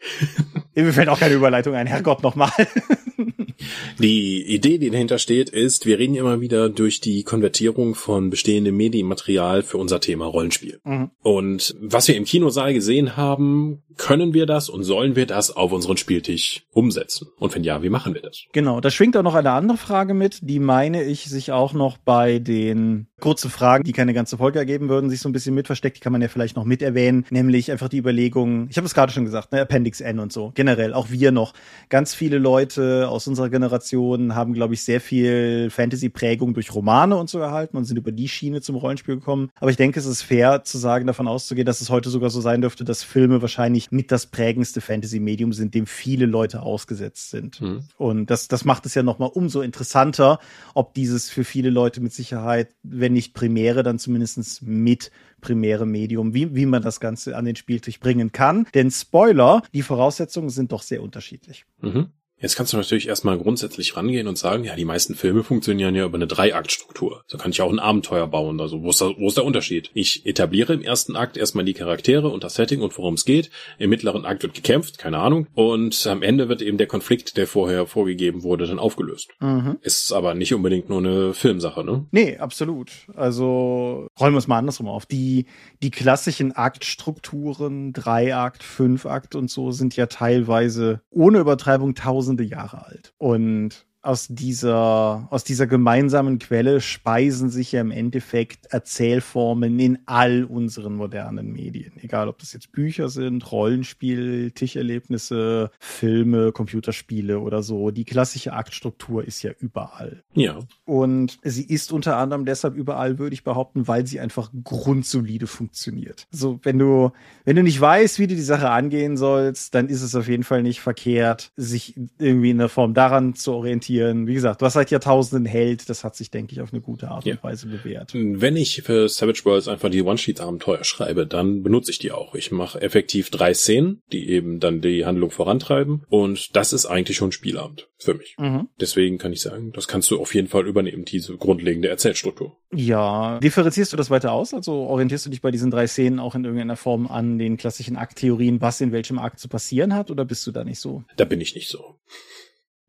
Mir 0.76 0.92
fällt 0.92 1.08
auch 1.08 1.22
keine 1.22 1.36
Überleitung 1.36 1.74
ein. 1.74 1.88
Herrgott, 1.88 2.22
nochmal. 2.22 2.52
Die 4.00 4.44
Idee, 4.44 4.78
die 4.78 4.90
dahinter 4.90 5.18
steht, 5.18 5.50
ist, 5.50 5.86
wir 5.86 6.00
reden 6.00 6.16
immer 6.16 6.42
wieder 6.42 6.70
durch 6.70 7.02
die 7.02 7.24
Konvertierung 7.24 7.96
von 7.96 8.30
bestehendem 8.30 8.76
Medienmaterial 8.78 9.64
für 9.64 9.78
unser 9.78 10.00
Thema 10.00 10.26
Rollenspiel. 10.26 10.80
Mhm. 10.84 11.12
Und 11.22 11.76
was 11.80 12.08
wir 12.08 12.16
im 12.16 12.26
Kinosaal 12.26 12.74
gesehen 12.74 13.18
haben, 13.18 13.84
können 13.98 14.34
wir 14.34 14.46
das 14.48 14.68
und 14.68 14.84
sollen 14.84 15.16
wir 15.16 15.28
das 15.28 15.56
auf 15.56 15.72
unseren 15.72 15.98
Spieltisch 15.98 16.64
umsetzen? 16.72 17.28
Und 17.38 17.54
wenn 17.54 17.64
ja, 17.64 17.84
wie 17.84 17.90
machen 17.90 18.16
wir 18.16 18.22
das? 18.22 18.46
Genau, 18.52 18.82
da 18.82 18.90
schwingt 18.90 19.16
auch 19.16 19.24
noch 19.24 19.36
eine 19.36 19.52
andere 19.52 19.78
Frage 19.78 20.14
mit, 20.14 20.40
die 20.42 20.60
meine 20.60 21.04
ich 21.04 21.26
sich 21.26 21.52
auch 21.52 21.74
noch 21.74 21.98
bei 21.98 22.40
den 22.40 23.08
kurzen 23.20 23.52
Fragen, 23.52 23.84
die 23.84 23.92
keine 23.92 24.14
ganze 24.14 24.38
Folge 24.38 24.58
ergeben 24.58 24.90
würden, 24.90 25.12
sich 25.12 25.20
so 25.20 25.30
ein 25.30 25.34
bisschen 25.34 25.54
mit 25.54 25.68
versteckt. 25.68 25.98
Die 25.98 26.02
kann 26.02 26.12
man 26.12 26.22
ja 26.22 26.28
vielleicht 26.28 26.56
noch 26.56 26.66
mit 26.66 26.82
erwähnen, 26.82 27.26
nämlich 27.30 27.72
einfach 27.72 27.90
die 27.90 28.00
Überlegung, 28.00 28.68
ich 28.70 28.78
habe 28.78 28.88
es 28.88 28.96
gerade 28.96 29.12
schon 29.12 29.26
gesagt, 29.26 29.52
ne, 29.52 29.62
Appendix 29.62 30.02
N 30.02 30.18
und 30.18 30.34
so. 30.34 30.52
Generell, 30.56 30.94
auch 30.94 31.12
wir 31.12 31.32
noch. 31.32 31.54
Ganz 31.90 32.16
viele 32.16 32.40
Leute 32.40 33.08
aus 33.08 33.28
unserer 33.28 33.51
Generation 33.52 34.36
haben, 34.36 34.54
glaube 34.54 34.74
ich, 34.74 34.84
sehr 34.84 35.02
viel 35.02 35.70
Fantasy-Prägung 35.70 36.54
durch 36.54 36.74
Romane 36.74 37.16
und 37.18 37.30
so 37.30 37.40
erhalten 37.40 37.78
und 37.78 37.86
sind 37.86 37.98
über 37.98 38.12
die 38.12 38.28
Schiene 38.28 38.62
zum 38.62 38.76
Rollenspiel 38.76 39.16
gekommen. 39.16 39.52
Aber 39.60 39.70
ich 39.70 39.78
denke, 39.78 40.00
es 40.00 40.06
ist 40.06 40.24
fair 40.24 40.64
zu 40.64 40.78
sagen, 40.78 41.08
davon 41.08 41.28
auszugehen, 41.28 41.66
dass 41.66 41.82
es 41.82 41.90
heute 41.90 42.10
sogar 42.10 42.30
so 42.30 42.42
sein 42.42 42.62
dürfte, 42.62 42.84
dass 42.84 43.04
Filme 43.04 43.42
wahrscheinlich 43.42 43.92
mit 43.92 44.12
das 44.12 44.26
prägendste 44.26 44.82
Fantasy-Medium 44.82 45.54
sind, 45.54 45.76
dem 45.76 45.86
viele 45.86 46.26
Leute 46.26 46.64
ausgesetzt 46.64 47.30
sind. 47.30 47.62
Mhm. 47.62 47.84
Und 47.98 48.30
das, 48.30 48.48
das 48.48 48.66
macht 48.66 48.86
es 48.86 48.96
ja 48.96 49.04
nochmal 49.04 49.30
umso 49.34 49.62
interessanter, 49.62 50.40
ob 50.74 50.94
dieses 50.94 51.30
für 51.30 51.44
viele 51.44 51.70
Leute 51.70 52.02
mit 52.02 52.14
Sicherheit, 52.14 52.70
wenn 52.84 53.14
nicht 53.14 53.34
primäre, 53.34 53.84
dann 53.84 54.00
zumindestens 54.00 54.62
mit 54.62 55.12
primäre 55.42 55.86
Medium, 55.86 56.34
wie, 56.34 56.56
wie 56.56 56.66
man 56.66 56.82
das 56.82 57.00
Ganze 57.00 57.36
an 57.36 57.46
den 57.46 57.56
Spieltisch 57.56 58.00
bringen 58.00 58.32
kann. 58.32 58.68
Denn 58.74 58.92
Spoiler, 58.92 59.64
die 59.74 59.82
Voraussetzungen 59.82 60.50
sind 60.50 60.72
doch 60.72 60.84
sehr 60.84 61.04
unterschiedlich. 61.04 61.66
Mhm. 61.82 62.12
Jetzt 62.42 62.56
kannst 62.56 62.74
du 62.74 62.78
natürlich 62.78 63.08
erstmal 63.08 63.38
grundsätzlich 63.38 63.96
rangehen 63.96 64.28
und 64.28 64.38
sagen, 64.38 64.64
ja, 64.64 64.76
die 64.76 64.86
meisten 64.86 65.16
Filme 65.16 65.44
funktionieren 65.44 65.94
ja 65.96 66.06
über 66.06 66.18
eine 66.18 66.28
Dreiaktstruktur. 66.28 67.24
So 67.28 67.38
kann 67.38 67.52
ich 67.52 67.62
auch 67.62 67.72
ein 67.72 67.80
Abenteuer 67.80 68.28
bauen. 68.28 68.60
Also 68.60 68.82
wo 68.82 68.90
ist, 68.90 69.00
da, 69.00 69.12
wo 69.18 69.28
ist 69.28 69.38
der 69.38 69.46
Unterschied? 69.46 69.92
Ich 69.94 70.26
etabliere 70.26 70.74
im 70.74 70.82
ersten 70.82 71.16
Akt 71.16 71.38
erstmal 71.38 71.66
die 71.66 71.74
Charaktere 71.74 72.30
und 72.30 72.44
das 72.44 72.56
Setting 72.56 72.82
und 72.82 72.98
worum 72.98 73.14
es 73.14 73.26
geht. 73.26 73.52
Im 73.78 73.92
mittleren 73.92 74.26
Akt 74.26 74.42
wird 74.42 74.56
gekämpft, 74.56 74.98
keine 74.98 75.20
Ahnung. 75.20 75.48
Und 75.54 76.08
am 76.08 76.24
Ende 76.24 76.50
wird 76.50 76.62
eben 76.62 76.78
der 76.78 76.88
Konflikt, 76.88 77.38
der 77.38 77.46
vorher 77.46 77.86
vorgegeben 77.86 78.42
wurde, 78.42 78.66
dann 78.66 78.80
aufgelöst. 78.80 79.30
Mhm. 79.40 79.78
Ist 79.82 80.12
aber 80.12 80.34
nicht 80.34 80.54
unbedingt 80.54 80.90
nur 80.90 80.98
eine 80.98 81.34
Filmsache, 81.34 81.84
ne? 81.84 82.08
Nee, 82.12 82.38
absolut. 82.38 82.92
Also 83.16 84.08
räumen 84.20 84.34
wir 84.34 84.40
es 84.40 84.48
mal 84.48 84.58
andersrum 84.58 84.88
auf. 84.88 85.06
Die, 85.06 85.46
die 85.84 85.92
klassischen 85.92 86.54
Aktstrukturen, 86.54 87.94
Dreiakt, 87.94 88.64
Fünfakt 88.64 89.36
und 89.36 89.52
so 89.52 89.72
sind 89.72 89.96
ja 89.96 90.08
teilweise 90.08 91.02
ohne 91.12 91.40
Übertreibung 91.40 91.94
tausend 91.94 92.31
tausende 92.32 92.44
Jahre 92.44 92.86
alt. 92.86 93.14
Und 93.18 93.86
aus 94.04 94.28
dieser, 94.28 95.28
aus 95.30 95.44
dieser 95.44 95.68
gemeinsamen 95.68 96.40
Quelle 96.40 96.82
speisen 96.82 97.50
sich 97.50 97.72
ja 97.72 97.82
im 97.82 97.92
Endeffekt 97.92 98.68
Erzählformen 98.68 99.80
in 99.80 100.00
all 100.08 100.44
unseren 100.44 100.96
modernen 100.96 101.52
Medien. 101.52 101.94
Egal, 102.02 102.28
ob 102.28 102.40
das 102.40 102.54
jetzt 102.54 102.72
Bücher 102.72 103.10
sind, 103.10 103.52
Rollenspiel, 103.52 104.52
Tischerlebnisse, 104.52 105.70
Filme, 105.80 106.52
Computerspiele 106.52 107.40
oder 107.40 107.62
so. 107.62 107.92
Die 107.92 108.06
klassische 108.06 108.54
Aktstruktur 108.54 109.24
ist 109.24 109.44
ja 109.44 109.52
überall. 109.60 110.24
Ja. 110.34 110.60
Und 110.86 111.38
sie 111.44 111.66
ist 111.66 111.92
unter 111.92 112.18
anderem 112.18 112.46
deshalb 112.46 112.76
überall, 112.76 113.20
würde 113.20 113.36
ich 113.36 113.44
behaupten, 113.44 113.88
weil 113.88 114.08
sie 114.08 114.20
einfach 114.20 114.52
grundsolide 114.64 115.46
funktioniert. 115.46 116.28
Also, 116.34 116.60
wenn 116.64 116.80
du, 116.80 117.12
wenn 117.46 117.56
du 117.56 117.64
nicht 117.64 117.80
weißt, 117.80 118.18
wie 118.18 118.28
du 118.28 118.36
die 118.36 118.42
Sache 118.42 118.72
angehen 118.72 119.16
sollst, 119.16 119.76
dann 119.76 119.90
ist 119.90 120.02
es 120.02 120.16
auf 120.16 120.28
jeden 120.28 120.44
Fall 120.44 120.64
nicht 120.64 120.82
verkehrt, 120.82 121.52
sich 121.56 121.96
irgendwie 122.18 122.50
in 122.50 122.58
der 122.58 122.70
Form 122.70 122.96
daran 122.96 123.36
zu 123.36 123.54
orientieren, 123.54 123.91
diskutieren. 123.92 124.28
Wie 124.28 124.34
gesagt, 124.34 124.62
was 124.62 124.74
seit 124.74 124.92
Jahrtausenden 124.92 125.46
hält, 125.46 125.90
das 125.90 126.04
hat 126.04 126.16
sich, 126.16 126.32
denke 126.32 126.54
ich, 126.54 126.62
auf 126.62 126.74
eine 126.74 126.82
gute 126.82 127.10
Art 127.10 127.26
ja. 127.26 127.36
und 127.36 127.44
Weise 127.44 127.68
bewährt. 127.68 128.12
Wenn 128.14 128.56
ich 128.56 128.82
für 128.84 129.08
Savage 129.10 129.42
Worlds 129.46 129.68
einfach 129.68 129.90
die 129.90 130.02
One-Sheet-Abenteuer 130.02 130.84
schreibe, 130.84 131.28
dann 131.28 131.64
benutze 131.64 131.92
ich 131.92 132.00
die 132.00 132.12
auch. 132.12 132.36
Ich 132.36 132.52
mache 132.52 132.82
effektiv 132.82 133.30
drei 133.30 133.54
Szenen, 133.54 134.02
die 134.12 134.30
eben 134.30 134.60
dann 134.60 134.82
die 134.82 135.06
Handlung 135.06 135.32
vorantreiben. 135.32 136.04
Und 136.10 136.56
das 136.56 136.74
ist 136.74 136.86
eigentlich 136.86 137.18
schon 137.18 137.32
Spielabend 137.32 137.90
für 137.98 138.14
mich. 138.14 138.36
Mhm. 138.40 138.68
Deswegen 138.80 139.18
kann 139.18 139.34
ich 139.34 139.42
sagen, 139.42 139.72
das 139.74 139.88
kannst 139.88 140.10
du 140.12 140.20
auf 140.20 140.34
jeden 140.34 140.48
Fall 140.48 140.68
übernehmen, 140.68 141.06
diese 141.06 141.38
grundlegende 141.38 141.88
Erzählstruktur. 141.88 142.58
Ja. 142.74 143.40
Differenzierst 143.40 143.94
du 143.94 143.98
das 143.98 144.10
weiter 144.10 144.32
aus? 144.32 144.54
Also 144.54 144.74
orientierst 144.74 145.26
du 145.26 145.30
dich 145.30 145.42
bei 145.42 145.52
diesen 145.52 145.72
drei 145.72 145.88
Szenen 145.88 146.20
auch 146.20 146.36
in 146.36 146.44
irgendeiner 146.44 146.78
Form 146.78 147.08
an 147.08 147.38
den 147.38 147.58
klassischen 147.58 147.98
Akttheorien, 147.98 148.62
was 148.62 148.82
in 148.82 148.92
welchem 148.92 149.20
Akt 149.20 149.40
zu 149.40 149.48
passieren 149.48 149.94
hat, 149.94 150.10
oder 150.10 150.26
bist 150.26 150.48
du 150.48 150.52
da 150.52 150.64
nicht 150.64 150.80
so? 150.80 151.04
Da 151.18 151.26
bin 151.26 151.42
ich 151.42 151.54
nicht 151.56 151.70
so. 151.70 151.98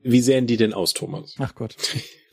Wie 0.03 0.21
sehen 0.21 0.47
die 0.47 0.57
denn 0.57 0.73
aus, 0.73 0.93
Thomas? 0.93 1.35
Ach 1.38 1.55
Gott. 1.55 1.77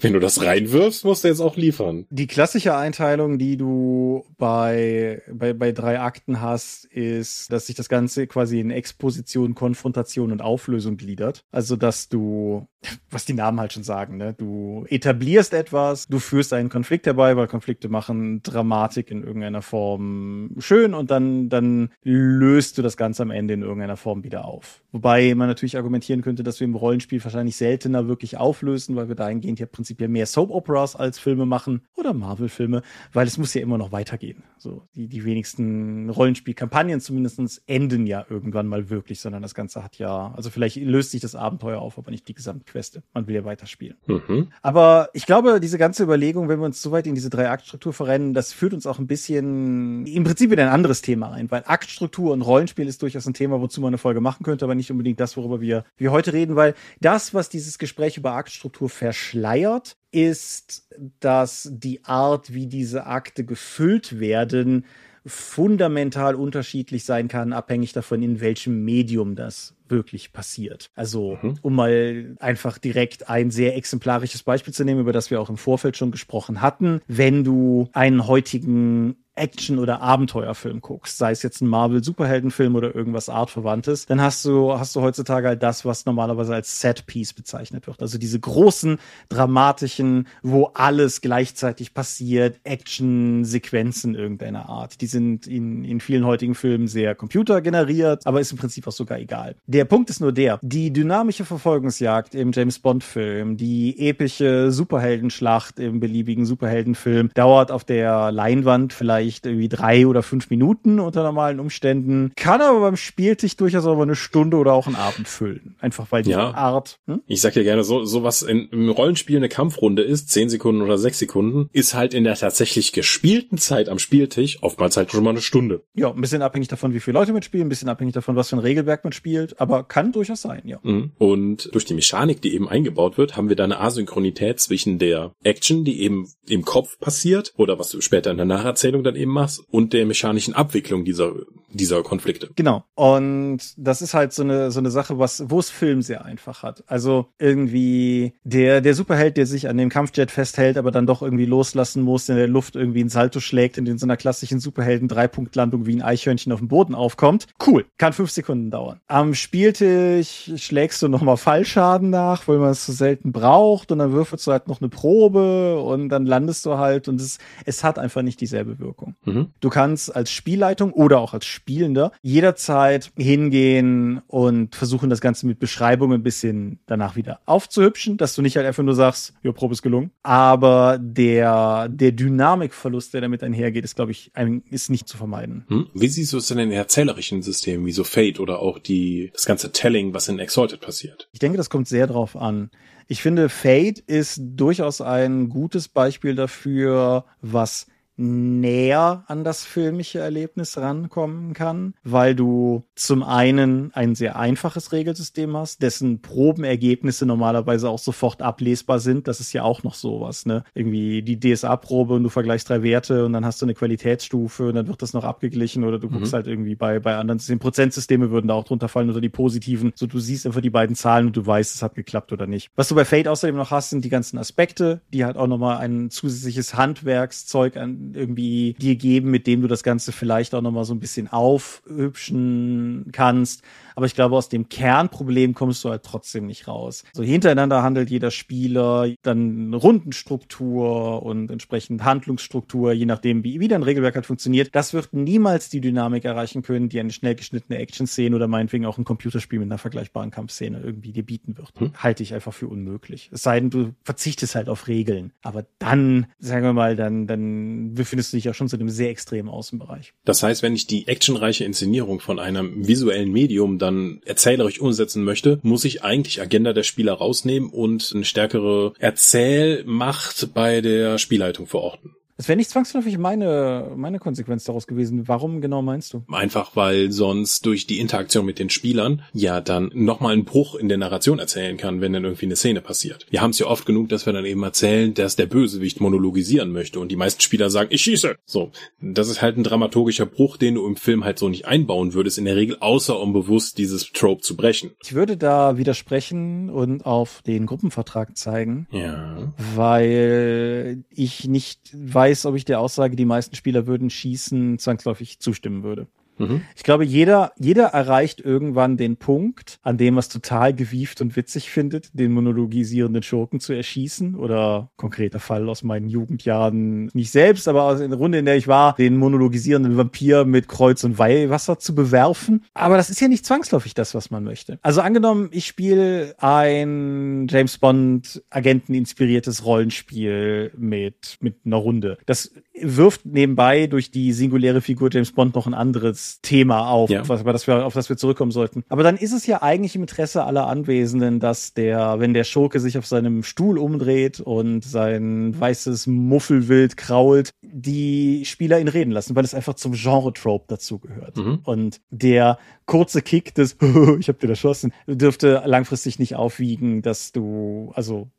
Wenn 0.01 0.13
du 0.13 0.19
das 0.19 0.41
reinwirfst, 0.41 1.03
musst 1.03 1.25
du 1.25 1.27
jetzt 1.27 1.41
auch 1.41 1.57
liefern. 1.57 2.05
Die 2.09 2.27
klassische 2.27 2.75
Einteilung, 2.75 3.38
die 3.38 3.57
du 3.57 4.25
bei, 4.38 5.21
bei, 5.29 5.51
bei 5.51 5.73
drei 5.73 5.99
Akten 5.99 6.39
hast, 6.39 6.85
ist, 6.85 7.51
dass 7.51 7.67
sich 7.67 7.75
das 7.75 7.89
Ganze 7.89 8.25
quasi 8.25 8.62
in 8.62 8.71
Exposition, 8.71 9.55
Konfrontation 9.55 10.31
und 10.31 10.41
Auflösung 10.41 10.95
gliedert. 10.95 11.43
Also, 11.51 11.75
dass 11.75 12.07
du, 12.07 12.65
was 13.09 13.25
die 13.25 13.33
Namen 13.33 13.59
halt 13.59 13.73
schon 13.73 13.83
sagen, 13.83 14.15
ne? 14.15 14.33
Du 14.33 14.85
etablierst 14.88 15.53
etwas, 15.53 16.07
du 16.07 16.19
führst 16.19 16.53
einen 16.53 16.69
Konflikt 16.69 17.05
herbei, 17.05 17.35
weil 17.35 17.47
Konflikte 17.47 17.89
machen 17.89 18.41
Dramatik 18.41 19.12
in 19.12 19.23
irgendeiner 19.23 19.62
Form 19.62 20.55
schön 20.59 20.93
und 20.93 21.12
dann, 21.12 21.49
dann 21.49 21.89
löst 22.03 22.77
du 22.77 22.81
das 22.81 22.95
Ganze 22.95 23.23
am 23.23 23.31
Ende 23.31 23.53
in 23.53 23.63
irgendeiner 23.63 23.97
Form 23.97 24.23
wieder 24.23 24.45
auf. 24.45 24.81
Wobei 24.93 25.35
man 25.35 25.49
natürlich 25.49 25.75
argumentieren 25.75 26.21
könnte, 26.21 26.43
dass 26.43 26.62
wir 26.62 26.65
im 26.65 26.75
Rollenspiel 26.75 27.21
wahrscheinlich 27.21 27.57
seltener 27.57 28.07
wirklich 28.07 28.38
auflösen, 28.38 28.95
weil 28.95 29.09
wir 29.09 29.15
dahingehend 29.15 29.59
ja 29.59 29.65
prinzipiell 29.65 29.88
prinzipiell 29.89 30.10
mehr 30.10 30.28
Soap-Operas 30.28 30.95
als 30.95 31.17
Filme 31.17 31.47
machen 31.47 31.82
oder 31.95 32.13
Marvel-Filme, 32.13 32.84
weil 33.12 33.25
es 33.25 33.39
muss 33.39 33.56
ja 33.56 33.62
immer 33.62 33.80
noch 33.80 33.91
weitergehen. 33.91 34.43
So, 34.60 34.84
die, 34.93 35.08
die 35.08 35.23
wenigsten 35.25 36.10
Rollenspielkampagnen 36.10 36.99
zumindest 36.99 37.63
enden 37.65 38.06
ja 38.06 38.25
irgendwann 38.30 38.67
mal 38.67 38.89
wirklich, 38.89 39.19
sondern 39.19 39.41
das 39.41 39.56
Ganze 39.56 39.84
hat 39.84 39.97
ja, 39.97 40.34
also 40.36 40.49
vielleicht 40.49 40.75
löst 40.75 41.12
sich 41.12 41.21
das 41.21 41.34
Abenteuer 41.34 41.80
auf, 41.80 41.97
aber 41.97 42.12
nicht 42.12 42.28
die 42.28 42.34
Gesamtqueste. 42.34 43.02
Man 43.13 43.25
will 43.28 43.36
ja 43.36 43.45
weiterspielen. 43.45 43.97
Mhm. 44.06 44.49
Aber 44.62 45.10
ich 45.13 45.25
glaube, 45.25 45.60
diese 45.60 45.78
ganze 45.78 46.04
Überlegung, 46.04 46.49
wenn 46.49 46.60
wir 46.60 46.65
uns 46.65 46.82
so 46.82 46.91
weit 46.91 47.08
in 47.08 47.15
diese 47.15 47.30
drei 47.30 47.49
Aktstruktur 47.49 47.93
verrennen, 47.93 48.34
das 48.34 48.54
führt 48.54 48.73
uns 48.73 48.86
auch 48.86 48.99
ein 48.99 49.08
bisschen 49.08 50.06
im 50.06 50.23
Prinzip 50.23 50.52
in 50.52 50.60
ein 50.60 50.67
anderes 50.67 51.02
Thema 51.02 51.32
ein, 51.32 51.49
weil 51.49 51.63
Aktstruktur 51.65 52.34
und 52.34 52.41
Rollenspiel 52.41 52.88
ist 52.88 53.02
durchaus 53.02 53.25
ein 53.25 53.34
Thema, 53.34 53.62
wozu 53.62 53.82
man 53.82 53.89
eine 53.89 53.97
Folge 53.97 54.21
machen 54.21 54.43
könnte, 54.43 54.65
aber 54.65 54.75
nicht 54.75 54.91
unbedingt 54.91 55.19
das, 55.19 55.38
worüber 55.38 55.62
wir, 55.62 55.86
wir 55.97 56.12
heute 56.12 56.34
reden, 56.34 56.56
weil 56.56 56.75
das, 56.99 57.34
was 57.34 57.49
dieses 57.49 57.80
Gespräch 57.80 58.17
über 58.17 58.34
Aktstruktur 58.34 58.89
verschleiert, 58.89 59.78
hat, 59.79 59.95
ist, 60.11 60.87
dass 61.19 61.69
die 61.71 62.03
Art, 62.03 62.53
wie 62.53 62.67
diese 62.67 63.05
Akte 63.05 63.45
gefüllt 63.45 64.19
werden, 64.19 64.85
fundamental 65.25 66.35
unterschiedlich 66.35 67.05
sein 67.05 67.27
kann, 67.27 67.53
abhängig 67.53 67.93
davon, 67.93 68.21
in 68.23 68.41
welchem 68.41 68.83
Medium 68.83 69.35
das 69.35 69.75
wirklich 69.87 70.33
passiert. 70.33 70.91
Also, 70.95 71.37
mhm. 71.41 71.55
um 71.61 71.75
mal 71.75 72.35
einfach 72.39 72.77
direkt 72.77 73.29
ein 73.29 73.51
sehr 73.51 73.75
exemplarisches 73.75 74.43
Beispiel 74.43 74.73
zu 74.73 74.83
nehmen, 74.83 75.01
über 75.01 75.13
das 75.13 75.29
wir 75.29 75.41
auch 75.41 75.49
im 75.49 75.57
Vorfeld 75.57 75.97
schon 75.97 76.11
gesprochen 76.11 76.61
hatten. 76.61 77.01
Wenn 77.07 77.43
du 77.43 77.89
einen 77.93 78.27
heutigen 78.27 79.17
Action- 79.39 79.80
oder 79.80 80.02
Abenteuerfilm 80.02 80.82
guckst, 80.82 81.17
sei 81.17 81.32
es 81.32 81.41
jetzt 81.41 81.62
ein 81.62 81.67
Marvel-Superheldenfilm 81.67 82.75
oder 82.75 82.93
irgendwas 82.93 83.30
Artverwandtes, 83.30 84.06
dann 84.06 84.21
hast 84.21 84.43
du, 84.45 84.78
hast 84.78 84.95
du 84.95 85.02
heutzutage 85.02 85.47
halt 85.47 85.63
das, 85.63 85.86
was 85.86 86.06
normalerweise 86.06 86.54
als 86.54 86.82
Set-Piece 86.82 87.34
bezeichnet 87.34 87.88
wird. 87.88 88.02
Also 88.02 88.17
diese 88.17 88.39
großen, 88.39 88.99
dramatischen, 89.30 90.28
wo 90.43 90.65
alles 90.73 91.21
gleichzeitig 91.21 91.93
passiert, 91.93 92.60
Action-Sequenzen 92.63 94.15
irgendeiner 94.15 94.69
Art. 94.69 95.02
Die 95.02 95.08
sind 95.08 95.47
in, 95.47 95.84
in 95.84 95.99
vielen 95.99 96.25
heutigen 96.25 96.56
Filmen 96.56 96.88
sehr 96.88 97.15
computergeneriert, 97.15 98.28
aber 98.28 98.41
ist 98.41 98.52
im 98.52 98.58
Prinzip 98.58 98.88
auch 98.88 98.91
sogar 98.91 99.19
egal. 99.19 99.56
Der 99.67 99.86
Punkt 99.86 100.10
ist 100.10 100.19
nur 100.19 100.34
der, 100.34 100.60
die 100.62 100.91
dynamische 100.91 101.45
Verfolgungsjagd 101.45 102.36
im 102.36 102.52
James 102.52 102.80
Bond-Film, 102.80 103.58
die 103.58 104.08
epische 104.10 104.71
Superheldenschlacht 104.71 105.80
im 105.80 105.99
beliebigen 105.99 106.45
Superheldenfilm 106.45 107.30
dauert 107.34 107.71
auf 107.71 107.84
der 107.84 108.32
Leinwand 108.32 108.93
vielleicht 108.93 109.28
vielleicht 109.29 109.45
irgendwie 109.45 109.69
drei 109.69 110.07
oder 110.07 110.23
fünf 110.23 110.49
Minuten 110.49 110.99
unter 110.99 111.23
normalen 111.23 111.59
Umständen, 111.59 112.31
kann 112.35 112.61
aber 112.61 112.81
beim 112.81 112.95
Spieltisch 112.95 113.55
durchaus 113.55 113.85
mal 113.85 114.01
eine 114.01 114.15
Stunde 114.15 114.57
oder 114.57 114.73
auch 114.73 114.87
einen 114.87 114.95
Abend 114.95 115.27
füllen. 115.27 115.75
Einfach 115.79 116.07
weil 116.09 116.23
die 116.23 116.31
ja. 116.31 116.53
Art. 116.53 116.99
Hm? 117.05 117.21
Ich 117.27 117.41
sag 117.41 117.55
ja 117.55 117.63
gerne, 117.63 117.83
so, 117.83 118.03
so 118.05 118.23
was 118.23 118.41
in, 118.41 118.67
im 118.69 118.89
Rollenspiel 118.89 119.37
eine 119.37 119.49
Kampfrunde 119.49 120.01
ist, 120.01 120.29
zehn 120.29 120.49
Sekunden 120.49 120.81
oder 120.81 120.97
sechs 120.97 121.19
Sekunden, 121.19 121.69
ist 121.73 121.93
halt 121.93 122.13
in 122.13 122.23
der 122.23 122.35
tatsächlich 122.35 122.91
gespielten 122.91 123.57
Zeit 123.57 123.89
am 123.89 123.99
Spieltisch 123.99 124.61
oftmals 124.61 124.97
halt 124.97 125.11
schon 125.11 125.23
mal 125.23 125.31
eine 125.31 125.41
Stunde. 125.41 125.83
Ja, 125.93 126.11
ein 126.11 126.21
bisschen 126.21 126.41
abhängig 126.41 126.67
davon, 126.67 126.93
wie 126.93 126.99
viele 126.99 127.19
Leute 127.19 127.33
mitspielen, 127.33 127.67
ein 127.67 127.69
bisschen 127.69 127.89
abhängig 127.89 128.13
davon, 128.13 128.35
was 128.35 128.49
für 128.49 128.55
ein 128.55 128.59
Regelwerk 128.59 129.03
man 129.03 129.13
spielt, 129.13 129.59
aber 129.59 129.83
kann 129.83 130.11
durchaus 130.11 130.41
sein, 130.41 130.61
ja. 130.65 130.79
Mhm. 130.83 131.11
Und 131.17 131.69
durch 131.73 131.85
die 131.85 131.93
Mechanik, 131.93 132.41
die 132.41 132.53
eben 132.53 132.67
eingebaut 132.67 133.17
wird, 133.17 133.37
haben 133.37 133.49
wir 133.49 133.55
da 133.55 133.63
eine 133.63 133.79
Asynchronität 133.79 134.59
zwischen 134.59 134.99
der 134.99 135.33
Action, 135.43 135.83
die 135.83 136.01
eben 136.01 136.27
im 136.47 136.63
Kopf 136.63 136.99
passiert, 136.99 137.53
oder 137.57 137.77
was 137.79 137.95
später 138.03 138.31
in 138.31 138.37
der 138.37 138.45
Nacherzählung 138.45 139.03
dann 139.11 139.19
eben 139.19 139.31
machst 139.31 139.61
und 139.69 139.93
der 139.93 140.05
mechanischen 140.05 140.53
Abwicklung 140.53 141.05
dieser 141.05 141.33
dieser 141.71 142.03
Konflikte. 142.03 142.49
Genau. 142.55 142.83
Und 142.95 143.59
das 143.77 144.01
ist 144.01 144.13
halt 144.13 144.33
so 144.33 144.43
eine, 144.43 144.71
so 144.71 144.79
eine 144.79 144.91
Sache, 144.91 145.19
was, 145.19 145.43
wo 145.49 145.59
es 145.59 145.69
Film 145.69 146.01
sehr 146.01 146.25
einfach 146.25 146.63
hat. 146.63 146.83
Also 146.87 147.27
irgendwie 147.37 148.33
der, 148.43 148.81
der 148.81 148.93
Superheld, 148.93 149.37
der 149.37 149.45
sich 149.45 149.67
an 149.67 149.77
dem 149.77 149.89
Kampfjet 149.89 150.31
festhält, 150.31 150.77
aber 150.77 150.91
dann 150.91 151.05
doch 151.05 151.21
irgendwie 151.21 151.45
loslassen 151.45 152.01
muss, 152.03 152.29
in 152.29 152.35
der 152.35 152.47
Luft 152.47 152.75
irgendwie 152.75 153.03
ein 153.03 153.09
Salto 153.09 153.39
schlägt 153.39 153.77
und 153.77 153.87
in 153.87 153.97
so 153.97 154.05
einer 154.05 154.17
klassischen 154.17 154.59
Superhelden-Dreipunktlandung 154.59 155.85
wie 155.85 155.95
ein 155.95 156.01
Eichhörnchen 156.01 156.51
auf 156.51 156.59
dem 156.59 156.67
Boden 156.67 156.95
aufkommt. 156.95 157.47
Cool. 157.65 157.85
Kann 157.97 158.13
fünf 158.13 158.31
Sekunden 158.31 158.71
dauern. 158.71 158.99
Am 159.07 159.33
Spieltisch 159.35 160.51
schlägst 160.55 161.01
du 161.01 161.07
nochmal 161.07 161.37
Fallschaden 161.37 162.09
nach, 162.09 162.47
weil 162.47 162.57
man 162.57 162.71
es 162.71 162.85
so 162.85 162.93
selten 162.93 163.31
braucht 163.31 163.91
und 163.91 163.99
dann 163.99 164.11
würfelst 164.11 164.47
du 164.47 164.51
halt 164.51 164.67
noch 164.67 164.81
eine 164.81 164.89
Probe 164.89 165.79
und 165.81 166.09
dann 166.09 166.25
landest 166.25 166.65
du 166.65 166.77
halt 166.77 167.07
und 167.07 167.21
es, 167.21 167.37
es 167.65 167.83
hat 167.83 167.99
einfach 167.99 168.21
nicht 168.21 168.41
dieselbe 168.41 168.79
Wirkung. 168.79 168.98
Mhm. 169.25 169.47
Du 169.60 169.69
kannst 169.69 170.15
als 170.15 170.31
Spielleitung 170.31 170.93
oder 170.93 171.19
auch 171.19 171.33
als 171.33 171.45
Spielender 171.45 172.12
jederzeit 172.21 173.12
hingehen 173.17 174.21
und 174.27 174.75
versuchen, 174.75 175.10
das 175.10 175.21
Ganze 175.21 175.47
mit 175.47 175.60
Beschreibungen 175.60 176.19
ein 176.19 176.23
bisschen 176.23 176.79
danach 176.85 177.15
wieder 177.15 177.39
aufzuhübschen, 177.45 178.17
dass 178.17 178.35
du 178.35 178.41
nicht 178.41 178.56
halt 178.56 178.65
einfach 178.65 178.83
nur 178.83 178.95
sagst, 178.95 179.33
ja, 179.43 179.52
Probe 179.52 179.73
ist 179.73 179.81
gelungen. 179.81 180.12
Aber 180.23 180.97
der, 181.00 181.89
der 181.89 182.12
Dynamikverlust, 182.12 183.13
der 183.13 183.21
damit 183.21 183.43
einhergeht, 183.43 183.83
ist, 183.83 183.95
glaube 183.95 184.12
ich, 184.12 184.31
ein, 184.33 184.63
ist 184.69 184.89
nicht 184.89 185.08
zu 185.08 185.17
vermeiden. 185.17 185.65
Hm? 185.67 185.87
Wie 185.93 186.08
siehst 186.08 186.33
du 186.33 186.37
es 186.37 186.47
denn 186.47 186.60
in 186.60 186.71
erzählerischen 186.71 187.41
Systemen, 187.41 187.85
wie 187.85 187.91
so 187.91 188.04
Fate 188.04 188.39
oder 188.39 188.60
auch 188.60 188.79
die, 188.79 189.31
das 189.33 189.45
ganze 189.45 189.71
Telling, 189.71 190.13
was 190.13 190.27
in 190.27 190.39
Exalted 190.39 190.81
passiert? 190.81 191.29
Ich 191.31 191.39
denke, 191.39 191.58
das 191.58 191.69
kommt 191.69 191.87
sehr 191.87 192.08
drauf 192.08 192.35
an. 192.35 192.69
Ich 193.12 193.23
finde, 193.23 193.50
Fate 193.50 193.97
ist 194.00 194.39
durchaus 194.39 195.02
ein 195.02 195.50
gutes 195.50 195.87
Beispiel 195.87 196.35
dafür, 196.35 197.25
was 197.41 197.87
näher 198.19 199.23
an 199.27 199.43
das 199.43 199.63
filmische 199.63 200.19
Erlebnis 200.19 200.77
rankommen 200.77 201.53
kann, 201.53 201.93
weil 202.03 202.35
du 202.35 202.83
zum 202.95 203.23
einen 203.23 203.91
ein 203.93 204.13
sehr 204.13 204.37
einfaches 204.37 204.91
Regelsystem 204.91 205.55
hast, 205.55 205.81
dessen 205.81 206.21
Probenergebnisse 206.21 207.25
normalerweise 207.25 207.89
auch 207.89 207.99
sofort 207.99 208.41
ablesbar 208.41 208.99
sind. 208.99 209.27
Das 209.27 209.39
ist 209.39 209.53
ja 209.53 209.63
auch 209.63 209.83
noch 209.83 209.93
sowas, 209.93 210.45
ne? 210.45 210.63
Irgendwie 210.73 211.21
die 211.21 211.39
DSA-Probe 211.39 212.15
und 212.15 212.23
du 212.23 212.29
vergleichst 212.29 212.69
drei 212.69 212.83
Werte 212.83 213.25
und 213.25 213.33
dann 213.33 213.45
hast 213.45 213.61
du 213.61 213.65
eine 213.65 213.73
Qualitätsstufe 213.73 214.67
und 214.67 214.75
dann 214.75 214.87
wird 214.87 215.01
das 215.01 215.13
noch 215.13 215.23
abgeglichen 215.23 215.85
oder 215.85 215.97
du 215.97 216.07
mhm. 216.07 216.13
guckst 216.13 216.33
halt 216.33 216.47
irgendwie 216.47 216.75
bei, 216.75 216.99
bei 216.99 217.15
anderen 217.15 217.39
Systemen. 217.39 217.59
Prozentsysteme 217.59 218.31
würden 218.31 218.49
da 218.49 218.53
auch 218.53 218.65
drunter 218.65 218.89
fallen 218.89 219.09
oder 219.09 219.21
die 219.21 219.29
positiven. 219.29 219.93
So 219.95 220.07
du 220.07 220.19
siehst 220.19 220.45
einfach 220.45 220.61
die 220.61 220.69
beiden 220.69 220.95
Zahlen 220.95 221.27
und 221.27 221.37
du 221.37 221.45
weißt, 221.45 221.73
es 221.73 221.81
hat 221.81 221.95
geklappt 221.95 222.33
oder 222.33 222.47
nicht. 222.47 222.69
Was 222.75 222.89
du 222.89 222.95
bei 222.95 223.05
Fate 223.05 223.29
außerdem 223.29 223.55
noch 223.55 223.71
hast, 223.71 223.91
sind 223.91 224.03
die 224.03 224.09
ganzen 224.09 224.37
Aspekte, 224.37 225.01
die 225.13 225.23
halt 225.23 225.37
auch 225.37 225.47
nochmal 225.47 225.77
ein 225.77 226.09
zusätzliches 226.09 226.75
Handwerkszeug 226.75 227.77
an 227.77 228.08
irgendwie 228.13 228.75
dir 228.79 228.95
geben, 228.95 229.31
mit 229.31 229.47
dem 229.47 229.62
du 229.62 229.67
das 229.67 229.83
Ganze 229.83 230.12
vielleicht 230.12 230.55
auch 230.55 230.62
nochmal 230.62 230.85
so 230.85 230.93
ein 230.93 230.99
bisschen 230.99 231.27
aufhübschen 231.27 233.10
kannst. 233.12 233.63
Aber 233.95 234.05
ich 234.05 234.15
glaube, 234.15 234.37
aus 234.37 234.47
dem 234.47 234.69
Kernproblem 234.69 235.53
kommst 235.53 235.83
du 235.83 235.89
halt 235.89 236.03
trotzdem 236.03 236.45
nicht 236.45 236.69
raus. 236.69 237.03
So 237.12 237.21
hintereinander 237.21 237.83
handelt 237.83 238.10
jeder 238.10 238.31
Spieler, 238.31 239.10
dann 239.23 239.73
Rundenstruktur 239.73 241.21
und 241.21 241.51
entsprechend 241.51 242.05
Handlungsstruktur, 242.05 242.93
je 242.93 243.05
nachdem, 243.05 243.43
wie, 243.43 243.60
wie 243.60 243.67
dein 243.67 243.83
Regelwerk 243.83 244.15
halt 244.15 244.25
funktioniert. 244.25 244.69
Das 244.73 244.93
wird 244.93 245.13
niemals 245.13 245.67
die 245.69 245.81
Dynamik 245.81 246.23
erreichen 246.23 246.62
können, 246.62 246.87
die 246.87 246.99
eine 247.01 247.12
schnell 247.12 247.35
geschnittene 247.35 247.77
Action-Szene 247.77 248.35
oder 248.35 248.47
meinetwegen 248.47 248.85
auch 248.85 248.97
ein 248.97 249.03
Computerspiel 249.03 249.60
mit 249.60 249.67
einer 249.67 249.77
vergleichbaren 249.77 250.31
Kampfszene 250.31 250.79
irgendwie 250.79 251.12
dir 251.12 251.25
bieten 251.25 251.57
wird. 251.57 251.77
Hm. 251.77 251.91
Halte 251.97 252.23
ich 252.23 252.33
einfach 252.33 252.53
für 252.53 252.67
unmöglich. 252.67 253.29
Es 253.33 253.43
sei 253.43 253.60
denn, 253.60 253.69
du 253.69 253.93
verzichtest 254.03 254.55
halt 254.55 254.69
auf 254.69 254.87
Regeln. 254.87 255.33
Aber 255.41 255.65
dann, 255.77 256.27
sagen 256.39 256.63
wir 256.63 256.73
mal, 256.73 256.95
dann, 256.95 257.27
dann 257.27 257.97
befindest 258.00 258.33
du 258.33 258.37
dich 258.37 258.45
ja 258.45 258.54
schon 258.54 258.69
zu 258.69 258.77
einem 258.77 258.89
sehr 258.89 259.10
extremen 259.10 259.50
Außenbereich. 259.50 260.13
Das 260.25 260.41
heißt, 260.41 260.63
wenn 260.63 260.73
ich 260.73 260.87
die 260.87 261.08
actionreiche 261.08 261.65
Inszenierung 261.65 262.19
von 262.19 262.39
einem 262.39 262.87
visuellen 262.87 263.31
Medium 263.31 263.77
dann 263.77 264.21
erzählerisch 264.25 264.79
umsetzen 264.79 265.23
möchte, 265.23 265.60
muss 265.62 265.85
ich 265.85 266.04
eigentlich 266.04 266.41
Agenda 266.41 266.73
der 266.73 266.83
Spieler 266.83 267.13
rausnehmen 267.13 267.69
und 267.69 268.12
eine 268.15 268.25
stärkere 268.25 268.93
Erzählmacht 269.00 270.54
bei 270.54 270.81
der 270.81 271.17
Spielleitung 271.17 271.67
verorten. 271.67 272.15
Es 272.40 272.48
wäre 272.48 272.56
nicht 272.56 272.69
zwangsläufig 272.69 273.17
meine, 273.17 273.92
meine 273.98 274.17
Konsequenz 274.17 274.63
daraus 274.63 274.87
gewesen. 274.87 275.27
Warum 275.27 275.60
genau 275.60 275.81
meinst 275.81 276.13
du? 276.13 276.23
Einfach, 276.31 276.73
weil 276.73 277.12
sonst 277.12 277.65
durch 277.65 277.85
die 277.85 278.00
Interaktion 278.00 278.46
mit 278.46 278.60
den 278.60 278.69
Spielern 278.69 279.23
ja 279.33 279.60
dann 279.60 279.92
nochmal 279.94 280.31
einen 280.31 280.46
Bruch 280.46 280.75
in 280.75 280.87
der 280.87 280.98
Narration 280.98 281.40
erzählen 281.40 281.75
kann, 281.75 282.00
wenn 282.00 282.13
dann 282.13 282.23
irgendwie 282.23 282.46
eine 282.46 282.56
Szene 282.56 282.79
passiert. 282.79 283.25
Wir 283.29 283.42
haben 283.42 283.50
es 283.50 283.60
ja 283.60 283.67
oft 283.67 283.85
genug, 283.85 284.08
dass 284.08 284.25
wir 284.25 284.31
dann 284.31 284.46
eben 284.46 284.63
erzählen, 284.63 285.13
dass 285.13 285.35
der 285.35 285.48
Bösewicht 285.48 286.00
monologisieren 286.00 286.71
möchte 286.71 287.02
und 287.02 287.12
die 287.12 287.17
meisten 287.17 287.42
Spieler 287.42 287.69
sagen, 287.69 287.90
ich 287.92 288.04
schieße. 288.04 288.37
So. 288.46 288.71
Das 289.02 289.27
ist 289.27 289.42
halt 289.42 289.58
ein 289.58 289.65
dramaturgischer 289.65 290.25
Bruch, 290.25 290.56
den 290.56 290.75
du 290.75 290.87
im 290.87 290.96
Film 290.96 291.25
halt 291.25 291.40
so 291.40 291.50
nicht 291.50 291.65
einbauen 291.65 292.13
würdest, 292.13 292.37
in 292.37 292.46
der 292.46 292.56
Regel, 292.56 292.77
außer 292.79 293.19
um 293.19 293.33
bewusst 293.33 293.77
dieses 293.77 294.13
Trope 294.13 294.44
zu 294.44 294.56
brechen. 294.56 294.92
Ich 295.04 295.13
würde 295.13 295.35
da 295.35 295.77
widersprechen 295.77 296.69
und 296.69 297.06
auf 297.06 297.42
den 297.46 297.65
Gruppenvertrag 297.65 298.37
zeigen. 298.37 298.87
Ja. 298.92 299.52
Weil 299.75 301.04
ich 301.10 301.46
nicht 301.50 301.81
weiß, 301.94 302.29
weiß, 302.30 302.46
ob 302.46 302.56
ich 302.56 302.65
der 302.65 302.80
Aussage, 302.80 303.15
die 303.15 303.25
meisten 303.25 303.56
Spieler 303.56 303.88
würden 303.88 304.10
schießen, 304.10 304.77
zwangsläufig 304.77 305.40
zustimmen 305.40 305.84
würde. 305.84 306.08
Mhm. 306.40 306.62
Ich 306.75 306.83
glaube, 306.83 307.06
jeder, 307.06 307.52
jeder 307.60 307.87
erreicht 307.87 308.40
irgendwann 308.42 308.98
den 308.98 309.17
Punkt, 309.17 309.79
an 309.83 309.98
dem 309.98 310.15
er 310.15 310.19
es 310.19 310.29
total 310.29 310.73
gewieft 310.73 311.21
und 311.21 311.35
witzig 311.35 311.69
findet, 311.69 312.10
den 312.13 312.31
monologisierenden 312.31 313.23
Schurken 313.23 313.60
zu 313.60 313.73
erschießen 313.73 314.35
oder 314.35 314.90
konkreter 314.96 315.40
Fall 315.40 315.69
aus 315.69 315.83
meinen 315.83 316.10
Jugendjahren, 316.10 317.10
nicht 317.13 317.31
selbst, 317.31 317.67
aber 317.67 317.83
aus 317.83 318.00
der 318.00 318.12
Runde, 318.13 318.40
in 318.40 318.46
der 318.46 318.56
ich 318.56 318.67
war, 318.67 318.96
den 318.96 319.17
monologisierenden 319.17 319.98
Vampir 319.98 320.46
mit 320.46 320.67
Kreuz 320.67 321.04
und 321.04 321.19
Weihwasser 321.19 321.79
zu 321.79 321.94
bewerfen. 321.94 322.65
Aber 322.73 322.98
das 322.98 323.10
ist 323.10 323.21
ja 323.21 323.27
nicht 323.27 323.46
zwangsläufig 323.46 323.94
das, 323.94 324.15
was 324.15 324.31
man 324.31 324.44
möchte. 324.44 324.79
Also 324.81 325.02
angenommen, 325.02 325.50
ich 325.52 325.67
spiele 325.67 326.35
ein 326.40 327.48
James 327.50 327.77
Bond 327.77 328.42
Agenten 328.50 328.94
inspiriertes 328.94 329.65
Rollenspiel 329.65 330.71
mit, 330.77 331.37
mit 331.42 331.58
einer 331.65 331.77
Runde. 331.77 332.17
Das 332.25 332.52
wirft 332.73 333.25
nebenbei 333.25 333.87
durch 333.87 334.12
die 334.12 334.31
singuläre 334.31 334.81
Figur 334.81 335.10
James 335.12 335.31
Bond 335.31 335.56
noch 335.56 335.67
ein 335.67 335.73
anderes 335.73 336.29
Thema 336.42 336.90
auf, 336.90 337.10
ja. 337.10 337.27
was, 337.27 337.44
das 337.44 337.67
wir, 337.67 337.86
auf 337.86 337.94
das 337.94 338.10
wir 338.10 338.17
zurückkommen 338.17 338.52
sollten. 338.52 338.84
Aber 338.90 339.04
dann 339.04 339.17
ist 339.17 339.34
es 339.34 339.46
ja 339.46 339.62
eigentlich 339.62 339.96
im 339.96 340.02
Interesse 340.02 340.44
aller 340.44 340.67
Anwesenden, 340.67 341.40
dass 341.40 341.73
der, 341.73 342.19
wenn 342.19 342.34
der 342.34 342.44
Schurke 342.44 342.80
sich 342.80 342.98
auf 342.98 343.06
seinem 343.06 343.44
Stuhl 343.44 343.77
umdreht 343.77 344.40
und 344.40 344.84
sein 344.84 345.60
weißes 345.60 346.08
Muffelwild 346.08 346.98
krault, 346.98 347.52
die 347.62 348.46
Spieler 348.46 348.80
ihn 348.80 348.88
reden 348.88 349.12
lassen, 349.12 349.36
weil 349.36 349.44
es 349.44 349.54
einfach 349.54 349.73
zum 349.73 349.94
Genre-Trope 349.94 350.65
dazugehört. 350.67 351.38
Mhm. 351.38 351.60
Und 351.63 352.02
der 352.10 352.58
kurze 352.86 353.21
Kick 353.21 353.54
des 353.54 353.77
ich 354.19 354.30
hab 354.30 354.40
dir 354.40 354.50
erschossen 354.50 354.94
dürfte 355.08 355.62
langfristig 355.65 356.19
nicht 356.19 356.36
aufwiegen, 356.36 357.02
dass 357.02 357.32
du, 357.32 357.92
also 357.96 358.30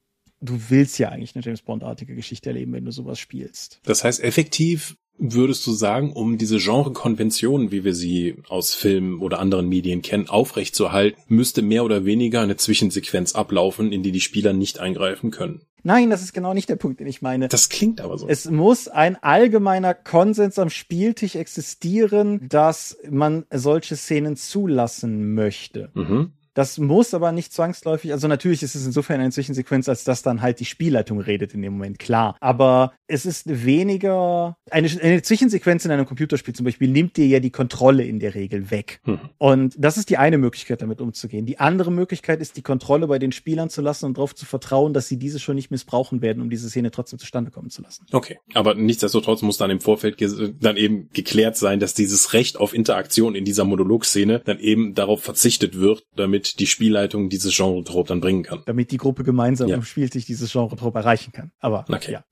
du 0.41 0.59
willst 0.69 0.99
ja 0.99 1.11
eigentlich 1.11 1.35
eine 1.35 1.45
James 1.45 1.63
Bond-artige 1.63 2.15
Geschichte 2.15 2.51
erleben, 2.51 2.73
wenn 2.73 2.85
du 2.85 2.93
sowas 2.93 3.19
spielst. 3.19 3.81
Das 3.85 4.05
heißt, 4.05 4.23
effektiv 4.23 4.97
würdest 5.21 5.67
du 5.67 5.73
sagen, 5.73 6.13
um 6.13 6.39
diese 6.39 6.59
Genre-Konventionen, 6.59 7.71
wie 7.71 7.85
wir 7.85 7.95
sie 7.95 8.37
aus 8.49 8.75
Filmen 8.75 9.21
oder 9.21 9.39
anderen 9.39 9.69
Medien 9.69 10.03
kennen, 10.03 10.29
aufrechtzuerhalten, 10.29 11.21
müsste 11.29 11.63
mehr 11.63 11.85
oder 11.85 12.05
weniger 12.05 12.41
eine 12.41 12.57
Zwischensequenz 12.57 13.35
ablaufen, 13.35 13.93
in 13.93 14.03
die 14.03 14.13
die 14.13 14.21
Spieler 14.21 14.53
nicht 14.53 14.81
eingreifen 14.81 15.31
können? 15.31 15.61
Nein, 15.83 16.11
das 16.11 16.23
ist 16.23 16.33
genau 16.33 16.53
nicht 16.53 16.69
der 16.69 16.77
Punkt, 16.77 17.01
den 17.01 17.07
ich 17.07 17.23
meine. 17.23 17.49
Das 17.49 17.69
klingt 17.69 18.01
aber 18.01 18.19
so. 18.19 18.29
Es 18.29 18.51
muss 18.51 18.89
ein 18.89 19.17
allgemeiner 19.23 19.95
Konsens 19.95 20.59
am 20.59 20.71
Spieltisch 20.71 21.37
existieren, 21.37 22.49
dass 22.49 22.99
man 23.09 23.45
solche 23.51 23.97
Szenen 23.97 24.37
zulassen 24.37 25.35
möchte. 25.35 25.91
Mhm. 25.95 26.33
Das 26.61 26.77
muss 26.77 27.15
aber 27.15 27.33
nicht 27.33 27.55
zwangsläufig, 27.55 28.13
also 28.13 28.29
natürlich 28.29 28.63
ist 28.63 28.75
es 28.75 28.85
insofern 28.85 29.19
eine 29.19 29.31
Zwischensequenz, 29.31 29.89
als 29.89 30.05
dass 30.05 30.21
dann 30.21 30.43
halt 30.43 30.61
die 30.61 30.67
Spielleitung 30.67 31.19
redet 31.19 31.55
in 31.55 31.63
dem 31.63 31.73
Moment, 31.73 31.99
klar. 31.99 32.37
Aber 32.39 32.93
es 33.07 33.25
ist 33.25 33.65
weniger, 33.65 34.59
eine, 34.71 34.91
eine 35.01 35.23
Zwischensequenz 35.23 35.87
in 35.87 35.91
einem 35.91 36.05
Computerspiel 36.05 36.55
zum 36.55 36.65
Beispiel 36.65 36.89
nimmt 36.89 37.17
dir 37.17 37.27
ja 37.27 37.41
die 37.41 37.51
Kontrolle 37.51 38.05
in 38.05 38.19
der 38.19 38.35
Regel 38.35 38.71
weg. 38.71 39.01
Hm. 39.05 39.21
Und 39.39 39.75
das 39.79 39.97
ist 39.97 40.11
die 40.11 40.19
eine 40.19 40.37
Möglichkeit, 40.37 40.83
damit 40.83 41.01
umzugehen. 41.01 41.47
Die 41.47 41.59
andere 41.59 41.91
Möglichkeit 41.91 42.43
ist, 42.43 42.59
die 42.59 42.63
Kontrolle 42.63 43.07
bei 43.07 43.19
den 43.19 43.33
Spielern 43.33 43.71
zu 43.71 43.81
lassen 43.81 44.05
und 44.05 44.19
darauf 44.19 44.35
zu 44.35 44.45
vertrauen, 44.45 44.93
dass 44.93 45.09
sie 45.09 45.17
diese 45.17 45.39
schon 45.39 45.55
nicht 45.55 45.71
missbrauchen 45.71 46.21
werden, 46.21 46.43
um 46.43 46.51
diese 46.51 46.69
Szene 46.69 46.91
trotzdem 46.91 47.19
zustande 47.19 47.51
kommen 47.51 47.71
zu 47.71 47.81
lassen. 47.81 48.05
Okay, 48.13 48.37
aber 48.53 48.75
nichtsdestotrotz 48.75 49.41
muss 49.41 49.57
dann 49.57 49.71
im 49.71 49.81
Vorfeld 49.81 50.19
dann 50.61 50.77
eben 50.77 51.09
geklärt 51.15 51.57
sein, 51.57 51.81
dass 51.81 51.95
dieses 51.95 52.35
Recht 52.35 52.59
auf 52.59 52.75
Interaktion 52.75 53.35
in 53.35 53.47
dieser 53.47 53.65
Monologszene 53.65 54.43
dann 54.45 54.59
eben 54.59 54.93
darauf 54.93 55.23
verzichtet 55.23 55.81
wird, 55.81 56.05
damit 56.17 56.50
damit 56.51 56.61
die 56.61 56.67
Spielleitung 56.67 57.29
dieses 57.29 57.57
Genre-Trop 57.57 58.07
dann 58.07 58.21
bringen 58.21 58.43
kann. 58.43 58.63
Damit 58.67 58.91
die 58.91 58.97
Gruppe 58.97 59.25
gemeinsam 59.25 59.69
ja. 59.69 59.77
im 59.77 59.83
Spieltisch 59.83 60.25
dieses 60.25 60.53
Genre-Trop 60.53 60.95
erreichen 60.95 61.33
kann. 61.33 61.53
Aber 61.61 61.85
okay. 61.89 62.13
ja. 62.13 62.25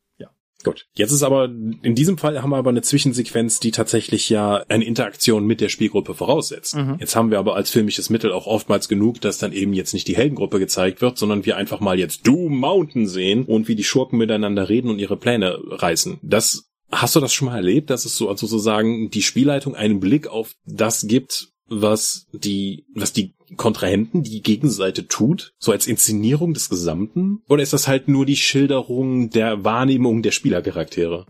Gut. 0.65 0.87
Jetzt 0.95 1.13
ist 1.13 1.23
aber, 1.23 1.45
in 1.45 1.95
diesem 1.95 2.19
Fall 2.19 2.43
haben 2.43 2.51
wir 2.51 2.57
aber 2.57 2.71
eine 2.71 2.83
Zwischensequenz, 2.83 3.61
die 3.61 3.71
tatsächlich 3.71 4.29
ja 4.29 4.65
eine 4.69 4.85
Interaktion 4.85 5.47
mit 5.47 5.61
der 5.61 5.69
Spielgruppe 5.69 6.15
voraussetzt. 6.15 6.75
Mhm. 6.75 6.97
Jetzt 6.99 7.15
haben 7.15 7.31
wir 7.31 7.39
aber 7.39 7.55
als 7.55 7.71
filmisches 7.71 8.11
Mittel 8.11 8.33
auch 8.33 8.49
oftmals 8.49 8.89
genug, 8.89 9.21
dass 9.21 9.39
dann 9.39 9.53
eben 9.53 9.73
jetzt 9.73 9.95
nicht 9.95 10.09
die 10.09 10.17
Heldengruppe 10.17 10.59
gezeigt 10.59 11.01
wird, 11.01 11.17
sondern 11.17 11.47
wir 11.47 11.57
einfach 11.57 11.79
mal 11.79 11.97
jetzt 11.97 12.27
Doom 12.27 12.59
Mountain 12.59 13.07
sehen 13.07 13.45
und 13.45 13.69
wie 13.69 13.77
die 13.77 13.85
Schurken 13.85 14.19
miteinander 14.19 14.69
reden 14.69 14.91
und 14.91 14.99
ihre 14.99 15.17
Pläne 15.17 15.59
reißen. 15.65 16.19
Das 16.23 16.69
Hast 16.91 17.15
du 17.15 17.21
das 17.21 17.35
schon 17.35 17.47
mal 17.47 17.57
erlebt, 17.57 17.91
dass 17.91 18.05
es 18.07 18.17
so 18.17 18.29
also 18.29 18.47
sozusagen 18.47 19.11
die 19.11 19.23
Spielleitung 19.23 19.77
einen 19.77 20.01
Blick 20.01 20.27
auf 20.27 20.55
das 20.65 21.07
gibt, 21.07 21.49
was 21.67 22.27
die, 22.33 22.87
was 22.95 23.13
die 23.13 23.35
Kontrahenten, 23.57 24.23
die 24.23 24.43
Gegenseite 24.43 25.09
tut, 25.09 25.55
so 25.59 25.73
als 25.73 25.87
Inszenierung 25.87 26.55
des 26.55 26.69
Gesamten? 26.69 27.43
Oder 27.49 27.63
ist 27.63 27.73
das 27.73 27.89
halt 27.89 28.09
nur 28.09 28.27
die 28.27 28.37
Schilderung 28.37 29.31
der 29.31 29.65
Wahrnehmung 29.65 30.23
der 30.23 30.33
Spielercharaktere? 30.33 31.27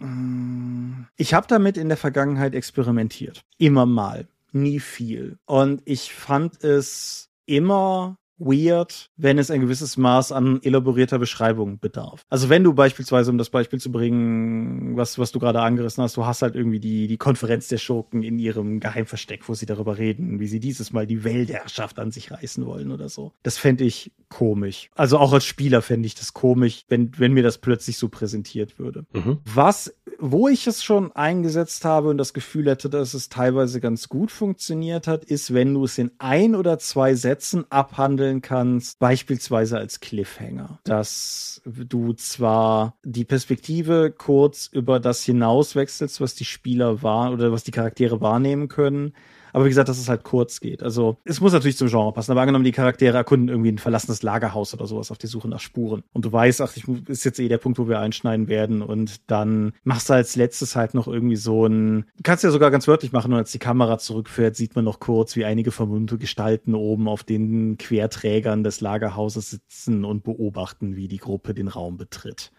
Ich 1.16 1.34
habe 1.34 1.46
damit 1.48 1.76
in 1.76 1.88
der 1.88 1.96
Vergangenheit 1.96 2.54
experimentiert. 2.54 3.42
Immer 3.58 3.86
mal. 3.86 4.28
Nie 4.52 4.80
viel. 4.80 5.38
Und 5.46 5.82
ich 5.84 6.12
fand 6.12 6.62
es 6.64 7.28
immer 7.46 8.16
weird, 8.38 9.10
wenn 9.16 9.38
es 9.38 9.50
ein 9.50 9.60
gewisses 9.60 9.96
Maß 9.96 10.32
an 10.32 10.60
elaborierter 10.62 11.18
Beschreibung 11.18 11.78
bedarf. 11.78 12.24
Also 12.28 12.48
wenn 12.48 12.64
du 12.64 12.72
beispielsweise, 12.72 13.30
um 13.30 13.38
das 13.38 13.50
Beispiel 13.50 13.80
zu 13.80 13.90
bringen, 13.90 14.96
was, 14.96 15.18
was 15.18 15.32
du 15.32 15.38
gerade 15.38 15.60
angerissen 15.60 16.02
hast, 16.02 16.16
du 16.16 16.24
hast 16.24 16.42
halt 16.42 16.54
irgendwie 16.54 16.80
die, 16.80 17.08
die 17.08 17.16
Konferenz 17.16 17.68
der 17.68 17.78
Schurken 17.78 18.22
in 18.22 18.38
ihrem 18.38 18.80
Geheimversteck, 18.80 19.48
wo 19.48 19.54
sie 19.54 19.66
darüber 19.66 19.98
reden, 19.98 20.40
wie 20.40 20.46
sie 20.46 20.60
dieses 20.60 20.92
Mal 20.92 21.06
die 21.06 21.24
Weltherrschaft 21.24 21.98
an 21.98 22.10
sich 22.10 22.30
reißen 22.30 22.64
wollen 22.64 22.92
oder 22.92 23.08
so. 23.08 23.32
Das 23.42 23.58
fände 23.58 23.84
ich 23.84 24.12
komisch. 24.28 24.90
Also 24.94 25.18
auch 25.18 25.32
als 25.32 25.44
Spieler 25.44 25.82
fände 25.82 26.06
ich 26.06 26.14
das 26.14 26.34
komisch, 26.34 26.84
wenn, 26.88 27.10
wenn 27.18 27.32
mir 27.32 27.42
das 27.42 27.58
plötzlich 27.58 27.98
so 27.98 28.08
präsentiert 28.08 28.78
würde. 28.78 29.04
Mhm. 29.12 29.38
Was, 29.44 29.94
wo 30.18 30.48
ich 30.48 30.66
es 30.66 30.84
schon 30.84 31.12
eingesetzt 31.12 31.84
habe 31.84 32.08
und 32.08 32.18
das 32.18 32.32
Gefühl 32.32 32.68
hätte, 32.68 32.88
dass 32.88 33.14
es 33.14 33.28
teilweise 33.28 33.80
ganz 33.80 34.08
gut 34.08 34.30
funktioniert 34.30 35.06
hat, 35.06 35.24
ist, 35.24 35.54
wenn 35.54 35.74
du 35.74 35.84
es 35.84 35.98
in 35.98 36.10
ein 36.18 36.54
oder 36.54 36.78
zwei 36.78 37.14
Sätzen 37.14 37.64
abhandelst, 37.70 38.27
darstellen 38.28 38.42
kannst, 38.42 38.98
beispielsweise 38.98 39.78
als 39.78 40.00
Cliffhanger, 40.00 40.78
dass 40.84 41.60
du 41.64 42.12
zwar 42.12 42.94
die 43.04 43.24
Perspektive 43.24 44.12
kurz 44.16 44.68
über 44.72 45.00
das 45.00 45.24
hinaus 45.24 45.74
wechselst, 45.74 46.20
was 46.20 46.34
die 46.34 46.44
Spieler 46.44 47.02
wahr 47.02 47.32
oder 47.32 47.52
was 47.52 47.64
die 47.64 47.70
Charaktere 47.70 48.20
wahrnehmen 48.20 48.68
können, 48.68 49.14
aber 49.52 49.64
wie 49.64 49.68
gesagt, 49.68 49.88
dass 49.88 49.98
es 49.98 50.08
halt 50.08 50.24
kurz 50.24 50.60
geht. 50.60 50.82
Also 50.82 51.18
es 51.24 51.40
muss 51.40 51.52
natürlich 51.52 51.76
zum 51.76 51.88
Genre 51.88 52.12
passen. 52.12 52.32
Aber 52.32 52.40
angenommen, 52.40 52.64
die 52.64 52.72
Charaktere 52.72 53.16
erkunden 53.16 53.48
irgendwie 53.48 53.72
ein 53.72 53.78
verlassenes 53.78 54.22
Lagerhaus 54.22 54.74
oder 54.74 54.86
sowas 54.86 55.10
auf 55.10 55.18
die 55.18 55.26
Suche 55.26 55.48
nach 55.48 55.60
Spuren. 55.60 56.02
Und 56.12 56.24
du 56.24 56.32
weißt, 56.32 56.60
ach, 56.60 56.76
ich, 56.76 56.86
ist 57.08 57.24
jetzt 57.24 57.38
eh 57.40 57.48
der 57.48 57.58
Punkt, 57.58 57.78
wo 57.78 57.88
wir 57.88 58.00
einschneiden 58.00 58.48
werden. 58.48 58.82
Und 58.82 59.30
dann 59.30 59.72
machst 59.84 60.08
du 60.08 60.14
als 60.14 60.36
letztes 60.36 60.76
halt 60.76 60.94
noch 60.94 61.08
irgendwie 61.08 61.36
so 61.36 61.66
ein, 61.66 62.06
kannst 62.22 62.44
ja 62.44 62.50
sogar 62.50 62.70
ganz 62.70 62.88
wörtlich 62.88 63.12
machen, 63.12 63.32
und 63.32 63.38
als 63.38 63.52
die 63.52 63.58
Kamera 63.58 63.98
zurückfährt, 63.98 64.56
sieht 64.56 64.76
man 64.76 64.84
noch 64.84 65.00
kurz, 65.00 65.36
wie 65.36 65.44
einige 65.44 65.70
vermummte 65.70 66.18
Gestalten 66.18 66.74
oben 66.74 67.08
auf 67.08 67.24
den 67.24 67.78
Querträgern 67.78 68.64
des 68.64 68.80
Lagerhauses 68.80 69.50
sitzen 69.50 70.04
und 70.04 70.24
beobachten, 70.24 70.96
wie 70.96 71.08
die 71.08 71.18
Gruppe 71.18 71.54
den 71.54 71.68
Raum 71.68 71.96
betritt. 71.96 72.52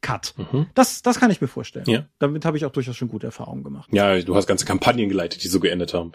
Cut. 0.00 0.34
Mhm. 0.36 0.66
Das, 0.74 1.02
das 1.02 1.18
kann 1.20 1.30
ich 1.30 1.40
mir 1.40 1.48
vorstellen. 1.48 1.86
Ja. 1.88 2.06
Damit 2.18 2.44
habe 2.44 2.56
ich 2.56 2.64
auch 2.64 2.70
durchaus 2.70 2.96
schon 2.96 3.08
gute 3.08 3.26
Erfahrungen 3.26 3.64
gemacht. 3.64 3.88
Ja, 3.92 4.20
du 4.20 4.34
hast 4.34 4.46
ganze 4.46 4.64
Kampagnen 4.64 5.08
geleitet, 5.08 5.42
die 5.42 5.48
so 5.48 5.60
geendet 5.60 5.94
haben. 5.94 6.12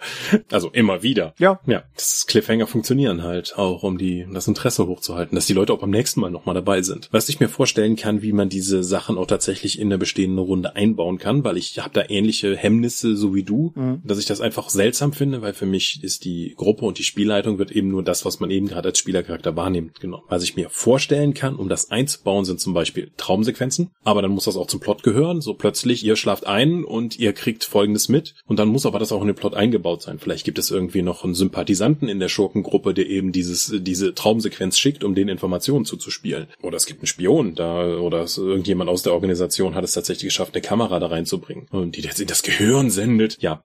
Also 0.51 0.69
immer 0.69 1.03
wieder. 1.03 1.33
Ja. 1.37 1.59
Ja. 1.65 1.83
Das 1.95 2.25
Cliffhanger 2.27 2.67
funktionieren 2.67 3.23
halt 3.23 3.57
auch, 3.57 3.83
um 3.83 3.97
die, 3.97 4.25
das 4.31 4.47
Interesse 4.47 4.87
hochzuhalten, 4.87 5.35
dass 5.35 5.45
die 5.45 5.53
Leute 5.53 5.73
auch 5.73 5.79
beim 5.79 5.89
nächsten 5.89 6.19
Mal 6.19 6.31
nochmal 6.31 6.55
dabei 6.55 6.81
sind. 6.81 7.09
Was 7.11 7.29
ich 7.29 7.39
mir 7.39 7.49
vorstellen 7.49 7.95
kann, 7.95 8.21
wie 8.21 8.33
man 8.33 8.49
diese 8.49 8.83
Sachen 8.83 9.17
auch 9.17 9.27
tatsächlich 9.27 9.79
in 9.79 9.89
der 9.89 9.97
bestehenden 9.97 10.39
Runde 10.39 10.75
einbauen 10.75 11.17
kann, 11.17 11.43
weil 11.43 11.57
ich 11.57 11.79
habe 11.79 11.93
da 11.93 12.03
ähnliche 12.07 12.55
Hemmnisse, 12.55 13.15
so 13.15 13.33
wie 13.33 13.43
du, 13.43 13.73
mhm. 13.75 14.01
dass 14.03 14.19
ich 14.19 14.25
das 14.25 14.41
einfach 14.41 14.69
seltsam 14.69 15.13
finde, 15.13 15.41
weil 15.41 15.53
für 15.53 15.65
mich 15.65 16.03
ist 16.03 16.25
die 16.25 16.53
Gruppe 16.55 16.85
und 16.85 16.99
die 16.99 17.03
Spielleitung 17.03 17.57
wird 17.57 17.71
eben 17.71 17.89
nur 17.89 18.03
das, 18.03 18.25
was 18.25 18.39
man 18.39 18.51
eben 18.51 18.67
gerade 18.67 18.89
als 18.89 18.99
Spielercharakter 18.99 19.55
wahrnimmt, 19.55 19.99
genommen. 19.99 20.23
Was 20.27 20.43
ich 20.43 20.55
mir 20.55 20.69
vorstellen 20.69 21.33
kann, 21.33 21.55
um 21.55 21.69
das 21.69 21.89
einzubauen, 21.91 22.45
sind 22.45 22.59
zum 22.59 22.73
Beispiel 22.73 23.11
Traumsequenzen 23.17 23.72
Sequenzen, 23.73 23.91
aber 24.03 24.21
dann 24.21 24.31
muss 24.31 24.45
das 24.45 24.57
auch 24.57 24.67
zum 24.67 24.79
Plot 24.79 25.03
gehören. 25.03 25.41
So 25.41 25.53
plötzlich, 25.53 26.03
ihr 26.03 26.15
schlaft 26.15 26.45
ein 26.45 26.83
und 26.83 27.19
ihr 27.19 27.33
kriegt 27.33 27.63
Folgendes 27.63 28.09
mit 28.09 28.35
und 28.45 28.59
dann 28.59 28.67
muss 28.67 28.85
aber 28.85 28.99
das 28.99 29.11
auch 29.11 29.21
in 29.21 29.27
den 29.27 29.35
Plot 29.35 29.55
eingebaut 29.55 30.01
sein. 30.01 30.19
Vielleicht 30.19 30.45
gibt 30.45 30.59
es 30.59 30.71
irgendwie 30.71 31.01
noch 31.01 31.23
einen 31.23 31.33
Sympathisanten 31.33 32.09
in 32.09 32.19
der 32.19 32.29
Schurkengruppe, 32.29 32.93
der 32.93 33.07
eben 33.07 33.31
dieses, 33.31 33.73
diese 33.79 34.13
Traumsequenz 34.13 34.77
schickt, 34.77 35.03
um 35.03 35.15
den 35.15 35.29
Informationen 35.29 35.85
zuzuspielen. 35.85 36.47
Oder 36.61 36.77
es 36.77 36.85
gibt 36.85 37.01
einen 37.01 37.07
Spion 37.07 37.55
da 37.55 37.97
oder 37.97 38.25
irgendjemand 38.37 38.89
aus 38.89 39.03
der 39.03 39.13
Organisation 39.13 39.75
hat 39.75 39.83
es 39.83 39.93
tatsächlich 39.93 40.29
geschafft, 40.29 40.53
eine 40.53 40.61
Kamera 40.61 40.99
da 40.99 41.07
reinzubringen 41.07 41.67
und 41.71 41.97
die 41.97 42.01
jetzt 42.01 42.19
in 42.19 42.27
das 42.27 42.43
Gehirn 42.43 42.89
sendet. 42.89 43.37
Ja, 43.41 43.63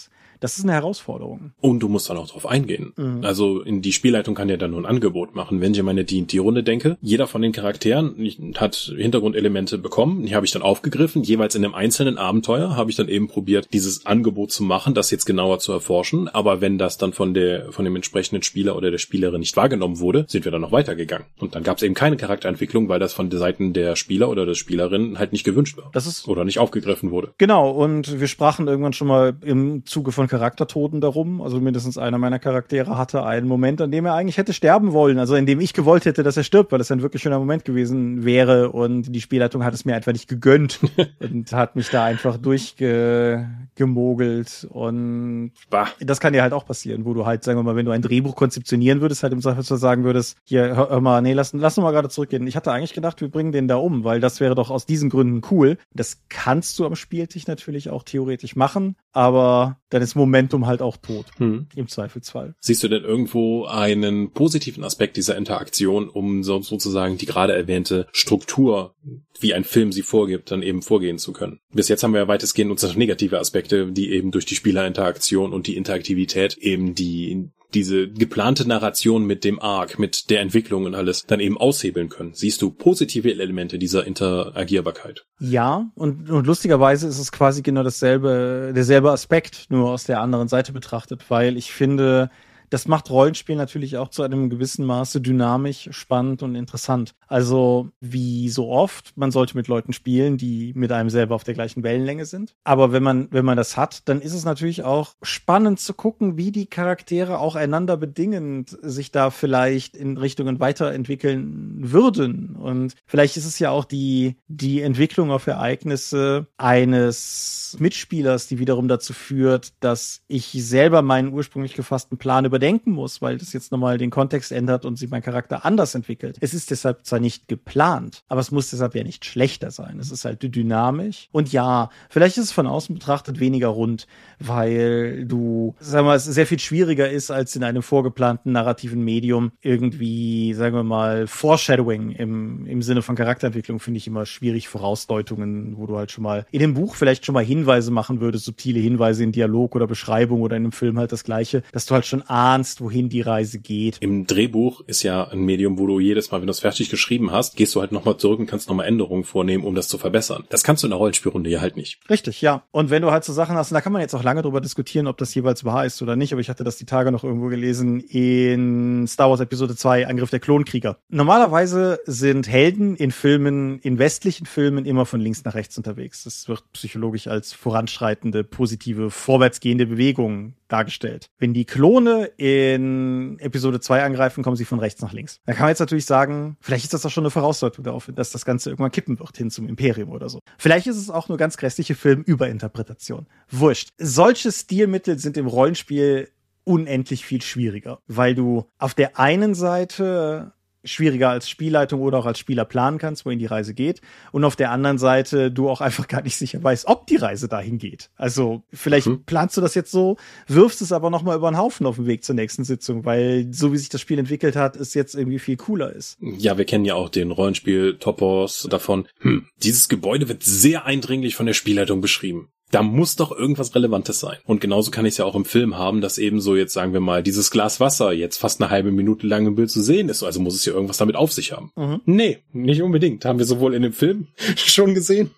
ist 0.41 0.65
eine 0.65 0.73
Herausforderung. 0.73 1.53
Und 1.61 1.81
du 1.81 1.89
musst 1.89 2.11
dann 2.11 2.17
auch 2.17 2.29
drauf 2.29 2.47
eingehen. 2.47 2.93
Mhm. 2.97 3.25
Also 3.25 3.63
in 3.63 3.83
die 3.83 3.93
Spielleitung 3.93 4.35
kann 4.35 4.49
ja 4.49 4.57
dann 4.57 4.71
nur 4.71 4.81
ein 4.81 4.87
Angebot 4.87 5.35
machen. 5.35 5.61
Wenn 5.61 5.73
ich 5.73 5.81
an 5.81 5.87
meine 5.87 6.05
D&D-Runde 6.05 6.63
denke, 6.63 6.97
jeder 7.01 7.27
von 7.27 7.43
den 7.43 7.53
Charakteren 7.53 8.15
hat 8.57 8.93
Hintergrundelemente 8.97 9.79
bekommen, 9.79 10.27
die 10.27 10.35
habe 10.35 10.47
ich 10.47 10.53
dann 10.53 10.63
aufgegriffen. 10.63 11.23
Jeweils 11.23 11.55
in 11.55 11.65
einem 11.65 11.75
einzelnen 11.75 12.19
Abenteuer 12.19 12.77
habe 12.77 12.91
ich 12.91 12.97
dann 12.97 13.09
eben 13.09 13.29
probiert, 13.29 13.69
dieses 13.73 14.07
Angebot 14.07 14.53
zu 14.53 14.63
machen, 14.63 14.95
das 14.95 15.11
jetzt 15.11 15.25
genauer 15.25 15.59
zu 15.59 15.73
erforschen. 15.73 16.29
Aber 16.29 16.61
wenn 16.61 16.79
das 16.79 16.99
dann 16.99 17.13
von 17.13 17.35
der 17.35 17.73
von 17.73 17.85
dem 17.85 17.97
entsprechenden 17.97 18.43
Spieler 18.43 18.77
oder 18.77 18.91
der 18.91 18.99
Spielerin 18.99 19.41
nicht 19.41 19.57
wahrgenommen 19.57 19.99
wurde, 19.99 20.25
sind 20.29 20.45
wir 20.45 20.53
dann 20.53 20.61
noch 20.61 20.73
weitergegangen. 20.73 21.27
Und 21.39 21.55
dann 21.55 21.63
gab 21.63 21.79
es 21.79 21.83
eben 21.83 21.95
keine 21.95 22.17
Charakterentwicklung, 22.17 22.89
weil 22.89 22.99
das 22.99 23.13
von 23.13 23.31
der 23.31 23.39
Seiten 23.39 23.73
der 23.73 23.97
Spieler 23.97 24.29
oder 24.29 24.47
der 24.47 24.55
Spielerin 24.55 25.19
halt 25.19 25.33
nicht 25.33 25.45
gewünscht 25.45 25.77
war. 25.77 25.91
Das 25.93 26.07
ist 26.07 26.29
oder 26.29 26.45
nicht 26.45 26.59
aufgegriffen 26.59 27.11
wurde. 27.11 27.33
Genau. 27.39 27.71
Und 27.71 28.21
wir 28.21 28.29
sprachen 28.29 28.69
irgendwann 28.69 28.93
schon 28.93 29.09
mal 29.09 29.37
im 29.43 29.85
Zuge 29.85 30.13
von 30.13 30.28
Charaktertoten 30.29 31.01
darum. 31.01 31.41
Also 31.41 31.61
mindestens 31.61 31.99
einer 31.99 32.19
meiner 32.19 32.39
Charaktere 32.39 32.97
hatte 32.97 33.25
einen 33.25 33.49
Moment, 33.49 33.81
an 33.81 33.91
dem 33.91 34.07
er 34.07 34.15
eigentlich 34.15 34.39
hätte 34.39 34.53
sterben 34.53 34.93
wollen. 34.93 35.19
Also 35.19 35.35
in 35.35 35.47
dem 35.47 35.59
ich 35.61 35.75
gewollt 35.75 36.05
hätte, 36.05 36.23
dass 36.23 36.37
er 36.37 36.45
stirbt, 36.45 36.71
weil 36.73 36.79
das 36.79 36.91
ein 36.91 37.03
wirklich 37.03 37.23
schöner 37.23 37.39
Moment 37.39 37.65
gewesen 37.65 38.25
wäre. 38.25 38.71
Und 38.71 39.15
die 39.15 39.21
Spielleitung 39.21 39.65
hat 39.65 39.75
es 39.75 39.85
mir 39.85 39.95
einfach 39.97 40.13
nicht 40.13 40.29
gegönnt 40.29 40.81
und 41.21 41.53
hat 41.53 41.77
mich 41.77 41.91
da 41.91 42.05
einfach 42.05 42.37
durchgemogelt. 42.37 44.67
Und 44.71 45.53
bah. 45.71 45.89
das 46.01 46.19
kann 46.21 46.33
dir 46.33 46.43
halt 46.43 46.53
auch 46.53 46.67
passieren, 46.67 47.05
wo 47.05 47.15
du 47.15 47.27
halt, 47.27 47.45
sagen 47.45 47.59
wir 47.59 47.63
mal, 47.63 47.77
wenn 47.77 47.87
du 47.87 47.93
ein 47.93 48.03
Drehbuch 48.03 48.35
konzeptionieren 48.37 49.01
würdest, 49.01 49.23
halt 49.23 49.33
im 49.33 49.41
Zweifelsfall 49.41 49.79
sagen 49.79 50.05
würdest, 50.05 50.37
hier, 50.45 50.77
hör, 50.77 50.91
hör 50.91 51.01
mal, 51.01 51.23
nee, 51.23 51.33
lass, 51.33 51.53
lass 51.53 51.79
uns 51.79 51.85
mal 51.85 51.93
gerade 51.93 52.09
zurückgehen. 52.09 52.47
Ich 52.47 52.57
hatte 52.57 52.73
eigentlich 52.73 52.95
gedacht, 52.95 53.21
wir 53.21 53.31
bringen 53.31 53.53
den 53.53 53.69
da 53.69 53.77
um, 53.77 54.05
weil 54.05 54.21
das 54.21 54.41
wäre 54.41 54.55
doch 54.55 54.71
aus 54.71 54.87
diesen 54.87 55.11
Gründen 55.11 55.43
cool. 55.51 55.77
Das 55.95 56.23
kannst 56.29 56.79
du 56.79 56.87
am 56.87 56.95
Spieltisch 56.95 57.47
natürlich 57.47 57.91
auch 57.91 58.03
theoretisch 58.03 58.57
machen, 58.57 58.97
aber 59.13 59.81
dann 59.91 60.03
ist 60.03 60.15
Momentum 60.15 60.67
halt 60.67 60.83
auch 60.83 60.97
tot. 60.97 61.27
Hm. 61.39 61.67
Im 61.75 61.89
Zweifelsfall. 61.89 62.55
Siehst 62.61 62.83
du 62.83 62.89
denn 62.89 63.05
irgendwo 63.05 63.65
einen 63.65 64.33
positiven 64.33 64.85
Aspekt 64.85 65.17
dieser 65.17 65.37
Interaktion, 65.37 66.09
um 66.09 66.43
so, 66.43 66.61
sozusagen 66.61 67.17
die 67.17 67.27
gerade 67.27 67.55
erwähnte 67.55 68.07
Struktur, 68.13 68.95
wie 69.41 69.55
ein 69.55 69.65
Film 69.65 69.93
sie 69.93 70.03
vorgibt, 70.03 70.51
dann 70.51 70.63
eben 70.63 70.83
vorgehen 70.83 71.19
zu 71.19 71.33
können? 71.33 71.61
Bis 71.73 71.89
jetzt 71.89 72.03
haben 72.03 72.13
wir 72.13 72.21
ja 72.21 72.29
weitestgehend 72.29 72.71
unsere 72.71 72.99
negative 72.99 73.39
Aspekte, 73.39 73.91
die 73.93 74.11
eben 74.11 74.31
durch 74.31 74.47
die 74.47 74.57
Spielerinteraktion 74.57 75.53
und 75.53 75.67
die 75.67 75.77
Interaktivität 75.77 76.59
eben 76.59 76.95
die 76.95 77.51
diese 77.75 78.09
geplante 78.09 78.67
Narration 78.67 79.25
mit 79.25 79.45
dem 79.45 79.61
Arc, 79.61 79.99
mit 79.99 80.31
der 80.31 80.41
Entwicklung 80.41 80.87
und 80.87 80.95
alles 80.95 81.27
dann 81.27 81.41
eben 81.41 81.59
aushebeln 81.59 82.09
können. 82.09 82.33
Siehst 82.33 82.63
du 82.63 82.71
positive 82.71 83.31
Elemente 83.31 83.79
dieser 83.79 84.07
Interagierbarkeit? 84.07 85.27
Ja, 85.39 85.87
und, 85.95 86.31
und 86.31 86.47
lustigerweise 86.47 87.07
ist 87.07 87.19
es 87.19 87.31
quasi 87.31 87.63
genau 87.63 87.83
dasselbe, 87.83 88.73
derselbe 88.75 89.11
Aspekt, 89.11 89.67
nur 89.69 89.91
aus 89.91 90.05
der 90.05 90.21
anderen 90.21 90.49
Seite 90.49 90.73
betrachtet, 90.73 91.25
weil 91.29 91.57
ich 91.57 91.73
finde, 91.73 92.31
das 92.71 92.89
macht 92.89 93.11
Rollenspiel 93.11 93.57
natürlich 93.57 93.97
auch 93.97 94.09
zu 94.09 94.23
einem 94.23 94.51
gewissen 94.51 94.85
Maße 94.85 95.21
dynamisch, 95.21 95.89
spannend 95.93 96.43
und 96.43 96.55
interessant. 96.55 97.15
Also 97.27 97.91
wie 98.01 98.49
so 98.49 98.69
oft, 98.71 99.17
man 99.17 99.31
sollte 99.31 99.57
mit 99.57 99.69
Leuten 99.69 99.93
spielen, 99.93 100.37
die 100.37 100.73
mit 100.75 100.93
einem 100.93 101.11
selber 101.11 101.35
auf 101.35 101.45
der 101.45 101.55
gleichen 101.55 101.83
Wellenlänge 101.83 102.27
sind. 102.27 102.55
Aber 102.65 102.93
wenn 102.93 103.03
man, 103.03 103.29
wenn 103.31 103.45
man 103.45 103.57
das 103.57 103.77
hat, 103.77 104.09
dann 104.09 104.21
ist 104.21 104.35
es 104.35 104.45
natürlich 104.45 104.83
auch 104.83 105.15
spannend 105.23 105.81
zu 105.81 105.95
gucken, 105.95 106.37
wie 106.37 106.53
die 106.53 106.67
Charaktere 106.67 107.39
auch 107.39 107.57
einander 107.57 107.97
bedingend 107.97 108.77
sich 108.83 109.11
da 109.11 109.31
vielleicht 109.31 109.97
in 109.97 110.17
Richtungen 110.17 110.61
weiterentwickeln 110.61 111.77
würden. 111.79 112.57
Und 112.57 112.95
vielleicht 113.07 113.37
ist 113.37 113.47
es 113.47 113.59
ja 113.59 113.71
auch 113.71 113.85
die, 113.85 114.37
die 114.49 114.81
Entwicklung 114.81 115.31
auf 115.31 115.47
Ereignisse 115.47 116.47
eines 116.57 117.77
Mitspielers, 117.79 118.47
die 118.47 118.59
wiederum 118.59 118.89
dazu 118.89 119.13
führt, 119.13 119.73
dass 119.81 120.23
ich 120.29 120.53
selber 120.53 121.03
meinen 121.03 121.33
ursprünglich 121.33 121.75
gefassten 121.75 122.19
Plan 122.19 122.45
über 122.45 122.58
überdenken 122.59 122.91
muss, 122.91 123.23
weil 123.23 123.39
das 123.39 123.53
jetzt 123.53 123.71
nochmal 123.71 123.99
den 123.99 124.11
Kontext 124.11 124.51
ändert 124.51 124.85
und 124.85 124.99
sich 124.99 125.09
mein 125.09 125.23
Charakter 125.23 125.65
anders 125.65 125.95
entwickelt. 125.95 126.39
Es 126.41 126.55
ist 126.55 126.73
deshalb 126.73 127.07
zwar 127.07 127.21
nicht 127.21 127.47
geplant, 127.47 128.25
aber 128.27 128.41
es 128.41 128.51
muss 128.51 128.71
deshalb 128.71 128.97
ja 128.97 129.05
nicht 129.05 129.25
schlechter 129.25 129.71
sein. 129.71 130.01
Es 130.01 130.11
ist 130.11 130.25
halt 130.25 130.43
dynamisch. 130.43 131.29
Und 131.31 131.53
ja, 131.53 131.91
vielleicht 132.11 132.37
ist 132.37 132.47
es 132.47 132.53
von 132.53 132.67
außen 132.67 132.95
betrachtet 132.95 133.39
weniger 133.39 133.69
rund, 133.69 134.09
weil 134.41 135.25
du, 135.25 135.77
sagen 135.79 136.07
wir 136.07 136.11
mal, 136.11 136.17
es 136.17 136.25
sehr 136.25 136.47
viel 136.49 136.59
schwieriger 136.59 137.09
ist, 137.09 137.31
als 137.31 137.55
in 137.55 137.63
einem 137.63 137.83
vorgeplanten 137.83 138.51
narrativen 138.51 139.05
Medium 139.05 139.53
irgendwie, 139.61 140.53
sagen 140.55 140.75
wir 140.75 140.83
mal, 140.83 141.29
Foreshadowing 141.29 142.11
im, 142.11 142.67
im 142.67 142.83
Sinne 142.83 143.03
von 143.03 143.15
Charakterentwicklung 143.15 143.79
finde 143.79 143.99
ich 143.99 144.09
immer 144.09 144.27
schwierig, 144.27 144.67
Vorausdeutungen, 144.67 145.79
wo 145.79 145.87
du 145.87 145.97
halt 145.97 146.11
schon 146.11 146.25
mal 146.25 146.45
in 146.51 146.59
dem 146.59 146.75
Buch 146.75 146.97
vielleicht 146.97 147.25
schon 147.25 147.35
mal 147.35 147.45
Hinweise 147.45 147.93
machen 147.93 148.21
würdest, 148.21 148.47
subtile 148.47 148.81
Hinweise 148.81 149.23
in 149.23 149.31
Dialog 149.31 149.77
oder 149.77 149.87
Beschreibung 149.87 150.41
oder 150.43 150.57
in 150.57 150.65
einem 150.65 150.73
Film 150.73 150.99
halt 150.99 151.13
das 151.13 151.23
gleiche, 151.23 151.63
dass 151.71 151.87
du 151.87 151.95
halt 151.95 152.07
schon 152.07 152.23
ahnst, 152.49 152.81
wohin 152.81 153.09
die 153.09 153.21
Reise 153.21 153.59
geht. 153.59 153.99
Im 154.01 154.27
Drehbuch 154.27 154.81
ist 154.87 155.03
ja 155.03 155.29
ein 155.29 155.41
Medium, 155.41 155.79
wo 155.79 155.87
du 155.87 156.01
jedes 156.01 156.31
Mal, 156.31 156.41
wenn 156.41 156.47
du 156.47 156.53
es 156.53 156.61
fertig 156.61 156.89
geschrieben 156.89 157.31
hast, 157.31 157.57
gehst 157.57 157.75
du 157.75 157.81
halt 157.81 157.93
nochmal 157.93 158.17
zurück 158.17 158.39
und 158.39 158.47
kannst 158.47 158.69
nochmal 158.69 158.87
Änderungen 158.87 159.25
vornehmen, 159.25 159.65
um 159.65 159.75
das 159.75 159.89
zu 159.89 159.99
verbessern. 159.99 160.45
Das 160.49 160.63
kannst 160.63 160.83
du 160.83 160.87
in 160.87 160.91
der 160.91 160.99
Rollenspielrunde 160.99 161.51
ja 161.51 161.61
halt 161.61 161.77
nicht. 161.77 162.01
Richtig, 162.09 162.41
ja. 162.41 162.65
Und 162.71 162.91
wenn 162.91 163.03
du 163.03 163.11
halt 163.11 163.25
so 163.25 163.33
Sachen 163.33 163.57
hast, 163.57 163.71
und 163.71 163.75
da 163.75 163.81
kann 163.81 163.93
man 163.93 164.01
jetzt 164.03 164.15
auch 164.15 164.23
lange 164.23 164.43
drüber 164.43 164.61
diskutieren, 164.61 165.07
ob 165.07 165.19
das 165.19 165.35
jeweils 165.35 165.65
wahr 165.65 165.85
ist 165.85 166.01
oder 166.03 166.17
nicht, 166.17 166.33
aber 166.33 166.41
ich 166.41 166.49
hatte 166.49 166.65
das 166.65 166.77
die 166.77 166.87
Tage 166.87 167.13
noch 167.13 167.25
irgendwo 167.25 167.49
gelesen 167.49 168.01
in 168.01 169.07
Star 169.07 169.31
Wars 169.31 169.41
Episode 169.41 169.77
2, 169.77 170.07
Angriff 170.07 170.31
der 170.31 170.41
Klonkrieger. 170.41 170.99
Normalerweise 171.09 172.01
sind 172.07 172.49
Helden 172.49 172.97
in 172.97 173.11
Filmen, 173.11 173.79
in 173.81 173.99
westlichen 173.99 174.47
Filmen 174.47 174.87
immer 174.87 175.07
von 175.07 175.21
links 175.21 175.45
nach 175.45 175.55
rechts 175.55 175.77
unterwegs. 175.77 176.25
Das 176.25 176.49
wird 176.49 176.65
psychologisch 176.73 177.27
als 177.27 177.53
voranschreitende, 177.53 178.45
positive, 178.45 179.11
vorwärtsgehende 179.11 179.87
Bewegung 179.87 180.55
dargestellt. 180.69 181.31
Wenn 181.39 181.55
die 181.55 181.65
Klone 181.65 182.27
in 182.37 183.39
Episode 183.41 183.81
2 183.81 184.05
angreifen, 184.05 184.43
kommen 184.45 184.57
sie 184.57 184.65
von 184.65 184.79
rechts 184.79 185.03
nach 185.03 185.13
links. 185.13 185.41
Da 185.47 185.53
kann 185.53 185.63
man 185.63 185.71
jetzt 185.71 185.81
natürlich 185.81 186.07
sagen, 186.07 186.57
vielleicht 186.61 186.85
ist 186.85 186.95
das 186.95 187.03
doch 187.03 187.11
schon 187.11 187.25
eine 187.25 187.31
Vorausdeutung 187.31 187.85
darauf, 187.85 188.11
dass 188.15 188.31
das 188.31 188.45
Ganze 188.45 188.71
irgendwann 188.71 188.93
kippen 188.93 189.19
wird 189.19 189.37
hin 189.37 189.51
zum 189.51 189.69
Imperium 189.69 190.11
oder 190.11 190.29
so. 190.29 190.41
Vielleicht 190.59 190.87
ist 190.87 190.97
es 190.97 191.11
auch 191.11 191.29
nur 191.29 191.39
ganz 191.39 191.57
grässliche 191.57 191.95
Filmüberinterpretation. 191.95 193.27
Wurscht. 193.51 193.91
Solche 193.99 194.53
Stilmittel 194.53 195.19
sind 195.19 195.37
im 195.37 195.47
Rollenspiel 195.47 196.29
unendlich 196.65 197.25
viel 197.25 197.41
schwieriger, 197.41 198.01
weil 198.07 198.35
du 198.35 198.67
auf 198.79 198.93
der 198.93 199.19
einen 199.19 199.55
Seite 199.55 200.53
schwieriger 200.85 201.31
als 201.31 201.49
Spielleitung 201.49 202.01
oder 202.01 202.19
auch 202.19 202.27
als 202.27 202.39
Spieler 202.39 202.65
planen 202.65 202.99
kannst, 202.99 203.25
wohin 203.25 203.39
die 203.39 203.47
Reise 203.47 203.75
geht. 203.75 204.01
Und 204.33 204.45
auf 204.45 204.57
der 204.57 204.71
anderen 204.71 204.99
Seite 204.99 205.51
du 205.51 205.69
auch 205.69 205.81
einfach 205.81 206.09
gar 206.09 206.23
nicht 206.23 206.37
sicher 206.37 206.63
weißt, 206.63 206.87
ob 206.87 207.07
die 207.07 207.17
Reise 207.17 207.49
dahin 207.49 207.79
geht. 207.79 208.11
Also 208.17 208.63
vielleicht 208.73 209.07
mhm. 209.07 209.25
planst 209.25 209.57
du 209.57 209.61
das 209.61 209.75
jetzt 209.75 209.91
so, 209.91 210.17
wirfst 210.47 210.83
es 210.83 210.93
aber 210.93 211.11
nochmal 211.11 211.37
über 211.37 211.51
den 211.51 211.59
Haufen 211.59 211.87
auf 211.87 211.97
dem 211.97 212.07
Weg 212.07 212.25
zur 212.25 212.35
nächsten 212.35 212.65
Sitzung, 212.65 213.05
weil 213.05 213.49
so 213.53 213.73
wie 213.73 213.79
sich 213.79 213.89
das 213.89 214.01
Spiel 214.01 214.19
entwickelt 214.19 214.57
hat, 214.57 214.77
es 214.77 214.95
jetzt 214.95 215.15
irgendwie 215.15 215.39
viel 215.39 215.57
cooler 215.57 215.93
ist. 215.93 216.19
Ja, 216.21 216.59
wir 216.59 216.65
kennen 216.65 216.85
ja 216.85 216.95
auch 216.95 217.09
den 217.09 217.31
Rollenspiel-Topos 217.31 218.69
davon. 218.71 219.07
Hm, 219.21 219.47
dieses 219.63 219.89
Gebäude 219.89 220.29
wird 220.29 220.43
sehr 220.43 220.85
eindringlich 220.85 221.35
von 221.35 221.47
der 221.47 221.55
Spielleitung 221.55 222.01
beschrieben 222.01 222.51
da 222.71 222.83
muss 222.83 223.17
doch 223.17 223.33
irgendwas 223.33 223.75
Relevantes 223.75 224.21
sein. 224.21 224.39
Und 224.45 224.61
genauso 224.61 224.91
kann 224.91 225.07
ich 225.07 225.13
es 225.13 225.19
ja 225.19 225.25
auch 225.25 225.35
im 225.35 225.45
Film 225.45 225.79
haben, 225.79 226.01
dass 226.01 226.19
eben 226.19 226.41
so 226.41 226.57
jetzt 226.57 226.75
sagen 226.75 226.93
wir 226.93 227.01
mal 227.01 227.23
dieses 227.23 227.51
Glas 227.51 227.81
Wasser 227.81 228.13
jetzt 228.13 228.39
fast 228.39 228.61
eine 228.61 228.71
halbe 228.71 228.93
Minute 228.93 229.27
lang 229.27 229.47
im 229.47 229.55
Bild 229.55 229.71
zu 229.71 229.83
sehen 229.83 230.09
ist. 230.09 230.23
Also 230.23 230.41
muss 230.41 230.55
es 230.55 230.65
ja 230.65 230.73
irgendwas 230.73 230.99
damit 230.99 231.17
auf 231.17 231.33
sich 231.33 231.53
haben. 231.53 231.73
Mhm. 231.77 232.01
Nee, 232.05 232.39
nicht 232.53 232.83
unbedingt. 232.83 233.25
Haben 233.25 233.39
wir 233.39 233.47
sowohl 233.47 233.75
in 233.75 233.83
dem 233.83 233.93
Film 233.93 234.29
schon 234.57 234.95
gesehen, 234.95 235.31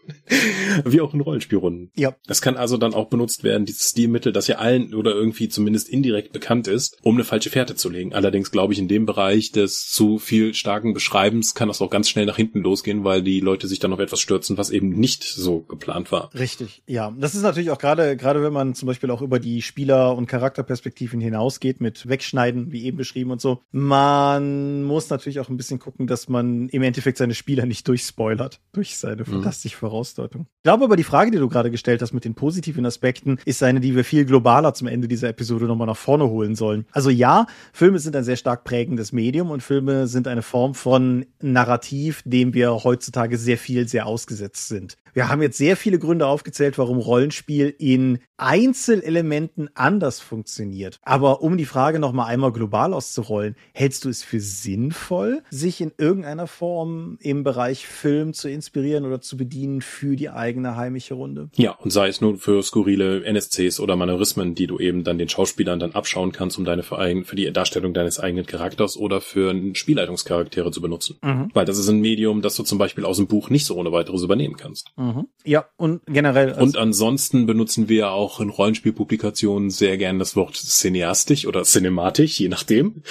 wie 0.85 1.01
auch 1.01 1.15
in 1.15 1.21
Rollenspielrunden. 1.21 1.91
Ja. 1.95 2.17
Das 2.27 2.43
kann 2.43 2.57
also 2.57 2.77
dann 2.77 2.95
auch 2.95 3.09
benutzt 3.09 3.45
werden, 3.45 3.65
dieses 3.65 3.91
Stilmittel, 3.91 4.33
das 4.33 4.49
ja 4.49 4.57
allen 4.57 4.95
oder 4.95 5.13
irgendwie 5.13 5.49
zumindest 5.49 5.89
indirekt 5.89 6.33
bekannt 6.33 6.67
ist, 6.67 6.99
um 7.03 7.15
eine 7.15 7.25
falsche 7.25 7.51
Fährte 7.51 7.77
zu 7.77 7.89
legen. 7.89 8.13
Allerdings 8.13 8.51
glaube 8.51 8.73
ich, 8.73 8.79
in 8.79 8.89
dem 8.89 9.07
Bereich 9.07 9.53
des 9.53 9.89
zu 9.89 10.19
viel 10.19 10.55
starken 10.55 10.95
Beschreibens 10.95 11.55
kann 11.55 11.69
das 11.69 11.81
auch 11.81 11.91
ganz 11.91 12.09
schnell 12.09 12.27
nach 12.27 12.37
hinten 12.37 12.61
losgehen, 12.61 13.05
weil 13.05 13.23
die 13.23 13.41
Leute 13.41 13.69
sich 13.69 13.79
dann 13.79 13.93
auf 13.93 14.01
etwas 14.01 14.21
stürzen, 14.21 14.59
was 14.59 14.71
eben 14.71 14.91
nicht 14.91 15.23
so 15.23 15.61
geplant 15.61 16.11
war. 16.11 16.31
Richtig, 16.35 16.83
ja 16.87 17.15
das 17.21 17.35
ist 17.35 17.43
natürlich 17.43 17.71
auch 17.71 17.79
gerade, 17.79 18.17
gerade 18.17 18.43
wenn 18.43 18.53
man 18.53 18.75
zum 18.75 18.87
Beispiel 18.87 19.11
auch 19.11 19.21
über 19.21 19.39
die 19.39 19.63
Spieler- 19.63 20.17
und 20.17 20.27
Charakterperspektiven 20.27 21.21
hinausgeht 21.21 21.81
mit 21.81 22.09
Wegschneiden, 22.09 22.73
wie 22.73 22.85
eben 22.85 22.97
beschrieben 22.97 23.31
und 23.31 23.41
so. 23.41 23.61
Man 23.73 24.83
muss 24.85 25.11
natürlich 25.11 25.39
auch 25.41 25.49
ein 25.49 25.57
bisschen 25.57 25.79
gucken, 25.79 26.07
dass 26.07 26.29
man 26.29 26.69
im 26.71 26.83
Endeffekt 26.83 27.19
seine 27.19 27.35
Spieler 27.35 27.67
nicht 27.67 27.87
durchspoilert 27.87 28.61
durch 28.73 28.97
seine 28.97 29.23
mhm. 29.23 29.27
fantastische 29.27 29.77
Vorausdeutung. 29.77 30.47
Ich 30.59 30.63
glaube 30.63 30.85
aber, 30.85 30.97
die 30.97 31.05
Frage, 31.05 31.31
die 31.31 31.39
du 31.39 31.49
gerade 31.49 31.71
gestellt 31.71 32.01
hast 32.01 32.13
mit 32.13 32.25
den 32.25 32.35
positiven 32.35 32.87
Aspekten, 32.87 33.39
ist 33.45 33.63
eine, 33.63 33.81
die 33.81 33.95
wir 33.95 34.05
viel 34.05 34.25
globaler 34.25 34.73
zum 34.73 34.89
Ende 34.89 35.07
dieser 35.07 35.29
Episode 35.29 35.67
nochmal 35.67 35.87
nach 35.87 35.97
vorne 35.97 36.29
holen 36.29 36.55
sollen. 36.55 36.87
Also 36.93 37.11
ja, 37.11 37.47
Filme 37.73 37.99
sind 37.99 38.17
ein 38.17 38.25
sehr 38.25 38.37
stark 38.37 38.65
prägendes 38.65 39.13
Medium 39.13 39.51
und 39.51 39.63
Filme 39.63 40.07
sind 40.07 40.27
eine 40.27 40.43
Form 40.43 40.75
von 40.75 41.27
Narrativ, 41.41 42.23
dem 42.25 42.55
wir 42.55 42.85
heutzutage 42.85 43.37
sehr 43.37 43.59
viel, 43.59 43.89
sehr 43.89 44.07
ausgesetzt 44.07 44.69
sind. 44.69 44.97
Wir 45.13 45.29
haben 45.29 45.43
jetzt 45.43 45.59
sehr 45.59 45.77
viele 45.77 45.99
Gründe 45.99 46.27
aufgezählt, 46.27 46.79
warum 46.79 46.99
Rollenspiel 47.11 47.75
in 47.77 48.21
Einzelelementen 48.37 49.69
anders 49.75 50.21
funktioniert. 50.21 50.99
Aber 51.03 51.43
um 51.43 51.59
die 51.59 51.65
Frage 51.65 51.99
noch 51.99 52.13
mal 52.13 52.27
einmal 52.27 52.53
global 52.53 52.95
auszurollen, 52.95 53.57
hältst 53.75 54.05
du 54.05 54.09
es 54.09 54.23
für 54.23 54.39
sinnvoll, 54.39 55.43
sich 55.51 55.81
in 55.81 55.91
irgendeiner 55.99 56.47
Form 56.47 57.19
im 57.21 57.43
Bereich 57.43 57.87
Film 57.87 58.33
zu 58.33 58.49
inspirieren 58.49 59.05
oder 59.05 59.21
zu 59.21 59.37
bedienen 59.37 59.83
für 59.83 60.15
die 60.15 60.31
eigene 60.31 60.77
heimische 60.77 61.15
Runde? 61.15 61.51
Ja, 61.57 61.73
und 61.73 61.91
sei 61.91 62.09
es 62.09 62.21
nun 62.21 62.39
für 62.39 62.63
skurrile 62.63 63.25
NSCs 63.25 63.81
oder 63.81 63.97
Manörismen, 63.97 64.55
die 64.55 64.69
du 64.69 64.79
eben 64.79 65.03
dann 65.03 65.19
den 65.19 65.29
Schauspielern 65.29 65.81
dann 65.81 65.93
abschauen 65.93 66.31
kannst, 66.31 66.57
um 66.59 66.65
deine 66.65 66.85
Verein 66.85 67.25
für 67.25 67.37
die 67.37 67.53
Darstellung 67.53 67.93
deines 67.93 68.21
eigenen 68.21 68.47
Charakters 68.47 68.97
oder 68.97 69.21
für 69.21 69.53
Spielleitungscharaktere 69.75 70.71
zu 70.71 70.81
benutzen. 70.81 71.19
Mhm. 71.23 71.51
Weil 71.53 71.67
das 71.67 71.77
ist 71.77 71.89
ein 71.89 72.01
Medium, 72.01 72.41
das 72.41 72.55
du 72.55 72.63
zum 72.63 72.79
Beispiel 72.79 73.05
aus 73.05 73.17
dem 73.17 73.27
Buch 73.27 73.51
nicht 73.51 73.67
so 73.67 73.75
ohne 73.75 73.91
weiteres 73.91 74.23
übernehmen 74.23 74.57
kannst. 74.57 74.93
Mhm. 74.97 75.27
Ja, 75.45 75.67
und 75.77 76.03
generell. 76.07 76.53
Also 76.53 76.63
und 76.63 76.77
ansonsten 77.01 77.47
benutzen 77.47 77.89
wir 77.89 78.11
auch 78.11 78.41
in 78.41 78.51
Rollenspielpublikationen 78.51 79.71
sehr 79.71 79.97
gern 79.97 80.19
das 80.19 80.37
Wort 80.37 80.57
cineastisch 80.57 81.47
oder 81.47 81.63
cinematisch, 81.63 82.39
je 82.39 82.49
nachdem. 82.49 83.03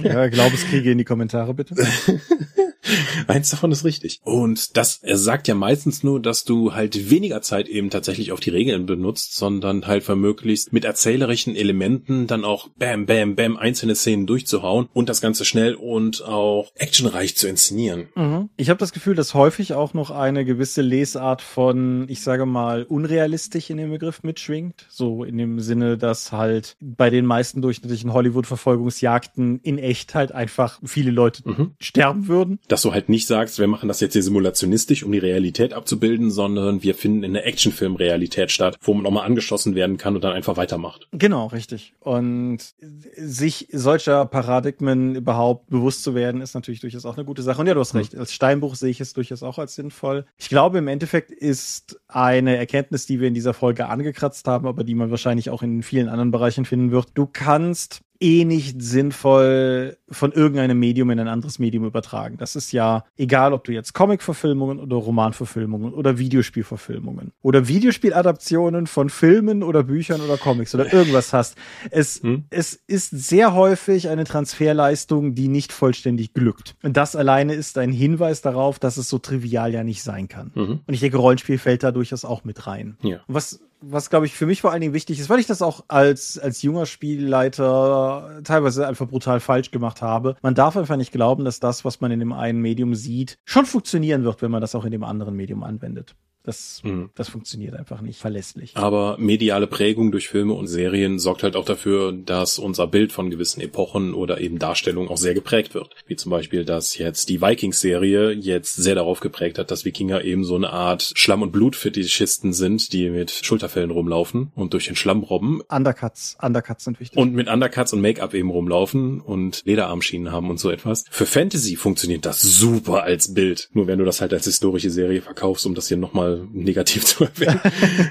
Ja, 0.00 0.28
Glaubenskriege 0.28 0.92
in 0.92 0.98
die 0.98 1.04
Kommentare 1.04 1.52
bitte. 1.52 1.74
Eins 3.26 3.50
davon 3.50 3.72
ist 3.72 3.84
richtig. 3.84 4.20
Und 4.24 4.76
das, 4.76 5.00
er 5.02 5.16
sagt 5.16 5.48
ja 5.48 5.54
meistens 5.54 6.02
nur, 6.02 6.20
dass 6.20 6.44
du 6.44 6.74
halt 6.74 7.10
weniger 7.10 7.42
Zeit 7.42 7.68
eben 7.68 7.90
tatsächlich 7.90 8.32
auf 8.32 8.40
die 8.40 8.50
Regeln 8.50 8.86
benutzt, 8.86 9.36
sondern 9.36 9.86
halt 9.86 10.02
vermöglichst 10.04 10.72
mit 10.72 10.84
erzählerischen 10.84 11.56
Elementen 11.56 12.26
dann 12.26 12.44
auch 12.44 12.68
bam, 12.76 13.06
bam, 13.06 13.36
bam 13.36 13.56
einzelne 13.56 13.94
Szenen 13.94 14.26
durchzuhauen 14.26 14.88
und 14.92 15.08
das 15.08 15.20
Ganze 15.20 15.44
schnell 15.44 15.74
und 15.74 16.24
auch 16.24 16.72
actionreich 16.74 17.36
zu 17.36 17.48
inszenieren. 17.48 18.08
Mhm. 18.14 18.50
Ich 18.56 18.70
habe 18.70 18.78
das 18.78 18.92
Gefühl, 18.92 19.14
dass 19.14 19.34
häufig 19.34 19.74
auch 19.74 19.94
noch 19.94 20.10
eine 20.10 20.44
gewisse 20.44 20.82
Lesart 20.82 21.42
von, 21.42 22.06
ich 22.08 22.22
sage 22.22 22.46
mal, 22.46 22.84
unrealistisch 22.84 23.70
in 23.70 23.76
dem 23.76 23.90
Begriff 23.90 24.22
mitschwingt. 24.22 24.86
So 24.88 25.24
in 25.24 25.38
dem 25.38 25.60
Sinne, 25.60 25.98
dass 25.98 26.32
halt 26.32 26.76
bei 26.80 27.10
den 27.10 27.26
meisten 27.26 27.62
durchschnittlichen 27.62 28.12
Hollywood-Verfolgungsjagden 28.12 29.60
in 29.60 29.78
echt 29.78 30.14
halt 30.14 30.32
einfach 30.32 30.80
viele 30.84 31.10
Leute 31.10 31.42
mhm. 31.48 31.74
sterben 31.80 32.28
würden 32.28 32.58
dass 32.82 32.90
du 32.90 32.94
halt 32.94 33.08
nicht 33.08 33.28
sagst, 33.28 33.60
wir 33.60 33.68
machen 33.68 33.86
das 33.86 34.00
jetzt 34.00 34.14
hier 34.14 34.24
simulationistisch, 34.24 35.04
um 35.04 35.12
die 35.12 35.18
Realität 35.18 35.72
abzubilden, 35.72 36.32
sondern 36.32 36.82
wir 36.82 36.96
finden 36.96 37.22
in 37.22 37.32
der 37.32 37.46
Actionfilm-Realität 37.46 38.50
statt, 38.50 38.76
wo 38.80 38.92
man 38.92 39.04
nochmal 39.04 39.24
angeschossen 39.24 39.76
werden 39.76 39.98
kann 39.98 40.16
und 40.16 40.24
dann 40.24 40.32
einfach 40.32 40.56
weitermacht. 40.56 41.06
Genau, 41.12 41.46
richtig. 41.46 41.94
Und 42.00 42.58
sich 42.80 43.68
solcher 43.70 44.26
Paradigmen 44.26 45.14
überhaupt 45.14 45.70
bewusst 45.70 46.02
zu 46.02 46.16
werden, 46.16 46.40
ist 46.40 46.54
natürlich 46.54 46.80
durchaus 46.80 47.06
auch 47.06 47.16
eine 47.16 47.24
gute 47.24 47.42
Sache. 47.42 47.60
Und 47.60 47.68
ja, 47.68 47.74
du 47.74 47.80
hast 47.80 47.92
hm. 47.92 48.00
recht. 48.00 48.16
Als 48.16 48.32
Steinbuch 48.32 48.74
sehe 48.74 48.90
ich 48.90 49.00
es 49.00 49.12
durchaus 49.12 49.44
auch 49.44 49.58
als 49.58 49.76
sinnvoll. 49.76 50.26
Ich 50.36 50.48
glaube, 50.48 50.78
im 50.78 50.88
Endeffekt 50.88 51.30
ist 51.30 52.00
eine 52.08 52.56
Erkenntnis, 52.56 53.06
die 53.06 53.20
wir 53.20 53.28
in 53.28 53.34
dieser 53.34 53.54
Folge 53.54 53.86
angekratzt 53.86 54.48
haben, 54.48 54.66
aber 54.66 54.82
die 54.82 54.96
man 54.96 55.12
wahrscheinlich 55.12 55.50
auch 55.50 55.62
in 55.62 55.84
vielen 55.84 56.08
anderen 56.08 56.32
Bereichen 56.32 56.64
finden 56.64 56.90
wird. 56.90 57.10
Du 57.14 57.28
kannst 57.32 58.02
eh 58.22 58.44
nicht 58.44 58.80
sinnvoll 58.80 59.96
von 60.08 60.32
irgendeinem 60.32 60.78
Medium 60.78 61.10
in 61.10 61.18
ein 61.18 61.28
anderes 61.28 61.58
Medium 61.58 61.84
übertragen. 61.84 62.36
Das 62.38 62.56
ist 62.56 62.72
ja 62.72 63.04
egal, 63.16 63.52
ob 63.52 63.64
du 63.64 63.72
jetzt 63.72 63.92
Comic-Verfilmungen 63.92 64.78
oder 64.78 64.96
Romanverfilmungen 64.96 65.92
oder 65.92 66.18
Videospielverfilmungen 66.18 67.32
oder 67.42 67.66
Videospieladaptionen 67.68 68.86
von 68.86 69.10
Filmen 69.10 69.62
oder 69.62 69.82
Büchern 69.82 70.20
oder 70.20 70.36
Comics 70.36 70.74
oder 70.74 70.92
irgendwas 70.92 71.32
hast. 71.32 71.56
Es, 71.90 72.22
hm? 72.22 72.44
es 72.50 72.74
ist 72.86 73.10
sehr 73.10 73.54
häufig 73.54 74.08
eine 74.08 74.24
Transferleistung, 74.24 75.34
die 75.34 75.48
nicht 75.48 75.72
vollständig 75.72 76.32
glückt. 76.32 76.76
Und 76.82 76.96
das 76.96 77.16
alleine 77.16 77.54
ist 77.54 77.76
ein 77.78 77.92
Hinweis 77.92 78.40
darauf, 78.42 78.78
dass 78.78 78.96
es 78.96 79.08
so 79.08 79.18
trivial 79.18 79.72
ja 79.72 79.82
nicht 79.84 80.02
sein 80.02 80.28
kann. 80.28 80.52
Mhm. 80.54 80.80
Und 80.86 80.94
ich 80.94 81.00
denke, 81.00 81.16
Rollenspiel 81.16 81.58
fällt 81.58 81.82
da 81.82 81.90
durchaus 81.90 82.24
auch 82.24 82.44
mit 82.44 82.66
rein. 82.66 82.96
Ja. 83.02 83.20
Was 83.26 83.60
was 83.82 84.10
glaube 84.10 84.26
ich 84.26 84.34
für 84.34 84.46
mich 84.46 84.60
vor 84.60 84.72
allen 84.72 84.80
Dingen 84.80 84.94
wichtig 84.94 85.20
ist, 85.20 85.28
weil 85.28 85.40
ich 85.40 85.46
das 85.46 85.62
auch 85.62 85.84
als 85.88 86.38
als 86.38 86.62
junger 86.62 86.86
Spielleiter 86.86 88.40
teilweise 88.44 88.86
einfach 88.86 89.08
brutal 89.08 89.40
falsch 89.40 89.70
gemacht 89.70 90.02
habe. 90.02 90.36
Man 90.42 90.54
darf 90.54 90.76
einfach 90.76 90.96
nicht 90.96 91.12
glauben, 91.12 91.44
dass 91.44 91.60
das, 91.60 91.84
was 91.84 92.00
man 92.00 92.10
in 92.10 92.20
dem 92.20 92.32
einen 92.32 92.60
Medium 92.60 92.94
sieht, 92.94 93.38
schon 93.44 93.66
funktionieren 93.66 94.24
wird, 94.24 94.42
wenn 94.42 94.50
man 94.50 94.60
das 94.60 94.74
auch 94.74 94.84
in 94.84 94.92
dem 94.92 95.04
anderen 95.04 95.34
Medium 95.34 95.62
anwendet. 95.62 96.14
Das, 96.44 96.80
mhm. 96.82 97.10
das 97.14 97.28
funktioniert 97.28 97.74
einfach 97.74 98.00
nicht 98.00 98.18
verlässlich. 98.18 98.76
Aber 98.76 99.16
mediale 99.18 99.68
Prägung 99.68 100.10
durch 100.10 100.28
Filme 100.28 100.54
und 100.54 100.66
Serien 100.66 101.18
sorgt 101.18 101.44
halt 101.44 101.54
auch 101.54 101.64
dafür, 101.64 102.12
dass 102.12 102.58
unser 102.58 102.88
Bild 102.88 103.12
von 103.12 103.30
gewissen 103.30 103.60
Epochen 103.60 104.12
oder 104.12 104.40
eben 104.40 104.58
Darstellungen 104.58 105.08
auch 105.08 105.16
sehr 105.16 105.34
geprägt 105.34 105.74
wird. 105.74 105.90
Wie 106.06 106.16
zum 106.16 106.30
Beispiel, 106.30 106.64
dass 106.64 106.98
jetzt 106.98 107.28
die 107.28 107.40
Vikings-Serie 107.40 108.32
jetzt 108.32 108.74
sehr 108.74 108.96
darauf 108.96 109.20
geprägt 109.20 109.58
hat, 109.58 109.70
dass 109.70 109.84
Wikinger 109.84 110.24
eben 110.24 110.44
so 110.44 110.56
eine 110.56 110.70
Art 110.70 111.12
Schlamm- 111.14 111.42
und 111.42 111.52
Blutfetischisten 111.52 112.52
sind, 112.52 112.92
die 112.92 113.10
mit 113.10 113.30
Schulterfällen 113.30 113.90
rumlaufen 113.90 114.50
und 114.54 114.72
durch 114.72 114.86
den 114.86 114.96
Schlamm 114.96 115.22
robben. 115.22 115.60
Undercuts, 115.68 116.36
Undercuts 116.42 116.84
sind 116.84 116.98
wichtig. 116.98 117.16
Und 117.16 117.34
mit 117.34 117.48
Undercuts 117.48 117.92
und 117.92 118.00
Make-up 118.00 118.34
eben 118.34 118.50
rumlaufen 118.50 119.20
und 119.20 119.62
Lederarmschienen 119.64 120.32
haben 120.32 120.50
und 120.50 120.58
so 120.58 120.70
etwas. 120.70 121.04
Für 121.10 121.26
Fantasy 121.26 121.76
funktioniert 121.76 122.26
das 122.26 122.42
super 122.42 123.04
als 123.04 123.32
Bild. 123.32 123.68
Nur 123.72 123.86
wenn 123.86 123.98
du 123.98 124.04
das 124.04 124.20
halt 124.20 124.32
als 124.32 124.44
historische 124.44 124.90
Serie 124.90 125.22
verkaufst, 125.22 125.66
um 125.66 125.74
das 125.74 125.88
hier 125.88 125.96
nochmal 125.96 126.31
negativ 126.52 127.04
zu 127.06 127.24
erwähnen, 127.24 127.60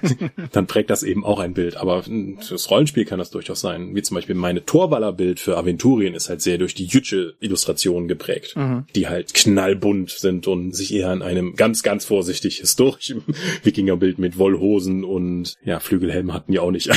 dann 0.52 0.68
prägt 0.68 0.90
das 0.90 1.04
eben 1.04 1.26
auch 1.26 1.40
ein 1.40 1.54
Bild. 1.54 1.78
Aber 1.78 2.04
fürs 2.04 2.70
Rollenspiel 2.70 3.06
kann 3.06 3.20
das 3.20 3.32
durchaus 3.32 3.62
sein. 3.62 3.96
Wie 3.96 4.02
zum 4.02 4.16
Beispiel 4.16 4.36
meine 4.36 4.66
Torballer-Bild 4.66 5.40
für 5.40 5.58
Aventurien 5.58 6.14
ist 6.14 6.30
halt 6.30 6.42
sehr 6.42 6.58
durch 6.58 6.76
die 6.76 6.86
Jütsche-Illustrationen 6.86 8.08
geprägt, 8.08 8.56
mhm. 8.56 8.86
die 8.96 9.08
halt 9.08 9.34
knallbunt 9.34 10.12
sind 10.12 10.48
und 10.48 10.76
sich 10.76 10.94
eher 10.94 11.10
an 11.10 11.22
einem 11.22 11.56
ganz, 11.56 11.84
ganz 11.84 12.06
vorsichtig 12.06 12.58
historischen 12.58 13.24
Wikingerbild 13.64 14.20
mit 14.20 14.38
Wollhosen 14.38 15.04
und 15.04 15.56
ja, 15.64 15.80
Flügelhelme 15.80 16.34
hatten 16.34 16.54
ja 16.54 16.62
auch 16.62 16.72
nicht, 16.72 16.90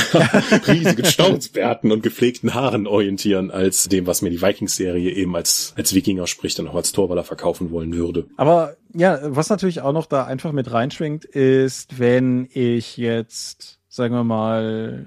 riesigen 0.67 1.05
Staunsbärten 1.05 1.91
und 1.91 2.03
gepflegten 2.03 2.53
Haaren 2.53 2.87
orientieren, 2.87 3.51
als 3.51 3.87
dem, 3.87 4.07
was 4.07 4.21
mir 4.21 4.29
die 4.29 4.41
Vikings-Serie 4.41 5.11
eben 5.11 5.35
als, 5.35 5.73
als 5.75 5.93
Wikinger 5.93 6.27
spricht 6.27 6.59
und 6.59 6.67
auch 6.67 6.75
als 6.75 6.91
Torballer 6.91 7.23
verkaufen 7.23 7.71
wollen 7.71 7.93
würde. 7.93 8.27
Aber 8.37 8.77
ja, 8.95 9.19
was 9.23 9.49
natürlich 9.49 9.81
auch 9.81 9.93
noch 9.93 10.05
da 10.05 10.25
einfach 10.25 10.51
mit 10.51 10.71
reinschwingt, 10.71 11.25
ist, 11.25 11.99
wenn 11.99 12.47
ich 12.51 12.97
jetzt, 12.97 13.79
sagen 13.87 14.15
wir 14.15 14.23
mal, 14.23 15.05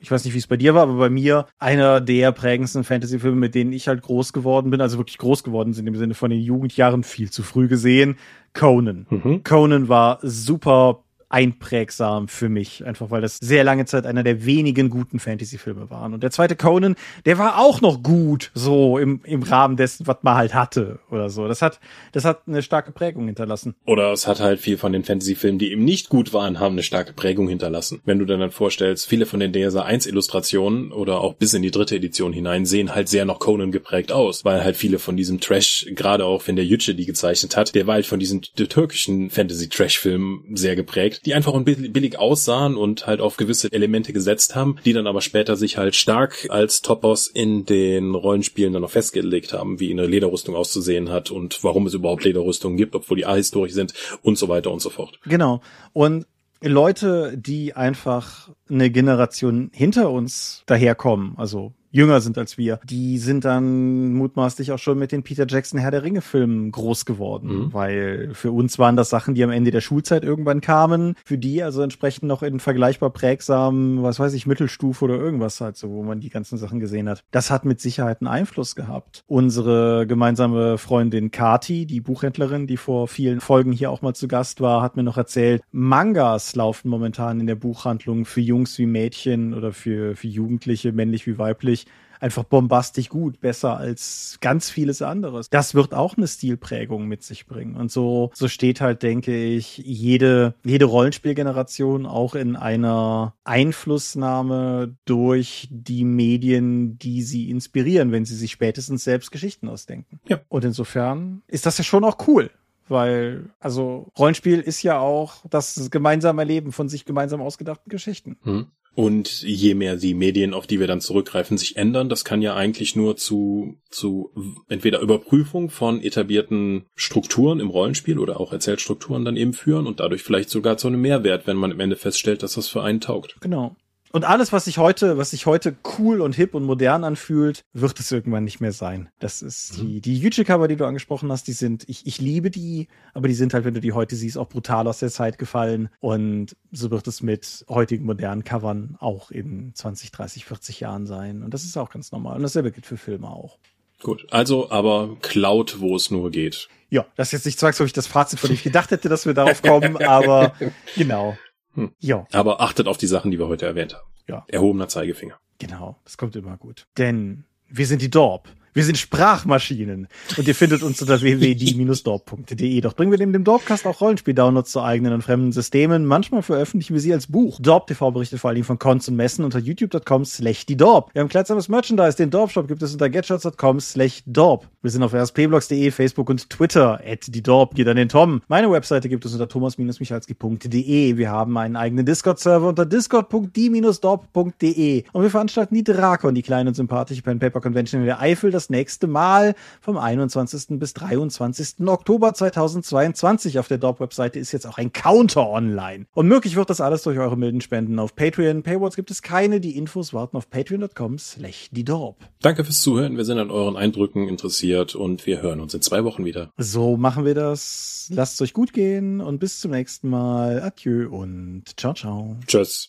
ich 0.00 0.10
weiß 0.10 0.24
nicht, 0.24 0.34
wie 0.34 0.38
es 0.38 0.46
bei 0.46 0.56
dir 0.56 0.74
war, 0.74 0.82
aber 0.82 0.98
bei 0.98 1.10
mir 1.10 1.46
einer 1.58 2.00
der 2.00 2.32
prägendsten 2.32 2.84
Fantasy-Filme, 2.84 3.36
mit 3.36 3.54
denen 3.54 3.72
ich 3.72 3.88
halt 3.88 4.02
groß 4.02 4.32
geworden 4.32 4.70
bin, 4.70 4.80
also 4.80 4.98
wirklich 4.98 5.18
groß 5.18 5.42
geworden 5.44 5.72
sind 5.72 5.86
im 5.86 5.96
Sinne 5.96 6.14
von 6.14 6.30
den 6.30 6.40
Jugendjahren 6.40 7.02
viel 7.02 7.30
zu 7.30 7.42
früh 7.42 7.68
gesehen, 7.68 8.16
Conan. 8.54 9.06
Mhm. 9.10 9.42
Conan 9.42 9.88
war 9.88 10.18
super 10.22 11.04
einprägsam 11.30 12.28
für 12.28 12.48
mich, 12.48 12.84
einfach 12.86 13.10
weil 13.10 13.20
das 13.20 13.38
sehr 13.38 13.64
lange 13.64 13.84
Zeit 13.84 14.06
einer 14.06 14.22
der 14.22 14.46
wenigen 14.46 14.88
guten 14.88 15.18
Fantasy-Filme 15.18 15.90
waren. 15.90 16.14
Und 16.14 16.22
der 16.22 16.30
zweite 16.30 16.56
Conan, 16.56 16.96
der 17.26 17.38
war 17.38 17.58
auch 17.58 17.80
noch 17.80 18.02
gut, 18.02 18.50
so 18.54 18.98
im, 18.98 19.20
im 19.24 19.42
Rahmen 19.42 19.76
dessen, 19.76 20.06
was 20.06 20.18
man 20.22 20.36
halt 20.36 20.54
hatte 20.54 21.00
oder 21.10 21.28
so. 21.28 21.46
Das 21.46 21.60
hat, 21.60 21.80
das 22.12 22.24
hat 22.24 22.42
eine 22.46 22.62
starke 22.62 22.92
Prägung 22.92 23.26
hinterlassen. 23.26 23.74
Oder 23.84 24.12
es 24.12 24.26
hat 24.26 24.40
halt 24.40 24.60
viel 24.60 24.78
von 24.78 24.92
den 24.92 25.04
Fantasy-Filmen, 25.04 25.58
die 25.58 25.72
eben 25.72 25.84
nicht 25.84 26.08
gut 26.08 26.32
waren, 26.32 26.60
haben 26.60 26.72
eine 26.72 26.82
starke 26.82 27.12
Prägung 27.12 27.48
hinterlassen. 27.48 28.00
Wenn 28.04 28.18
du 28.18 28.24
dann, 28.24 28.40
dann 28.40 28.50
vorstellst, 28.50 29.06
viele 29.06 29.26
von 29.26 29.40
den 29.40 29.52
DSA 29.52 29.82
1 29.82 30.06
Illustrationen 30.06 30.92
oder 30.92 31.20
auch 31.20 31.34
bis 31.34 31.52
in 31.52 31.62
die 31.62 31.70
dritte 31.70 31.96
Edition 31.96 32.32
hinein 32.32 32.64
sehen 32.64 32.94
halt 32.94 33.08
sehr 33.08 33.26
noch 33.26 33.38
Conan 33.38 33.70
geprägt 33.70 34.12
aus, 34.12 34.44
weil 34.44 34.64
halt 34.64 34.76
viele 34.76 34.98
von 34.98 35.16
diesem 35.16 35.40
Trash, 35.40 35.86
gerade 35.90 36.24
auch 36.24 36.46
wenn 36.46 36.56
der 36.56 36.64
Yüce 36.64 36.94
die 36.94 37.06
gezeichnet 37.06 37.56
hat, 37.56 37.74
der 37.74 37.86
war 37.86 37.94
halt 37.94 38.06
von 38.06 38.18
diesen 38.18 38.40
türkischen 38.40 39.30
Fantasy-Trash-Filmen 39.30 40.56
sehr 40.56 40.74
geprägt, 40.74 41.17
die 41.24 41.34
einfach 41.34 41.58
billig 41.64 42.18
aussahen 42.18 42.76
und 42.76 43.06
halt 43.06 43.20
auf 43.20 43.36
gewisse 43.36 43.72
Elemente 43.72 44.12
gesetzt 44.12 44.54
haben, 44.54 44.76
die 44.84 44.92
dann 44.92 45.06
aber 45.06 45.20
später 45.20 45.56
sich 45.56 45.78
halt 45.78 45.96
stark 45.96 46.46
als 46.50 46.80
Topos 46.80 47.26
in 47.28 47.64
den 47.64 48.14
Rollenspielen 48.14 48.72
dann 48.72 48.82
noch 48.82 48.90
festgelegt 48.90 49.52
haben, 49.52 49.80
wie 49.80 49.90
eine 49.90 50.06
Lederrüstung 50.06 50.54
auszusehen 50.54 51.10
hat 51.10 51.30
und 51.30 51.62
warum 51.62 51.86
es 51.86 51.94
überhaupt 51.94 52.24
Lederrüstungen 52.24 52.76
gibt, 52.76 52.94
obwohl 52.94 53.16
die 53.16 53.26
ahistorisch 53.26 53.72
sind 53.72 53.94
und 54.22 54.38
so 54.38 54.48
weiter 54.48 54.70
und 54.70 54.80
so 54.80 54.90
fort. 54.90 55.18
Genau. 55.24 55.60
Und 55.92 56.26
Leute, 56.60 57.38
die 57.38 57.74
einfach 57.74 58.50
eine 58.68 58.90
Generation 58.90 59.70
hinter 59.72 60.10
uns 60.10 60.64
daherkommen, 60.66 61.34
also 61.36 61.72
jünger 61.90 62.20
sind 62.20 62.38
als 62.38 62.58
wir, 62.58 62.80
die 62.84 63.18
sind 63.18 63.44
dann 63.44 64.12
mutmaßlich 64.14 64.72
auch 64.72 64.78
schon 64.78 64.98
mit 64.98 65.12
den 65.12 65.22
Peter 65.22 65.46
Jackson 65.48 65.78
Herr 65.78 65.90
der 65.90 66.02
Ringe 66.02 66.20
Filmen 66.20 66.70
groß 66.70 67.04
geworden, 67.04 67.48
mhm. 67.48 67.72
weil 67.72 68.30
für 68.34 68.52
uns 68.52 68.78
waren 68.78 68.96
das 68.96 69.08
Sachen, 69.08 69.34
die 69.34 69.44
am 69.44 69.50
Ende 69.50 69.70
der 69.70 69.80
Schulzeit 69.80 70.24
irgendwann 70.24 70.60
kamen, 70.60 71.14
für 71.24 71.38
die 71.38 71.62
also 71.62 71.82
entsprechend 71.82 72.28
noch 72.28 72.42
in 72.42 72.60
vergleichbar 72.60 73.10
prägsamen, 73.10 74.02
was 74.02 74.20
weiß 74.20 74.34
ich, 74.34 74.46
Mittelstufe 74.46 75.04
oder 75.04 75.16
irgendwas 75.16 75.60
halt 75.60 75.76
so, 75.76 75.90
wo 75.90 76.02
man 76.02 76.20
die 76.20 76.30
ganzen 76.30 76.58
Sachen 76.58 76.80
gesehen 76.80 77.08
hat. 77.08 77.24
Das 77.30 77.50
hat 77.50 77.64
mit 77.64 77.80
Sicherheit 77.80 78.20
einen 78.20 78.28
Einfluss 78.28 78.74
gehabt. 78.74 79.24
Unsere 79.26 80.06
gemeinsame 80.06 80.78
Freundin 80.78 81.30
Kati, 81.30 81.86
die 81.86 82.00
Buchhändlerin, 82.00 82.66
die 82.66 82.76
vor 82.76 83.08
vielen 83.08 83.40
Folgen 83.40 83.72
hier 83.72 83.90
auch 83.90 84.02
mal 84.02 84.14
zu 84.14 84.28
Gast 84.28 84.60
war, 84.60 84.82
hat 84.82 84.96
mir 84.96 85.02
noch 85.02 85.16
erzählt, 85.16 85.62
Mangas 85.72 86.54
laufen 86.54 86.88
momentan 86.88 87.40
in 87.40 87.46
der 87.46 87.54
Buchhandlung 87.54 88.24
für 88.24 88.40
Jungs 88.40 88.78
wie 88.78 88.86
Mädchen 88.86 89.54
oder 89.54 89.72
für, 89.72 90.16
für 90.16 90.28
Jugendliche, 90.28 90.92
männlich 90.92 91.26
wie 91.26 91.38
weiblich 91.38 91.86
einfach 92.20 92.44
bombastisch 92.44 93.08
gut, 93.08 93.40
besser 93.40 93.76
als 93.76 94.38
ganz 94.40 94.70
vieles 94.70 95.02
anderes. 95.02 95.50
Das 95.50 95.74
wird 95.74 95.94
auch 95.94 96.16
eine 96.16 96.26
Stilprägung 96.26 97.06
mit 97.06 97.22
sich 97.22 97.46
bringen. 97.46 97.76
Und 97.76 97.90
so, 97.90 98.30
so 98.34 98.48
steht 98.48 98.80
halt, 98.80 99.02
denke 99.02 99.36
ich, 99.36 99.78
jede, 99.78 100.54
jede 100.64 100.84
Rollenspielgeneration 100.86 102.06
auch 102.06 102.34
in 102.34 102.56
einer 102.56 103.34
Einflussnahme 103.44 104.96
durch 105.04 105.68
die 105.70 106.04
Medien, 106.04 106.98
die 106.98 107.22
sie 107.22 107.50
inspirieren, 107.50 108.12
wenn 108.12 108.24
sie 108.24 108.36
sich 108.36 108.52
spätestens 108.52 109.04
selbst 109.04 109.30
Geschichten 109.30 109.68
ausdenken. 109.68 110.20
Ja. 110.28 110.40
Und 110.48 110.64
insofern 110.64 111.42
ist 111.46 111.66
das 111.66 111.78
ja 111.78 111.84
schon 111.84 112.04
auch 112.04 112.26
cool 112.26 112.50
weil 112.90 113.50
also 113.60 114.10
Rollenspiel 114.18 114.60
ist 114.60 114.82
ja 114.82 114.98
auch 114.98 115.44
das 115.50 115.90
gemeinsame 115.90 116.42
Erleben 116.42 116.72
von 116.72 116.88
sich 116.88 117.04
gemeinsam 117.04 117.42
ausgedachten 117.42 117.90
Geschichten. 117.90 118.38
Hm. 118.42 118.66
Und 118.98 119.42
je 119.42 119.74
mehr 119.74 119.94
die 119.94 120.12
Medien, 120.12 120.52
auf 120.52 120.66
die 120.66 120.80
wir 120.80 120.88
dann 120.88 121.00
zurückgreifen, 121.00 121.56
sich 121.56 121.76
ändern, 121.76 122.08
das 122.08 122.24
kann 122.24 122.42
ja 122.42 122.56
eigentlich 122.56 122.96
nur 122.96 123.16
zu, 123.16 123.76
zu 123.90 124.32
entweder 124.68 124.98
Überprüfung 124.98 125.70
von 125.70 126.02
etablierten 126.02 126.86
Strukturen 126.96 127.60
im 127.60 127.70
Rollenspiel 127.70 128.18
oder 128.18 128.40
auch 128.40 128.52
Erzählstrukturen 128.52 129.24
dann 129.24 129.36
eben 129.36 129.52
führen 129.52 129.86
und 129.86 130.00
dadurch 130.00 130.24
vielleicht 130.24 130.50
sogar 130.50 130.78
zu 130.78 130.88
einem 130.88 131.00
Mehrwert, 131.00 131.46
wenn 131.46 131.56
man 131.56 131.70
am 131.70 131.78
Ende 131.78 131.94
feststellt, 131.94 132.42
dass 132.42 132.54
das 132.54 132.66
für 132.66 132.82
einen 132.82 133.00
taugt. 133.00 133.36
Genau. 133.40 133.76
Und 134.12 134.24
alles, 134.24 134.52
was 134.52 134.64
sich 134.64 134.78
heute, 134.78 135.18
was 135.18 135.30
sich 135.30 135.46
heute 135.46 135.76
cool 135.98 136.20
und 136.20 136.34
hip 136.34 136.54
und 136.54 136.64
modern 136.64 137.04
anfühlt, 137.04 137.62
wird 137.72 138.00
es 138.00 138.10
irgendwann 138.10 138.44
nicht 138.44 138.60
mehr 138.60 138.72
sein. 138.72 139.08
Das 139.18 139.42
ist 139.42 139.78
mhm. 139.78 139.86
die, 139.86 140.00
die 140.00 140.18
YouTube-Cover, 140.18 140.68
die 140.68 140.76
du 140.76 140.86
angesprochen 140.86 141.30
hast, 141.30 141.46
die 141.46 141.52
sind, 141.52 141.84
ich, 141.88 142.06
ich 142.06 142.20
liebe 142.20 142.50
die, 142.50 142.88
aber 143.14 143.28
die 143.28 143.34
sind 143.34 143.54
halt, 143.54 143.64
wenn 143.64 143.74
du 143.74 143.80
die 143.80 143.92
heute 143.92 144.16
siehst, 144.16 144.38
auch 144.38 144.48
brutal 144.48 144.86
aus 144.86 145.00
der 145.00 145.10
Zeit 145.10 145.38
gefallen. 145.38 145.90
Und 146.00 146.56
so 146.72 146.90
wird 146.90 147.06
es 147.06 147.22
mit 147.22 147.64
heutigen 147.68 148.06
modernen 148.06 148.44
Covern 148.44 148.96
auch 148.98 149.30
in 149.30 149.74
20, 149.74 150.10
30, 150.10 150.44
40 150.44 150.80
Jahren 150.80 151.06
sein. 151.06 151.42
Und 151.42 151.52
das 151.52 151.64
ist 151.64 151.76
auch 151.76 151.90
ganz 151.90 152.12
normal. 152.12 152.36
Und 152.36 152.42
dasselbe 152.42 152.72
gilt 152.72 152.86
für 152.86 152.96
Filme 152.96 153.28
auch. 153.28 153.58
Gut, 154.02 154.26
also 154.30 154.70
aber 154.70 155.16
Cloud, 155.22 155.80
wo 155.80 155.96
es 155.96 156.10
nur 156.10 156.30
geht. 156.30 156.68
Ja, 156.88 157.04
das 157.16 157.28
ist 157.28 157.32
jetzt 157.32 157.46
nicht 157.46 157.58
zwangsläufig 157.58 157.92
das 157.92 158.06
Fazit, 158.06 158.38
von 158.38 158.48
dem 158.48 158.54
ich 158.54 158.62
gedacht 158.62 158.90
hätte, 158.90 159.08
dass 159.08 159.26
wir 159.26 159.34
darauf 159.34 159.60
kommen, 159.60 159.96
aber 160.02 160.54
genau. 160.94 161.36
Hm. 161.78 161.92
Ja. 162.00 162.26
Aber 162.32 162.60
achtet 162.60 162.88
auf 162.88 162.98
die 162.98 163.06
Sachen, 163.06 163.30
die 163.30 163.38
wir 163.38 163.46
heute 163.46 163.66
erwähnt 163.66 163.94
haben. 163.94 164.08
Ja. 164.26 164.44
Erhobener 164.48 164.88
Zeigefinger. 164.88 165.38
Genau, 165.58 165.96
das 166.04 166.18
kommt 166.18 166.34
immer 166.36 166.56
gut. 166.56 166.86
Denn 166.98 167.44
wir 167.68 167.86
sind 167.86 168.02
die 168.02 168.10
Dorp. 168.10 168.48
Wir 168.78 168.84
sind 168.84 168.96
Sprachmaschinen. 168.96 170.06
Und 170.36 170.46
ihr 170.46 170.54
findet 170.54 170.84
uns 170.84 171.02
unter 171.02 171.20
www.die-dorp.de. 171.20 172.80
Doch 172.80 172.94
bringen 172.94 173.10
wir 173.10 173.18
neben 173.18 173.32
dem 173.32 173.42
Dorpcast 173.42 173.84
auch 173.88 174.00
Rollenspiel-Downloads 174.00 174.70
zu 174.70 174.80
eigenen 174.80 175.14
und 175.14 175.22
fremden 175.22 175.50
Systemen. 175.50 176.06
Manchmal 176.06 176.42
veröffentlichen 176.42 176.94
wir 176.94 177.00
sie 177.00 177.12
als 177.12 177.26
Buch. 177.26 177.58
Dorp 177.60 177.88
TV 177.88 178.12
berichtet 178.12 178.38
vor 178.38 178.50
allem 178.50 178.62
von 178.62 178.78
Cons 178.78 179.08
und 179.08 179.16
Messen 179.16 179.44
unter 179.44 179.58
youtube.com 179.58 180.24
slash 180.24 180.64
die 180.64 180.76
Dorp. 180.76 181.12
Wir 181.12 181.22
haben 181.22 181.28
kleidsames 181.28 181.68
Merchandise. 181.68 182.16
Den 182.16 182.30
Dorp-Shop 182.30 182.68
gibt 182.68 182.80
es 182.80 182.92
unter 182.92 183.10
getshots.com 183.10 183.80
slash 183.80 184.22
Dorp. 184.26 184.68
Wir 184.80 184.92
sind 184.92 185.02
auf 185.02 185.12
rspblogs.de, 185.12 185.90
Facebook 185.90 186.30
und 186.30 186.48
Twitter. 186.48 187.00
At 187.04 187.26
die 187.26 187.42
Dorp 187.42 187.74
geht 187.74 187.88
an 187.88 187.96
den 187.96 188.08
Tom. 188.08 188.42
Meine 188.46 188.70
Webseite 188.70 189.08
gibt 189.08 189.24
es 189.24 189.32
unter 189.32 189.48
thomas-michalski.de. 189.48 191.16
Wir 191.16 191.30
haben 191.32 191.58
einen 191.58 191.74
eigenen 191.74 192.06
Discord-Server 192.06 192.68
unter 192.68 192.86
discord.die-dorp.de. 192.86 195.04
Und 195.12 195.22
wir 195.22 195.30
veranstalten 195.30 195.74
die 195.74 195.82
Drakon, 195.82 196.36
die 196.36 196.42
kleine 196.42 196.70
und 196.70 196.74
sympathische 196.74 197.22
Pen-Paper-Convention 197.22 198.02
in 198.02 198.06
der 198.06 198.20
Eifel. 198.20 198.52
Das 198.52 198.67
nächste 198.70 199.06
Mal 199.06 199.54
vom 199.80 199.96
21. 199.96 200.78
bis 200.78 200.94
23. 200.94 201.86
Oktober 201.86 202.34
2022. 202.34 203.58
Auf 203.58 203.68
der 203.68 203.78
Dorp-Webseite 203.78 204.38
ist 204.38 204.52
jetzt 204.52 204.66
auch 204.66 204.78
ein 204.78 204.92
Counter 204.92 205.48
online. 205.48 206.06
Und 206.14 206.28
möglich 206.28 206.56
wird 206.56 206.70
das 206.70 206.80
alles 206.80 207.02
durch 207.02 207.18
eure 207.18 207.36
milden 207.36 207.60
Spenden 207.60 207.98
auf 207.98 208.14
Patreon. 208.14 208.62
Paywalls 208.62 208.96
gibt 208.96 209.10
es 209.10 209.22
keine. 209.22 209.60
Die 209.60 209.76
Infos 209.76 210.12
warten 210.12 210.36
auf 210.36 210.50
patreon.com 210.50 211.18
slash 211.18 211.68
die 211.70 211.84
Dorp. 211.84 212.16
Danke 212.40 212.64
fürs 212.64 212.80
Zuhören. 212.80 213.16
Wir 213.16 213.24
sind 213.24 213.38
an 213.38 213.50
euren 213.50 213.76
Eindrücken 213.76 214.28
interessiert 214.28 214.94
und 214.94 215.26
wir 215.26 215.42
hören 215.42 215.60
uns 215.60 215.74
in 215.74 215.82
zwei 215.82 216.04
Wochen 216.04 216.24
wieder. 216.24 216.50
So 216.56 216.96
machen 216.96 217.24
wir 217.24 217.34
das. 217.34 218.08
Lasst 218.12 218.34
es 218.34 218.40
euch 218.40 218.52
gut 218.52 218.72
gehen 218.72 219.20
und 219.20 219.38
bis 219.38 219.60
zum 219.60 219.72
nächsten 219.72 220.08
Mal. 220.08 220.62
Adieu 220.62 221.08
und 221.08 221.64
ciao, 221.76 221.94
ciao. 221.94 222.36
Tschüss. 222.46 222.88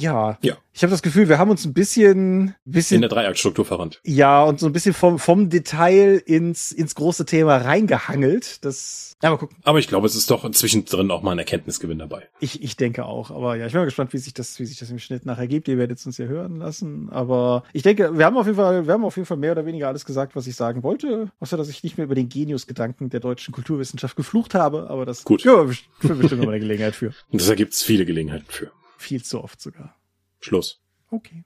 Ja. 0.00 0.38
Ja. 0.42 0.56
Ich 0.72 0.82
habe 0.82 0.92
das 0.92 1.02
Gefühl, 1.02 1.28
wir 1.28 1.38
haben 1.38 1.50
uns 1.50 1.64
ein 1.64 1.72
bisschen, 1.72 2.54
bisschen 2.64 2.96
in 2.96 3.00
der 3.02 3.10
Dreiaktstruktur 3.10 3.64
verrannt. 3.64 4.00
Ja, 4.04 4.42
und 4.44 4.60
so 4.60 4.66
ein 4.66 4.72
bisschen 4.72 4.94
vom 4.94 5.18
vom 5.18 5.50
Detail 5.50 6.22
ins 6.24 6.70
ins 6.72 6.94
große 6.94 7.26
Thema 7.26 7.56
reingehangelt. 7.56 8.64
Das 8.64 9.16
ja, 9.22 9.30
mal 9.30 9.36
gucken. 9.36 9.56
Aber 9.64 9.78
ich 9.78 9.88
glaube, 9.88 10.06
es 10.06 10.14
ist 10.14 10.30
doch 10.30 10.48
zwischendrin 10.52 11.10
auch 11.10 11.22
mal 11.22 11.32
ein 11.32 11.38
Erkenntnisgewinn 11.38 11.98
dabei. 11.98 12.28
Ich 12.38 12.62
ich 12.62 12.76
denke 12.76 13.04
auch, 13.04 13.30
aber 13.30 13.56
ja, 13.56 13.66
ich 13.66 13.72
bin 13.72 13.80
mal 13.80 13.86
gespannt, 13.86 14.12
wie 14.12 14.18
sich 14.18 14.32
das 14.32 14.58
wie 14.60 14.64
sich 14.64 14.78
das 14.78 14.90
im 14.90 15.00
Schnitt 15.00 15.26
nachher 15.26 15.48
gibt. 15.48 15.66
Ihr 15.68 15.76
werdet 15.76 15.98
es 15.98 16.06
uns 16.06 16.18
ja 16.18 16.26
hören 16.26 16.56
lassen, 16.56 17.10
aber 17.10 17.64
ich 17.72 17.82
denke, 17.82 18.16
wir 18.16 18.24
haben 18.24 18.36
auf 18.36 18.46
jeden 18.46 18.56
Fall 18.56 18.86
wir 18.86 18.92
haben 18.94 19.04
auf 19.04 19.16
jeden 19.16 19.26
Fall 19.26 19.36
mehr 19.36 19.52
oder 19.52 19.66
weniger 19.66 19.88
alles 19.88 20.06
gesagt, 20.06 20.36
was 20.36 20.46
ich 20.46 20.54
sagen 20.54 20.82
wollte, 20.82 21.30
außer 21.40 21.56
dass 21.56 21.68
ich 21.68 21.82
nicht 21.82 21.98
mehr 21.98 22.04
über 22.04 22.14
den 22.14 22.28
Genius-Gedanken 22.28 23.10
der 23.10 23.20
deutschen 23.20 23.52
Kulturwissenschaft 23.52 24.16
geflucht 24.16 24.54
habe, 24.54 24.88
aber 24.88 25.04
das 25.04 25.24
Gut. 25.24 25.42
Ja, 25.44 25.66
für 25.98 26.14
bestimmt 26.14 26.42
noch 26.42 26.48
eine 26.48 26.60
Gelegenheit 26.60 26.94
für. 26.94 27.12
Und 27.30 27.46
da 27.46 27.54
gibt's 27.54 27.82
viele 27.82 28.06
Gelegenheiten 28.06 28.46
für. 28.48 28.70
Viel 29.00 29.24
zu 29.24 29.42
oft 29.42 29.62
sogar. 29.62 29.96
Schluss. 30.40 30.82
Okay. 31.10 31.42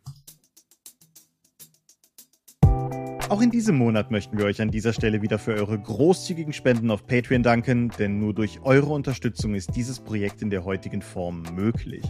Auch 3.28 3.40
in 3.40 3.52
diesem 3.52 3.76
Monat 3.76 4.10
möchten 4.10 4.36
wir 4.36 4.44
euch 4.44 4.60
an 4.60 4.72
dieser 4.72 4.92
Stelle 4.92 5.22
wieder 5.22 5.38
für 5.38 5.54
eure 5.54 5.78
großzügigen 5.78 6.52
Spenden 6.52 6.90
auf 6.90 7.06
Patreon 7.06 7.44
danken, 7.44 7.90
denn 7.96 8.18
nur 8.18 8.34
durch 8.34 8.60
eure 8.64 8.92
Unterstützung 8.92 9.54
ist 9.54 9.76
dieses 9.76 10.00
Projekt 10.00 10.42
in 10.42 10.50
der 10.50 10.64
heutigen 10.64 11.00
Form 11.00 11.44
möglich. 11.54 12.02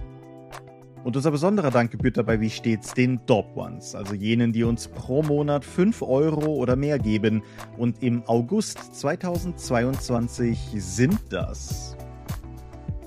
Und 1.05 1.15
unser 1.15 1.31
besonderer 1.31 1.71
Dank 1.71 1.91
gebührt 1.91 2.17
dabei 2.17 2.41
wie 2.41 2.49
stets 2.49 2.95
den 2.95 3.21
Dorp 3.27 3.55
Ones, 3.55 3.95
also 3.95 4.15
jenen, 4.15 4.51
die 4.51 4.65
uns 4.65 4.89
pro 4.89 5.23
Monat 5.23 5.63
5 5.63 6.01
Euro 6.01 6.55
oder 6.55 6.75
mehr 6.75 6.99
geben. 6.99 7.43
Und 7.77 8.03
im 8.03 8.27
August 8.27 8.95
2022 8.99 10.59
sind 10.79 11.21
das 11.29 11.99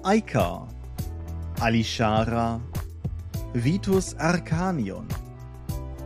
Aika, 0.03 0.67
Alishara, 1.59 2.61
Vitus 3.53 4.13
Arcanion, 4.15 5.07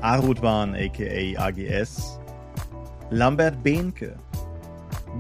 Arudwan 0.02 0.76
aka 0.80 1.36
AGS, 1.36 2.20
Lambert 3.12 3.62
Behnke, 3.62 4.18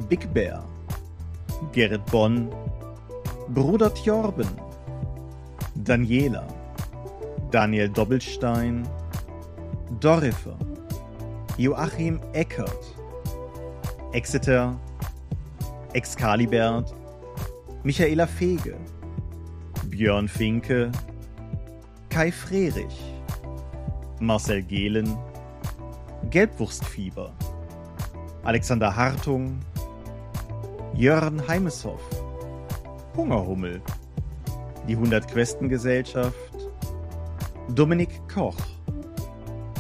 Big 0.08 0.34
Bear, 0.34 0.64
Gerrit 1.74 2.06
Bonn, 2.10 2.50
Bruder 3.50 3.90
Tjorben, 3.90 4.48
Daniela, 5.84 6.46
Daniel 7.52 7.90
Doppelstein, 7.90 8.88
Dorifer, 10.00 10.58
Joachim 11.58 12.22
Eckert, 12.34 12.86
Exeter, 14.14 14.74
Excalibert, 15.94 16.94
Michaela 17.84 18.26
Fege, 18.26 18.78
Björn 20.02 20.28
Finke, 20.28 20.92
Kai 22.10 22.32
Frerich, 22.32 23.14
Marcel 24.20 24.64
Gehlen, 24.64 25.16
Gelbwurstfieber, 26.32 27.32
Alexander 28.42 28.96
Hartung, 28.96 29.60
Jörn 30.96 31.48
Heimeshoff, 31.48 32.02
Hungerhummel, 33.16 33.80
die 34.88 34.94
100 34.94 35.28
Questen 35.28 35.70
Gesellschaft, 35.70 36.36
Dominik 37.70 38.10
Koch, 38.28 38.58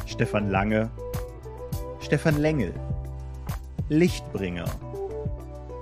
Stefan 0.05 0.51
Lange, 0.51 0.91
Stefan 1.99 2.37
Lengel, 2.37 2.75
Lichtbringer, 3.89 4.69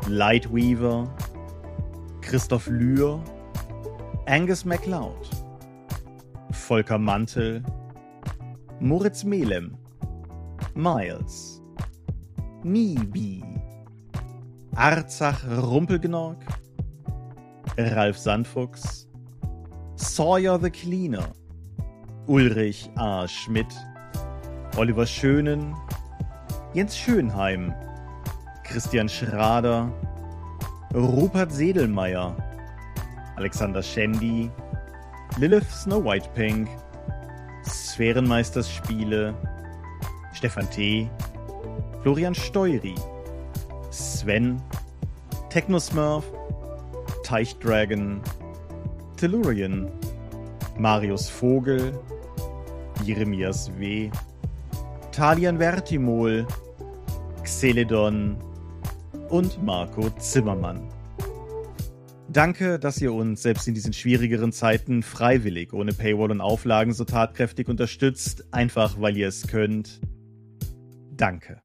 Lightweaver, 0.08 1.14
Christoph 2.22 2.68
Lühr, 2.68 3.22
Angus 4.30 4.64
MacLeod, 4.64 5.28
Volker 6.52 7.00
Mantel, 7.00 7.64
Moritz 8.80 9.24
Melem, 9.24 9.76
Miles, 10.76 11.64
Nibi, 12.64 13.42
Arzach 14.76 15.44
Rumpelgnorg, 15.48 16.38
Ralf 17.76 18.18
Sandfuchs, 18.20 19.08
Sawyer 19.96 20.60
the 20.60 20.70
Cleaner, 20.70 21.34
Ulrich 22.28 22.88
A. 22.98 23.28
Schmidt, 23.28 23.74
Oliver 24.78 25.08
Schönen, 25.08 25.76
Jens 26.76 26.96
Schönheim, 26.96 27.74
Christian 28.64 29.10
Schrader, 29.10 29.92
Rupert 30.94 31.52
Sedelmeier, 31.52 32.36
Alexander 33.40 33.82
Schendi, 33.82 34.52
Lilith 35.38 35.72
Snow 35.72 35.98
White 36.00 36.30
Pink, 36.36 36.68
Sphärenmeisters 37.64 38.68
Spiele, 38.68 39.34
Stefan 40.34 40.68
T., 40.70 41.10
Florian 42.04 42.34
Steury, 42.34 42.96
Sven, 43.92 44.62
Technosmurf, 45.50 46.26
Teichdragon, 47.24 48.22
Tellurian, 49.16 49.90
Marius 50.78 51.30
Vogel, 51.30 51.94
Jeremias 53.06 53.70
W., 53.70 54.12
Talian 55.14 55.58
Vertimol, 55.58 56.46
Xeledon 57.44 58.38
und 59.30 59.64
Marco 59.64 60.10
Zimmermann. 60.18 60.89
Danke, 62.32 62.78
dass 62.78 63.02
ihr 63.02 63.12
uns 63.12 63.42
selbst 63.42 63.68
in 63.68 63.74
diesen 63.74 63.92
schwierigeren 63.92 64.52
Zeiten 64.52 65.02
freiwillig, 65.02 65.74
ohne 65.74 65.94
Paywall 65.94 66.30
und 66.30 66.42
Auflagen 66.42 66.94
so 66.94 67.04
tatkräftig 67.04 67.68
unterstützt, 67.68 68.46
einfach 68.54 69.02
weil 69.02 69.18
ihr 69.18 69.28
es 69.28 69.48
könnt. 69.48 70.00
Danke. 71.18 71.64